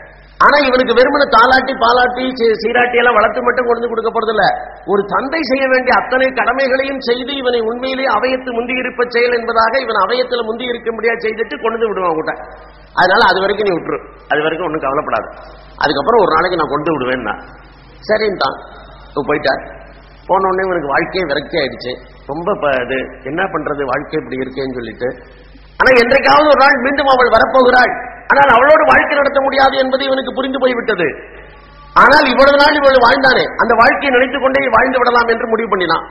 ஆனா 0.46 0.58
இவனுக்கு 0.68 0.94
வெறுமன 0.94 1.24
தாலாட்டி 1.36 1.74
பாலாட்டி 1.74 2.24
சீ- 2.30 2.54
சீராட்டி 2.54 2.98
எல்லாம் 2.98 3.14
வளர்த்து 3.14 3.42
மட்டும் 3.42 3.66
கொண்டு 3.66 3.88
கொடுக்க 3.88 4.30
இல்ல 4.30 4.44
ஒரு 4.86 5.02
தந்தை 5.06 5.40
செய்ய 5.42 5.68
வேண்டிய 5.68 5.94
அத்தனை 6.02 6.26
கடமைகளையும் 6.32 7.00
செய்து 7.00 7.32
இவனை 7.36 7.60
உண்மையிலேயே 7.60 8.08
அவயத்து 8.08 8.50
முந்தி 8.52 8.74
இருப்ப 8.74 9.04
செயல் 9.08 9.38
என்பதாக 9.40 9.80
இவன் 9.80 9.96
அவயத்துல 9.96 10.44
முந்தி 10.44 10.64
இருக்க 10.64 10.92
முடியாது 10.94 11.18
செய்துட்டு 11.18 11.62
கொண்டு 11.62 11.78
வந்து 11.78 11.88
விடுவான் 11.88 12.14
கூட 12.14 12.32
அதனால 12.94 13.22
அது 13.32 13.40
வரைக்கும் 13.40 13.68
நீ 13.68 13.74
விட்டுரு. 13.76 14.00
அது 14.30 14.42
வரைக்கும் 14.42 14.68
ஒன்றும் 14.68 14.86
கவலைப்படாது. 14.86 15.28
அதுக்கப்புறம் 15.78 16.22
ஒரு 16.22 16.32
நாளைக்கு 16.34 16.58
நான் 16.58 16.74
கொண்டு 16.74 16.90
விடுவேன்னா. 16.94 17.34
சரின்ட்டான். 18.10 18.58
தான் 19.14 19.28
போயிட்டார். 19.28 19.77
போன 20.30 20.48
உடனே 20.52 20.64
இவனுக்கு 20.68 20.94
வாழ்க்கையே 20.94 21.26
விரக்தி 21.32 21.58
ஆயிடுச்சு 21.62 21.92
ரொம்ப 22.32 22.70
இது 22.84 22.98
என்ன 23.32 23.42
பண்றது 23.54 23.90
வாழ்க்கை 23.92 24.18
இப்படி 24.22 24.38
இருக்கேன்னு 24.44 24.78
சொல்லிட்டு. 24.80 25.10
ஆனா 25.80 25.90
என்றைக்காவது 26.02 26.48
ஒரு 26.54 26.62
நாள் 26.64 26.84
மீண்டும் 26.86 27.12
அவள் 27.14 27.34
வரப்போகிறாள். 27.36 27.94
ஆனால் 28.32 28.52
அவளோடு 28.56 28.84
வாழ்க்கை 28.92 29.16
நடத்த 29.20 29.40
முடியாது 29.48 29.76
என்பது 29.84 30.04
இவனுக்கு 30.10 30.32
புரிந்து 30.38 30.62
போய்விட்டது. 30.64 31.08
ஆனால் 32.04 32.28
இவ்வளவு 32.34 32.58
நாள் 32.62 32.80
இவள் 32.80 33.06
வாழ்ந்தானே 33.06 33.46
அந்த 33.62 33.74
வாழ்க்கையை 33.82 34.12
நினைத்துக் 34.16 34.44
கொண்டே 34.46 34.64
வாழ்ந்து 34.76 35.00
விடலாம் 35.02 35.32
என்று 35.34 35.48
முடிவு 35.54 35.70
பண்ணினான். 35.74 36.06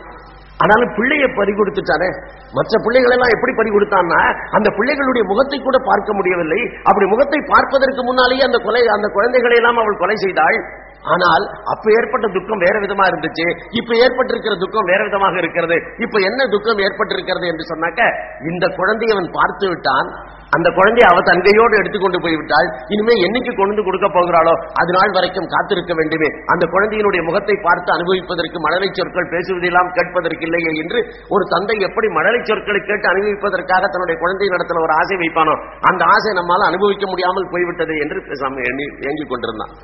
ஆனாலும் 0.62 0.92
பிள்ளையை 0.96 1.28
பறி 1.38 1.52
கொடுத்துட்டானே. 1.52 2.08
மற்ற 2.56 2.78
பிள்ளைகள் 2.84 3.14
எல்லாம் 3.16 3.32
எப்படி 3.34 3.52
பறி 3.58 3.70
கொடுத்தான்னா 3.72 4.20
அந்த 4.56 4.68
பிள்ளைகளுடைய 4.78 5.24
முகத்தை 5.30 5.58
கூட 5.66 5.76
பார்க்க 5.88 6.18
முடியவில்லை. 6.18 6.60
அப்படி 6.88 7.06
முகத்தை 7.12 7.40
பார்ப்பதற்கு 7.52 8.02
முன்னாலேயே 8.08 8.46
அந்த 8.48 8.58
கொலை 8.66 8.82
அந்த 8.96 9.08
குழந்தைகளை 9.16 9.56
எல்லாம் 9.60 9.80
அவள் 9.82 10.00
கொலை 10.02 10.16
செய்தாள். 10.24 10.58
ஆனால் 11.04 11.44
அப்ப 11.64 11.92
ஏற்பட்ட 11.92 12.26
துக்கம் 12.28 12.58
வேற 12.58 12.76
விதமா 12.80 13.04
இருந்துச்சு 13.06 13.46
இப்ப 13.70 13.94
ஏற்பட்டிருக்கிற 13.96 14.54
துக்கம் 14.56 14.84
வேற 14.84 15.04
விதமாக 15.04 15.36
இருக்கிறது 15.38 15.76
இப்ப 15.96 16.18
என்ன 16.18 16.46
துக்கம் 16.46 16.78
ஏற்பட்டிருக்கிறது 16.78 17.46
என்று 17.46 17.64
சொன்னாக்க 17.72 18.00
இந்த 18.40 18.66
குழந்தையை 18.68 19.14
அவன் 19.16 19.30
பார்த்து 19.30 19.68
விட்டான் 19.68 20.08
அந்த 20.46 20.68
குழந்தையை 20.70 21.06
அவ 21.10 21.20
தங்கையோடு 21.20 21.74
எடுத்துக்கொண்டு 21.76 22.18
போய்விட்டால் 22.22 22.68
இனிமே 22.88 23.14
என்னைக்கு 23.26 23.52
கொண்டு 23.56 23.82
கொடுக்க 23.82 24.06
போகிறாளோ 24.08 24.52
அது 24.72 24.92
நாள் 24.92 25.10
வரைக்கும் 25.10 25.46
காத்திருக்க 25.46 25.94
வேண்டுமே. 25.94 26.28
அந்த 26.46 26.66
குழந்தையினுடைய 26.66 27.22
முகத்தை 27.24 27.56
பார்த்து 27.56 27.90
அனுபவிப்பதற்கு 27.92 28.58
மழலை 28.60 28.88
சொற்கள் 28.92 29.30
பேசுவதெல்லாம் 29.30 29.90
கேட்பதற்கு 29.90 30.46
இல்லையே 30.46 30.72
என்று 30.72 31.00
ஒரு 31.28 31.44
தந்தை 31.44 31.76
எப்படி 31.78 32.08
மழலை 32.08 32.40
சொற்களை 32.44 32.80
கேட்டு 32.80 33.08
அனுபவிப்பதற்காக 33.08 33.82
தன்னுடைய 33.86 34.20
குழந்தை 34.20 34.48
நடத்துல 34.48 34.82
ஒரு 34.82 34.92
ஆசை 34.92 35.16
வைப்பானோ 35.16 35.56
அந்த 35.90 36.04
ஆசை 36.04 36.32
நம்மால் 36.32 36.68
அனுபவிக்க 36.70 37.06
முடியாமல் 37.06 37.50
போய்விட்டது 37.50 37.96
என்று 37.96 38.20
பேசாம 38.20 38.62
எண்ணி 38.70 38.86
ஏங்கிக் 39.08 39.28
கொண்டிருந்தான். 39.28 39.74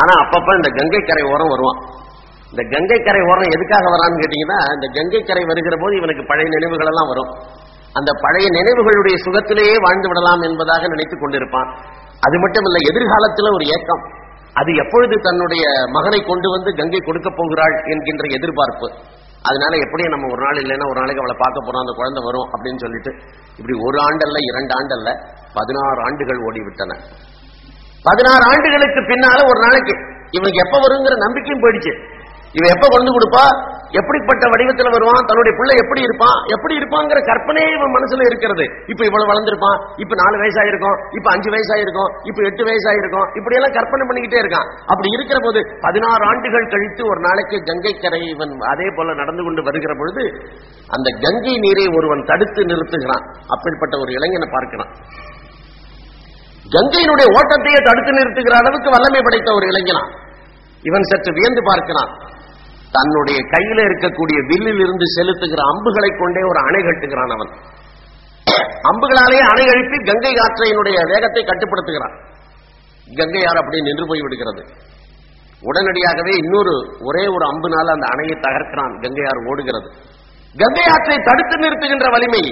ஆனா 0.00 0.12
அப்பப்ப 0.22 0.48
இந்த 0.54 0.70
கங்கை 0.78 1.00
கரை 1.00 1.24
ஓரம் 1.32 1.52
வருவான். 1.54 1.80
இந்த 2.50 2.62
கங்கை 2.74 2.98
கரை 3.00 3.22
ஓரம் 3.30 3.52
எதுக்காக 3.56 3.84
வரான்னு 3.94 4.20
கேட்டீங்கன்னா 4.22 4.58
இந்த 4.76 4.86
கங்கை 4.96 5.20
கரை 5.22 5.44
வருகிற 5.50 5.74
போது 5.80 5.92
இவனுக்கு 5.96 6.22
பழைய 6.30 6.48
நினைவுகள் 6.56 6.90
எல்லாம் 6.92 7.10
வரும். 7.12 7.30
அந்த 7.98 8.10
பழைய 8.24 8.46
நினைவுகளுடைய 8.58 9.16
சுகத்திலேயே 9.24 9.76
வாழ்ந்து 9.80 10.08
விடலாம் 10.08 10.42
என்பதாக 10.48 10.84
நினைத்துக் 10.86 11.22
கொண்டிருப்பான். 11.22 11.70
அது 12.26 12.36
மட்டும் 12.38 12.64
இல்ல 12.64 12.78
எதிர்காலத்தில் 12.90 13.54
ஒரு 13.56 13.64
ஏக்கம். 13.76 14.04
அது 14.60 14.70
எப்பொழுது 14.74 15.14
தன்னுடைய 15.22 15.64
மகனை 15.86 16.18
கொண்டு 16.20 16.48
வந்து 16.50 16.70
கங்கை 16.74 17.00
கொடுக்க 17.00 17.28
போகிறாள் 17.36 17.76
என்கின்ற 17.84 18.24
எதிர்பார்ப்பு. 18.38 18.86
அதனால 19.48 19.72
எப்படியும் 19.76 20.14
நம்ம 20.14 20.26
ஒரு 20.32 20.42
நாள் 20.42 20.60
இல்லைன்னா 20.62 20.86
ஒரு 20.90 20.98
நாளைக்கு 21.00 21.22
அவளை 21.22 21.36
பார்க்க 21.38 21.66
போறோம் 21.66 21.82
அந்த 21.84 21.92
குழந்தை 22.00 22.20
வரும் 22.28 22.48
அப்படின்னு 22.54 22.80
சொல்லிட்டு 22.84 23.10
இப்படி 23.58 23.74
ஒரு 23.86 23.98
ஆண்டல்ல 24.06 24.38
இரண்டு 24.50 24.72
ஆண்டல்ல 24.80 25.08
பதினாறு 25.58 26.00
ஆண்டுகள் 26.08 26.44
ஓடிவிட்டன. 26.48 26.92
பதினாறு 28.06 28.44
ஆண்டுகளுக்கு 28.52 29.00
பின்னால 29.10 29.38
ஒரு 29.50 29.58
நாளைக்கு. 29.66 29.94
இவனுக்கு 30.36 30.62
எப்ப 30.64 30.74
வருங்கிற 30.84 31.14
நம்பிக்கையும் 31.24 31.62
போயிடுச்சு. 31.62 31.92
இவன் 32.58 32.74
எப்ப 32.74 32.86
கொண்டு 32.90 33.10
கொடுப்பா? 33.14 33.44
எப்படிப்பட்ட 34.00 34.42
வடிவத்துல 34.52 34.90
வருவான்? 34.94 35.26
தன்னுடைய 35.28 35.52
பிள்ளை 35.58 35.74
எப்படி 35.82 36.00
இருப்பான்? 36.06 36.38
எப்படி 36.56 36.74
இருப்பாங்கிற 36.78 37.18
கற்பனையே 37.28 37.70
இவன் 37.76 37.94
மனசுல 37.96 38.22
இருக்கிறது. 38.30 38.64
இப்ப 38.92 39.00
இவ்வளவு 39.08 39.30
வளர்ந்துருப்பான். 39.30 39.78
இப்ப 40.02 40.14
நாலு 40.22 40.34
வயசாயிருக்கும். 40.42 40.98
இப்ப 41.16 41.26
அஞ்சு 41.30 41.48
வயசாயிருக்கும். 41.54 42.10
இப்ப 42.28 42.38
எட்டு 42.48 42.62
வயசாயிருக்கும். 42.68 43.26
இப்படி 43.36 43.54
எல்லாம் 43.58 43.76
கற்பனை 43.76 44.02
பண்ணிக்கிட்டே 44.06 44.40
இருக்கான். 44.42 44.66
அப்படி 44.92 45.08
இருக்கிற 45.16 45.38
போது 45.42 45.60
பதினாறு 45.80 46.22
ஆண்டுகள் 46.30 46.70
கழித்து 46.72 47.02
ஒரு 47.06 47.20
நாளைக்கு 47.20 47.56
கங்கை 47.68 47.92
கரை 47.98 48.20
இவன் 48.34 48.52
அதே 48.74 48.88
போல 48.96 49.14
நடந்து 49.14 49.42
கொண்டு 49.42 49.62
வருகிற 49.62 49.92
பொழுது 49.98 50.22
அந்த 50.96 51.08
கங்கை 51.20 51.54
நீரை 51.58 51.86
ஒருவன் 51.96 52.28
தடுத்து 52.30 52.62
நிறுத்துகிறான். 52.70 53.24
அப்படிப்பட்ட 53.54 53.94
ஒரு 54.02 54.10
இளைஞனை 54.12 54.48
பார்க்கிறான். 54.50 54.92
கங்கையினுடைய 56.74 57.26
ஓட்டத்தையே 57.36 57.80
தடுத்து 57.86 58.10
நிறுத்துகிற 58.16 58.54
அளவுக்கு 58.60 58.88
வல்லமை 58.94 59.20
படைத்த 59.22 59.48
ஒரு 59.58 59.64
இளைஞனான். 59.70 60.10
இவன் 60.88 61.08
சற்று 61.10 61.30
வியந்து 61.36 61.62
பார்க்கிறான். 61.64 62.12
தன்னுடைய 62.96 63.38
கையில 63.52 63.78
இருக்கக்கூடிய 63.88 64.38
வில்லில் 64.50 64.80
இருந்து 64.84 65.06
செலுத்துகிற 65.16 65.60
அம்புகளை 65.72 66.10
கொண்டே 66.10 66.42
ஒரு 66.50 66.60
அணை 66.66 66.80
கட்டுகிறான் 66.82 67.32
அவன். 67.36 67.52
அம்புகளாலே 68.90 69.40
அணை 69.52 69.64
எழுப்பி 69.74 69.98
கங்கை 70.08 70.32
ஆற்றையினுடைய 70.46 70.96
வேகத்தை 71.12 71.42
கட்டுப்படுத்துகிறான். 71.44 72.14
கங்கை 73.18 73.42
ஆறு 73.48 73.58
அப்படியே 73.58 73.82
நின்று 73.82 74.04
போய் 74.10 74.20
விடுகிறது. 74.20 74.62
உடனடியாகவே 75.68 76.32
இன்னொரு 76.42 76.74
ஒரே 77.08 77.24
ஒரு 77.34 77.44
அம்புனால 77.52 77.86
அந்த 77.96 78.06
அணையை 78.12 78.36
தகர்க்கிறான். 78.46 78.92
கங்கை 79.02 79.24
ஓடுகிறது. 79.50 79.88
கங்கை 80.62 80.84
ஆற்றை 80.94 81.16
தடுத்து 81.28 81.56
நிறுத்துகின்ற 81.62 82.06
வலிமை 82.10 82.44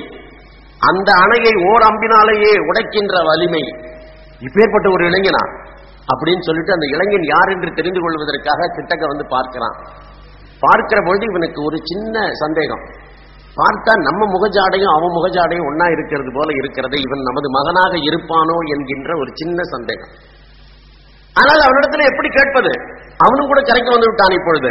அந்த 0.89 1.11
அணையை 1.25 1.55
ஓர் 1.71 1.83
அம்பினாலேயே 1.91 2.53
உடைக்கின்ற 2.69 3.15
வலிமை 3.29 3.63
இப்பேற்பட்ட 4.41 4.87
ஒரு 4.93 5.05
இளைஞனா? 5.05 5.43
அப்படின்னு 6.13 6.41
சொல்லிட்டு 6.41 6.73
அந்த 6.73 6.87
இளைஞன் 6.95 7.27
யார் 7.35 7.49
என்று 7.49 7.71
தெரிந்து 7.73 8.01
கொள்வதற்காக 8.01 8.69
கிட்டக்க 8.77 9.07
வந்து 9.07 9.25
பார்க்கிறான். 9.27 9.77
பார்க்கிற 10.61 10.99
பொழுது 11.03 11.25
இவனுக்கு 11.27 11.63
ஒரு 11.63 11.79
சின்ன 11.83 12.31
சந்தேகம். 12.33 12.85
பார்த்தா 13.57 13.93
நம்ம 14.09 14.23
முகஜாடையும் 14.35 14.93
அவன் 14.97 15.15
முகஜாடையும் 15.19 15.69
ஒன்னா 15.69 15.87
இருக்கிறது 15.91 16.31
போல 16.33 16.49
இருக்கிறது 16.53 16.97
இவன் 17.01 17.23
நமது 17.23 17.49
மகனாக 17.51 17.93
இருப்பானோ 17.99 18.57
என்கின்ற 18.75 19.11
ஒரு 19.17 19.31
சின்ன 19.35 19.63
சந்தேகம். 19.63 20.13
ஆனால் 21.37 21.61
அவனிடத்துல 21.61 22.07
எப்படி 22.11 22.29
கேட்பது? 22.29 22.73
அவனும் 23.19 23.47
கூட 23.47 23.61
கரைக்கு 23.61 23.91
வந்து 23.91 24.07
விட்டான் 24.07 24.37
இப்பொழுது. 24.39 24.71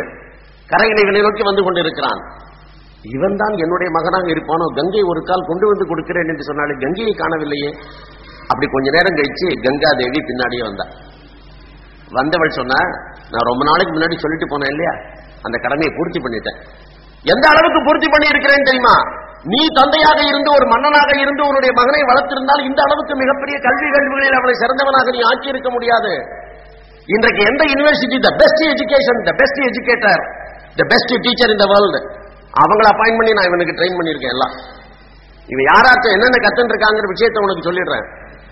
கரையினை 0.70 1.22
நோக்கி 1.22 1.44
வந்து 1.44 1.64
கொண்டிருக்கிறான். 1.64 2.22
இவன் 3.02 3.36
தான் 3.36 3.56
என்னுடைய 3.58 3.90
மகனாக 3.92 4.28
இருப்பானோ? 4.28 4.66
கங்கை 4.76 5.02
ஒரு 5.02 5.24
கால் 5.24 5.48
கொண்டு 5.48 5.66
வந்து 5.68 5.86
கொடுக்கிறேன் 5.88 6.28
என்று 6.28 6.44
சொன்னாலே 6.44 6.74
கங்கையை 6.74 7.14
காணவில்லையே. 7.16 7.70
அப்படி 8.52 8.68
கொஞ்ச 8.76 8.88
நேரம் 8.96 9.18
கழிச்சு 9.20 9.48
கங்கா 9.66 9.90
தேவி 10.02 10.20
பின்னாடியே 10.30 10.64
வந்தா. 10.70 10.86
வந்தவள் 12.18 12.58
சொன்னா 12.60 12.80
நான் 13.34 13.48
ரொம்ப 13.52 13.64
நாளைக்கு 13.70 13.94
முன்னாடி 13.96 14.16
சொல்லிட்டு 14.24 14.48
போனேன் 14.52 14.72
இல்லையா? 14.74 14.94
அந்த 15.46 15.56
கடமையை 15.64 15.92
பூர்த்தி 15.98 16.20
பண்ணிட்டேன். 16.26 16.60
எந்த 17.34 17.46
அளவுக்கு 17.52 17.80
பூர்த்தி 17.88 18.08
பண்ணி 18.14 18.28
இருக்கிறேன் 18.34 18.68
தெரியுமா? 18.70 18.96
நீ 19.54 19.62
தந்தையாக 19.80 20.20
இருந்து 20.32 20.50
ஒரு 20.58 20.66
மன்னனாக 20.74 21.12
இருந்து 21.24 21.42
உன்னுடைய 21.50 21.72
மகனை 21.80 22.02
வளர்த்திருந்தால் 22.10 22.64
இந்த 22.70 22.80
அளவுக்கு 22.88 23.14
மிகப்பெரிய 23.24 23.58
கல்வி 23.66 23.88
கல்விகளில் 23.96 24.38
அவளை 24.40 24.56
சிறந்தவனாக 24.62 25.12
நீ 25.16 25.20
ஆக்கி 25.32 25.54
இருக்க 25.54 25.70
முடியாது. 25.76 26.14
இன்றைக்கு 27.16 27.42
எந்த 27.52 27.64
university 27.72 28.18
the 28.28 28.32
best 28.42 28.64
education 28.74 29.20
the 29.28 29.34
best 29.42 29.62
educator 29.70 30.24
the 30.80 30.86
best 30.94 31.14
teacher 31.26 31.54
இந்த 31.56 31.66
வேர்ல்டு 31.74 32.00
அவங்கள 32.64 32.86
அப்பாயின் 32.94 33.20
பண்ணி 33.20 33.32
நான் 33.38 33.50
இவனுக்கு 33.50 33.78
ட்ரெயின் 33.80 33.98
பண்ணியிருக்கேன் 33.98 34.34
எல்லாம். 34.36 34.54
இவன் 35.54 35.68
யாராச்சும் 35.72 36.14
என்னென்ன 36.16 36.38
கத்துன்னு 36.46 36.74
இருக்காங்கிற 36.74 37.08
விஷயத்தை 37.14 37.40
உனக்கு 37.46 37.68
சொல்லிடுறேன். 37.70 38.06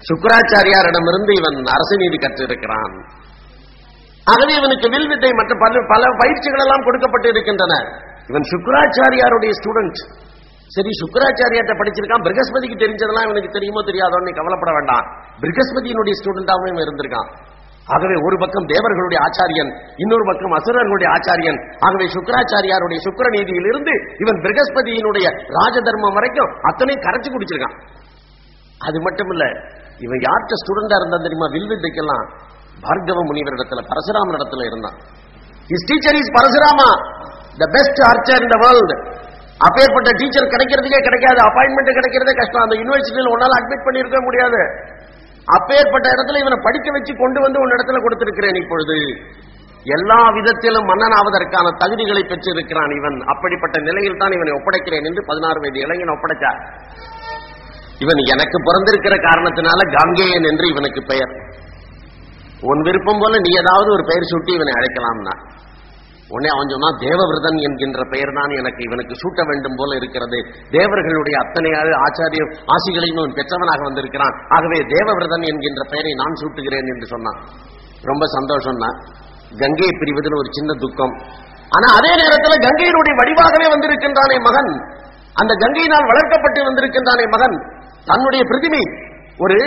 சுக்கராச்சாரியாரிடமிருந்து 0.09 1.31
இவன் 1.39 1.57
அரசு 1.75 1.95
நீதி 2.01 2.17
கற்றிருக்கிறான். 2.23 2.95
ஆகவே 4.33 4.53
இவனுக்கு 4.59 4.87
வில் 4.93 5.09
வித்தை 5.11 5.31
மற்ற 5.39 5.53
பல 5.63 5.81
பல 5.93 6.03
பயிற்சிகள் 6.21 6.63
எல்லாம் 6.65 6.85
கொடுக்கப்பட்டு 6.87 7.27
இருக்கின்றன 7.33 7.73
இவன் 8.29 8.45
சுக்கராச்சாரியாருடைய 8.51 9.51
ஸ்டூடெண்ட் 9.59 9.99
சரி 10.75 10.91
சுக்கராச்சாரியார்ட்ட 11.01 11.73
படிச்சிருக்கான். 11.79 12.23
பிரகஸ்பதிக்கு 12.27 12.77
தெரிஞ்சதெல்லாம் 12.83 13.27
இவனுக்கு 13.27 13.49
தெரியுமோ 13.57 13.81
தெரியாதோன்னு 13.89 14.31
கவலைப்பட 14.39 14.71
வேண்டாம். 14.77 15.05
பிரகஸ்பதியினுடைய 15.43 16.13
ஸ்டூடெண்டாகவும் 16.19 16.71
இவன் 16.71 16.85
இருந்திருக்கான். 16.85 17.29
ஆகவே 17.93 18.15
ஒரு 18.27 18.35
பக்கம் 18.43 18.67
தேவர்களுடைய 18.71 19.19
ஆச்சாரியன் 19.25 19.71
இன்னொரு 20.03 20.25
பக்கம் 20.29 20.55
அசுரர்களுடைய 20.59 21.07
ஆச்சாரியன். 21.15 21.59
ஆகவே 21.85 22.05
சுக்கராச்சாரியாருடைய 22.15 22.99
சுக்கர 23.07 23.27
நீதியிலிருந்து 23.37 23.93
இவன் 24.23 24.39
பிரகஸ்பதியினுடைய 24.45 25.27
ராஜதர்மம் 25.57 26.17
வரைக்கும் 26.19 26.51
அத்தனை 26.69 26.95
கரைச்சு 27.05 27.31
குடிச்சிருக்கான். 27.35 27.77
அது 28.87 28.97
மட்டும் 29.07 29.31
இல்ல 29.35 29.45
இவன் 30.05 30.21
யார்கிட்ட 30.27 30.55
ஸ்டூடெண்டா 30.61 30.97
இருந்தான் 31.01 31.25
தெரியுமா? 31.25 31.47
வில்வித்தைக்கெல்லாம் 31.55 32.25
பார்கவ 32.85 33.19
முனிவரிடத்துல 33.29 33.83
பரசுராமன் 33.91 34.37
இடத்துல 34.39 34.65
இருந்தான். 34.69 34.97
His 35.75 35.87
teacher 35.89 36.17
is 36.21 36.33
Parasurama 36.37 36.89
the 37.61 37.67
best 37.75 38.01
archer 38.09 38.43
in 38.45 38.53
the 38.55 38.57
world 38.63 38.97
அப்பேற்பட்ட 39.67 40.09
டீச்சர் 40.19 40.51
கிடைக்கிறதுக்கே 40.53 40.99
கிடைக்காது 41.07 41.39
அப்பாயின்மெண்ட் 41.47 41.97
கிடைக்கிறதே 41.97 42.33
கஷ்டம். 42.39 42.63
அந்த 42.65 42.75
யூனிவர்சிட்டியில் 42.81 43.33
உன்னால 43.33 43.57
அட்மிட் 43.59 43.85
பண்ணிருக்க 43.87 44.19
முடியாது. 44.27 44.61
அப்பேற்பட்ட 45.57 46.07
இடத்துல 46.15 46.39
இவனை 46.43 46.57
படிக்க 46.67 46.87
வச்சு 46.95 47.13
கொண்டு 47.23 47.39
வந்து 47.45 47.61
உன் 47.63 47.75
இடத்துல 47.75 47.99
கொடுத்திருக்கிறேன் 48.05 48.59
இப்பொழுது. 48.61 48.97
எல்லா 49.95 50.19
விதத்திலும் 50.37 50.87
மன்னனாவதற்கான 50.91 51.71
தகுதிகளை 51.81 52.23
பெற்றிருக்கிறான் 52.29 52.93
இவன். 52.99 53.17
அப்படிப்பட்ட 53.31 53.75
நிலையில் 53.87 54.19
தான் 54.21 54.35
இவனை 54.37 54.53
ஒப்படைக்கிறேன் 54.59 55.07
என்று 55.09 55.23
பதினாறு 55.29 55.59
வயது 55.63 55.79
இளைஞன் 55.85 56.13
ஒப்படைச்சார். 56.15 56.59
இவன் 58.03 58.21
எனக்கு 58.33 58.57
பிறந்திருக்கிற 58.67 59.15
காரணத்தினால 59.27 59.79
காங்கேயன் 59.95 60.47
என்று 60.51 60.65
இவனுக்கு 60.73 61.01
பெயர். 61.11 61.33
உன் 62.71 62.81
விருப்பம் 62.87 63.21
போல 63.21 63.39
நீ 63.45 63.51
ஏதாவது 63.63 63.89
ஒரு 63.95 64.03
பெயர் 64.09 64.29
சூட்டி 64.31 64.51
இவனை 64.57 64.73
அழைக்கலாம்னா. 64.79 65.35
உடனே 66.33 66.49
அவன் 66.53 66.71
சொன்னா 66.73 66.89
தேவவிரதன் 67.03 67.57
என்கின்ற 67.67 67.99
பெயர் 68.13 68.31
தான் 68.37 68.53
எனக்கு 68.59 68.81
இவனுக்கு 68.87 69.13
சூட்ட 69.21 69.41
வேண்டும் 69.49 69.77
போல 69.79 69.95
இருக்கிறது. 69.99 70.37
தேவர்களுடைய 70.75 71.35
அத்தனை 71.43 71.71
ஆச்சாரிய 72.05 72.43
ஆசிகளையும் 72.75 73.19
இவன் 73.21 73.35
பெற்றவனாக 73.39 73.81
வந்திருக்கிறான். 73.89 74.35
ஆகவே 74.55 74.79
தேவவிரதன் 74.93 75.45
என்கின்ற 75.51 75.81
பெயரை 75.93 76.13
நான் 76.21 76.39
சூட்டுகிறேன் 76.41 76.89
என்று 76.93 77.07
சொன்னான். 77.13 77.39
ரொம்ப 78.11 78.23
சந்தோஷம் 78.37 78.81
தான் 78.83 78.97
கங்கையை 79.61 79.93
பிரிவதில் 80.01 80.39
ஒரு 80.41 80.49
சின்ன 80.57 80.71
துக்கம். 80.83 81.13
ஆனா 81.75 81.87
அதே 81.99 82.11
நேரத்தில் 82.21 82.63
கங்கையினுடைய 82.67 83.13
வடிவாகவே 83.21 83.67
வந்திருக்கின்றானே 83.75 84.37
மகன். 84.47 84.71
அந்த 85.41 85.53
கங்கையினால் 85.63 86.09
வளர்க்கப்பட்டு 86.11 86.59
வந்திருக்கின்றானே 86.69 87.25
மகன். 87.35 87.55
தன்னுடைய 88.09 88.41
பிரதிமை. 88.51 88.83
ஒரு 89.43 89.59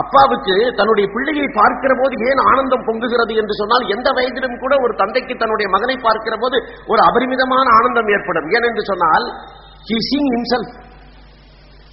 அப்பாவுக்கு 0.00 0.54
தன்னுடைய 0.78 1.06
பிள்ளையை 1.14 1.46
பார்க்கிற 1.58 1.92
போது 2.00 2.14
ஏன் 2.28 2.42
ஆனந்தம் 2.50 2.84
பொங்குகிறது 2.88 3.32
என்று 3.42 3.54
சொன்னால் 3.60 3.84
எந்த 3.94 4.08
வயதிலும் 4.16 4.60
கூட 4.62 4.72
ஒரு 4.84 4.92
தந்தைக்கு 5.00 5.34
தன்னுடைய 5.42 5.68
மகனை 5.74 5.96
பார்க்கிற 6.06 6.34
போது 6.42 6.56
ஒரு 6.92 7.00
அபரிமிதமான 7.08 7.66
ஆனந்தம் 7.78 8.12
ஏற்படும். 8.16 8.46
ஏன் 8.56 8.66
என்று 8.68 8.84
சொன்னால் 8.90 9.26
ஹி 9.88 9.98
சிங் 10.10 10.30
himself. 10.34 10.70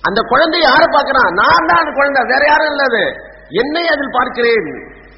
அந்த 0.04 0.20
குழந்தை 0.32 0.60
யாரை 0.68 0.88
பார்க்கிறான் 0.96 1.32
நான் 1.42 1.68
தான் 1.70 1.82
அந்த 1.84 1.94
குழந்தை 2.00 2.22
வேற 2.34 2.44
யாரும் 2.52 2.72
இல்லாது 2.74 3.04
என்னை 3.62 3.84
அதில் 3.94 4.16
பார்க்கிறேன். 4.18 4.70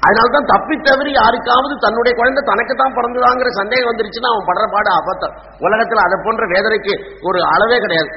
அதனால்தான் 0.06 0.50
தப்பி 0.50 0.74
தவறி 0.86 1.10
யாருக்காவது 1.20 1.74
தன்னுடைய 1.84 2.12
குழந்தை 2.18 2.42
தனக்கு 2.50 2.74
தான் 2.82 2.94
பிறந்ததாங்கிற 2.98 3.48
சந்தேகம் 3.60 3.90
வந்துருச்சுன்னா 3.90 4.30
அவன் 4.32 4.48
படுற 4.50 4.66
பாடு 4.74 4.90
அபத்தம். 4.98 5.34
உலகத்தில் 5.66 6.06
அதை 6.06 6.16
போன்ற 6.26 6.44
வேதனைக்கு 6.54 6.92
ஒரு 7.28 7.38
அளவே 7.54 7.78
கிடையாது. 7.84 8.12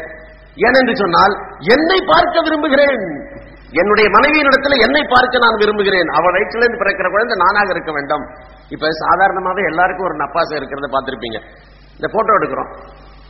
ஏனென்று 0.58 0.94
சொன்னால் 0.94 1.34
என்னை 1.76 2.00
பார்க்க 2.06 2.42
விரும்புகிறேன். 2.42 3.06
என்னுடைய 3.82 4.08
மனைவியினிடத்தில் 4.10 4.84
என்னை 4.86 5.04
பார்க்க 5.10 5.46
நான் 5.46 5.62
விரும்புகிறேன். 5.62 6.10
அவள் 6.18 6.36
வயிற்றிலிருந்து 6.36 6.82
பிறக்கிற 6.82 7.08
குழந்தை 7.10 7.36
நானாக 7.38 7.70
இருக்க 7.70 7.92
வேண்டும். 7.92 8.24
இப்ப 8.70 8.90
சாதாரணமாவே 9.04 9.64
எல்லாருக்கும் 9.72 10.08
ஒரு 10.10 10.18
நப்பாசை 10.18 10.54
இருக்கிறத 10.60 10.90
பார்த்திருப்பீங்க. 10.96 11.40
இந்த 11.96 12.08
போட்டோ 12.16 12.34
எடுக்கிறோம். 12.34 12.70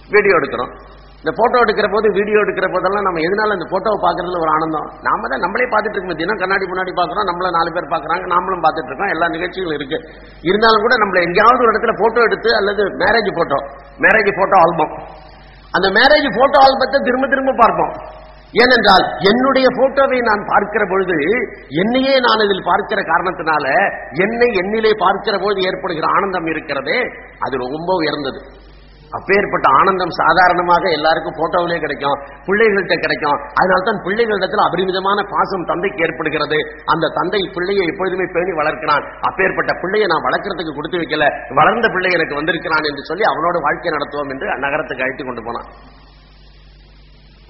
வீடியோ 0.09 0.35
எடுக்கிறோம். 0.39 0.71
இந்த 1.19 1.31
போட்டோ 1.39 1.57
எடுக்கிற 1.63 1.87
போது 1.91 2.07
வீடியோ 2.11 2.37
எடுக்கிற 2.43 2.67
போதெல்லாம் 2.73 3.05
நம்ம 3.07 3.19
எதனால 3.19 3.55
இந்த 3.57 3.67
போட்டோவை 3.73 3.99
பார்க்கறதுல 4.05 4.39
ஒரு 4.43 4.51
ஆனந்தம். 4.55 4.87
நாம 5.07 5.27
தான் 5.27 5.43
நம்மளே 5.45 5.67
பார்த்துட்டு 5.73 5.97
இருக்கோம். 5.97 6.19
தினம் 6.21 6.41
கண்ணாடி 6.41 6.65
முன்னாடி 6.71 6.91
பார்க்குறோம். 6.99 7.27
நம்மள 7.29 7.49
நாலு 7.49 7.69
பேர் 7.71 7.93
பார்க்குறாங்க. 7.93 8.25
நாமளும் 8.33 8.63
பார்த்துட்டு 8.65 8.89
இருக்கோம். 8.91 9.11
எல்லா 9.15 9.27
நிகழ்ச்சிகளும் 9.27 9.77
இருக்கு. 9.79 9.97
இருந்தாலும் 10.41 10.81
கூட 10.81 10.95
நம்மள 10.95 11.21
எங்கேயாவது 11.27 11.63
ஒரு 11.65 11.71
இடத்துல 11.73 11.93
போட்டோ 12.01 12.21
எடுத்து 12.21 12.51
அல்லது 12.55 12.83
marriage 13.03 13.31
photo 13.39 13.59
marriage 14.05 14.31
photo 14.39 14.57
album 14.65 14.93
அந்த 15.77 15.87
மேரேஜ் 15.97 16.27
போட்டோ 16.39 16.57
ஆல்பத்தை 16.65 16.97
திரும்ப 17.07 17.27
திரும்ப 17.33 17.55
பார்ப்போம். 17.61 17.93
ஏனென்றால் 18.63 19.05
என்னுடைய 19.29 19.67
போட்டோவை 19.77 20.17
நான் 20.29 20.43
பார்க்கிற 20.49 20.83
பொழுது 20.89 21.15
என்னையே 21.81 22.15
நான் 22.25 22.43
இதில் 22.47 22.67
பார்க்கிற 22.67 22.99
காரணத்தினால 23.11 23.65
என்னை 24.25 24.49
என்னிலே 24.61 24.91
பார்க்கிற 25.05 25.35
பொழுது 25.43 25.61
ஏற்படுகிற 25.69 26.05
ஆனந்தம் 26.17 26.49
இருக்கிறதே 26.53 26.99
அது 27.45 27.63
ரொம்ப 27.65 27.89
உயர்ந்தது. 28.01 28.39
அப்பேற்பட்ட 29.17 29.65
ஆனந்தம் 29.79 30.13
சாதாரணமாக 30.21 30.83
எல்லாருக்கும் 30.97 31.37
போட்டோவிலே 31.39 31.77
கிடைக்கும் 31.83 32.17
பிள்ளைகள்கிட்ட 32.47 32.95
கிடைக்கும். 33.05 33.37
அதனால்தான் 33.61 33.99
பிள்ளைகளிடத்தில் 34.05 34.65
அபரிமிதமான 34.67 35.19
பாசம் 35.33 35.67
தந்தைக்கு 35.71 36.03
ஏற்படுகிறது. 36.05 36.59
அந்த 36.93 37.11
தந்தை 37.17 37.41
பிள்ளையை 37.55 37.85
எப்பொழுதுமே 37.91 38.25
பேணி 38.35 38.51
வளர்க்கிறான். 38.61 39.03
அப்பேற்பட்ட 39.29 39.71
பிள்ளையை 39.81 40.07
நான் 40.11 40.25
வளர்க்கறதுக்கு 40.27 40.73
கொடுத்து 40.77 41.01
வைக்கல. 41.01 41.25
வளர்ந்த 41.59 41.87
பிள்ளை 41.95 42.11
எனக்கு 42.17 42.39
வந்திருக்கிறான் 42.39 42.87
என்று 42.89 43.03
சொல்லி 43.09 43.25
அவனோட 43.33 43.55
வாழ்க்கை 43.67 43.91
நடத்துவோம் 43.97 44.31
என்று 44.35 44.47
நகரத்துக்கு 44.65 45.05
அழைத்து 45.05 45.23
கொண்டு 45.23 45.43
போனான். 45.43 45.69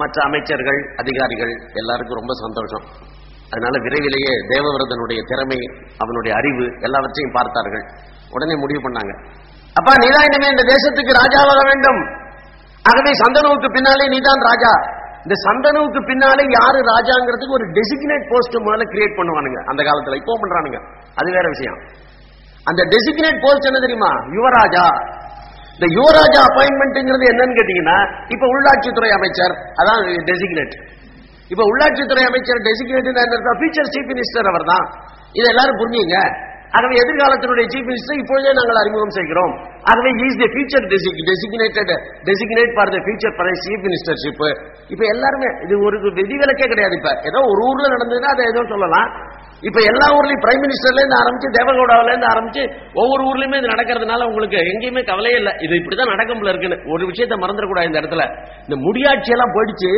மற்ற 0.02 0.18
அமைச்சர்கள் 0.28 0.80
அதிகாரிகள் 1.02 1.54
எல்லாருக்கும் 1.74 2.20
ரொம்ப 2.22 2.34
சந்தோஷம். 2.46 2.86
அதனால 3.54 3.74
விரைவிலேயே 3.86 4.34
தேவவிரதனுடைய 4.52 5.20
திறமை 5.32 5.60
அவனுடைய 6.04 6.34
அறிவு 6.40 6.66
எல்லாவற்றையும் 6.80 7.36
பார்த்தார்கள். 7.38 7.86
உடனே 8.36 8.56
முடிவு 8.56 8.82
பண்ணாங்க. 8.86 9.14
அப்பா 9.80 9.94
நீதான் 10.04 10.28
இனிமே 10.30 10.48
இந்த 10.54 10.64
தேசத்துக்கு 10.74 11.14
ராஜாவாக 11.22 11.62
வேண்டும். 11.70 12.02
ஆகவே 12.90 13.12
சந்தனுவுக்கு 13.24 13.70
பின்னாலே 13.76 14.06
நீதான் 14.14 14.42
ராஜா. 14.50 14.72
இந்த 15.26 15.36
சந்தனுவுக்கு 15.48 16.00
பின்னாலே 16.10 16.44
யாரு 16.60 16.80
ராஜாங்கிறதுக்கு 16.94 17.58
ஒரு 17.60 17.66
டெசிக்னேட் 17.78 18.26
போஸ்ட் 18.32 18.56
முதல்ல 18.66 18.86
கிரியேட் 18.94 19.18
பண்ணுவானுங்க. 19.20 19.60
அந்த 19.72 19.82
காலத்துல 19.90 20.18
இப்போ 20.22 20.34
பண்றானுங்க. 20.44 20.80
அது 21.20 21.30
வேற 21.38 21.46
விஷயம். 21.56 21.78
அந்த 22.70 22.82
டெசிக்னேட் 22.94 23.40
போஸ்ட் 23.46 23.70
என்ன 23.70 23.80
தெரியுமா? 23.80 24.12
யுவராஜா. 24.38 24.86
இந்த 25.76 25.88
யுவராஜா 25.98 26.40
அப்பாயின்மெண்ட்ங்கிறது 26.50 27.26
என்னன்னு 27.34 27.56
கேட்டீங்கன்னா 27.60 27.98
இப்ப 28.34 28.46
உள்ளாட்சித்துறை 28.56 29.12
அமைச்சர் 29.18 29.54
அதான் 29.82 30.02
டெசிக்னேட் 30.32 30.76
இப்ப 31.54 31.64
உள்ளாட்சித்துறை 31.72 32.24
அமைச்சர் 32.30 32.60
டெசிக்னேட் 32.68 33.10
ஃபியூச்சர் 33.60 33.90
சீஃப் 33.94 34.12
மினிஸ்டர் 34.12 34.50
அவர் 34.52 34.66
தான் 34.74 34.86
இதை 35.38 35.48
எல்லாரும் 35.54 35.80
புரிஞ்சுங்க. 35.82 36.18
ஆகவே 36.78 36.94
எதிர்காலத்தினுடைய 37.04 37.66
சீஃப் 37.74 37.88
மினிஸ்டர் 37.90 38.20
இப்பொழுதே 38.22 38.52
நாங்கள் 38.60 38.80
அறிமுகம் 38.82 39.16
செய்கிறோம். 39.18 39.54
ஆகவே 39.92 40.10
is 40.26 40.40
the 40.42 40.48
future 40.54 40.86
designated 41.30 41.92
designate 42.30 42.74
for 42.76 42.92
the 42.94 42.98
future 43.06 43.36
for 43.38 43.50
chief 43.66 43.84
ministership 43.88 44.42
இப்ப 44.94 45.04
எல்லாருமே 45.14 45.50
இது 45.66 45.76
ஒரு 45.80 45.98
விதிவிலக்கே 46.20 46.68
கிடையாது 46.74 46.96
இப்ப. 47.00 47.12
ஏதோ 47.30 47.40
ஒரு 47.52 47.62
ஊர்ல 47.70 47.86
நடந்ததுன்னா 47.96 48.32
அதை 48.36 48.46
ஏதோ 48.54 48.64
சொல்லலாம். 48.70 49.10
இப்ப 49.70 49.80
எல்லா 49.92 50.08
ஊர்லயும் 50.18 50.44
பிரைம் 50.46 50.64
மினிஸ்டர்ல 50.64 51.02
இருந்து 51.02 51.20
ஆரம்பிச்சு 51.22 51.50
தேவகவுடாவில 51.60 52.12
இருந்து 52.14 52.30
ஆரம்பிச்சு 52.34 52.64
ஒவ்வொரு 52.94 53.24
ஊர்லயுமே 53.30 53.58
இது 53.58 53.74
நடக்கிறதுனால 53.74 54.24
உங்களுக்கு 54.24 54.58
எங்கேயுமே 54.72 55.04
கவலையே 55.06 55.38
இல்லை. 55.38 55.54
இது 55.60 55.74
இப்படிதான் 55.76 56.14
நடக்கும்ல 56.14 56.52
இருக்குன்னு 56.54 56.80
ஒரு 56.94 57.06
விஷயத்த 57.06 57.36
மறந்துடக்கூடாது 57.44 57.84
இந்த 57.84 58.02
இடத்துல. 58.02 58.26
இந்த 58.66 58.76
முடியாட்சி 58.88 59.32
எல்லாம் 59.32 59.54
போயிடுச்சு. 59.56 59.92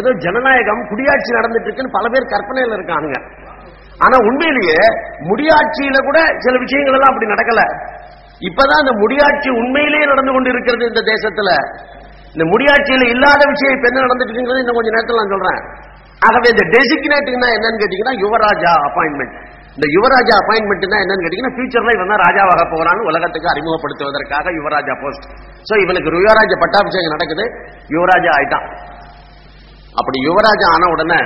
ஏதோ 0.00 0.10
ஜனநாயகம் 0.18 0.82
குடியாட்சி 0.90 1.30
நடந்துட்டு 1.38 1.68
இருக்குன்னு 1.70 1.96
பல 1.98 2.08
பேர் 2.08 2.32
கற்பனையில 2.34 2.76
இருக்கானுங்க. 2.78 3.18
ஆனா 4.04 4.16
உண்மையிலேயே 4.28 4.80
முடியாட்சியில 5.30 5.98
கூட 6.08 6.18
சில 6.44 6.54
விஷயங்கள் 6.64 6.96
எல்லாம் 6.96 7.12
அப்படி 7.12 7.32
நடக்கல. 7.32 7.62
இப்பதான் 8.48 8.82
இந்த 8.84 8.94
முடியாட்சி 9.02 9.48
உண்மையிலேயே 9.60 10.04
நடந்து 10.10 10.32
கொண்டு 10.36 10.50
இருக்கிறது 10.54 10.84
இந்த 10.90 11.02
தேசத்துல. 11.12 11.50
இந்த 12.34 12.44
முடியாட்சியில 12.52 13.06
இல்லாத 13.14 13.42
விஷயம் 13.52 13.74
இப்ப 13.76 13.86
என்ன 13.90 14.04
நடந்துட்டு 14.06 14.34
இன்னும் 14.42 14.78
கொஞ்சம் 14.78 14.96
நேரத்தில் 14.96 15.20
நான் 15.20 15.34
சொல்றேன். 15.34 15.60
ஆகவே 16.26 16.48
இந்த 16.54 16.64
டெசிக்னேட்டிங்னா 16.74 17.48
என்னன்னு 17.56 17.80
கேட்டீங்கன்னா 17.82 18.14
யுவராஜா 18.22 18.72
அப்பாயின்மெண்ட் 18.88 19.36
இந்த 19.76 19.86
யுவராஜா 19.96 20.34
அப்பாயின்மெண்ட் 20.40 20.84
என்னன்னு 21.04 21.24
கேட்டீங்கன்னா 21.24 21.54
ஃபியூச்சர்ல 21.56 21.92
இவன் 21.96 22.12
தான் 22.12 22.22
ராஜாவாக 22.26 22.64
போகிறான்னு 22.72 23.06
உலகத்துக்கு 23.10 23.52
அறிமுகப்படுத்துவதற்காக 23.52 24.52
யுவராஜா 24.58 24.94
போஸ்ட் 25.02 25.26
சோ 25.68 25.74
இவனுக்கு 25.84 26.10
யுவராஜ 26.24 26.52
பட்டாபிஷேகம் 26.64 27.14
நடக்குது. 27.16 27.44
யுவராஜா 27.94 28.30
ஆயிட்டான். 28.38 28.66
அப்படி 30.00 30.18
யுவராஜா 30.28 30.66
ஆன 30.74 30.90
உடனே 30.94 31.20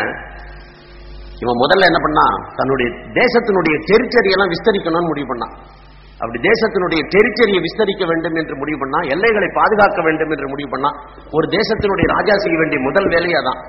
இவன் 1.45 1.61
முதல்ல 1.63 1.89
என்ன 1.91 2.01
பண்ணான் 2.07 2.37
தன்னுடைய 2.59 2.89
தேசத்தினுடைய 3.21 3.77
டெரிட்டரியெல்லாம் 3.91 4.53
விஸ்தரிக்கணும்னு 4.55 5.11
முடிவு 5.13 5.29
பண்ணான் 5.33 5.55
அப்படி 6.21 6.39
தேசத்தினுடைய 6.51 7.01
டெரிட்டரியை 7.15 7.61
விஸ்தரிக்க 7.65 8.05
வேண்டும் 8.11 8.37
என்று 8.41 8.55
முடிவு 8.61 8.79
பண்ணா 8.83 8.99
எல்லைகளை 9.15 9.49
பாதுகாக்க 9.61 10.01
வேண்டும் 10.03 10.33
என்று 10.35 10.47
முடிவு 10.49 10.71
பண்ணா 10.75 10.91
ஒரு 11.37 11.47
தேசத்தினுடைய 11.57 12.07
ராஜா 12.17 12.35
செய்ய 12.45 12.57
வேண்டிய 12.61 12.81
முதல் 12.89 13.09
வேலையா 13.15 13.41
தான் 13.49 13.61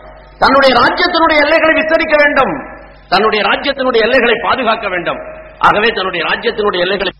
தன்னுடைய 0.43 0.71
ராஜ்யத்தினுடைய 0.81 1.37
எல்லைகளை 1.45 1.73
விஸ்தரிக்க 1.81 2.15
வேண்டும். 2.23 2.53
தன்னுடைய 3.09 3.41
ராஜ்யத்தினுடைய 3.49 4.01
எல்லைகளை 4.07 4.35
பாதுகாக்க 4.47 4.87
வேண்டும். 4.89 5.19
ஆகவே 5.59 5.89
தன்னுடைய 5.89 6.21
ராஜ்யத்தினுடைய 6.29 6.79
எல்லைகளை 6.85 7.11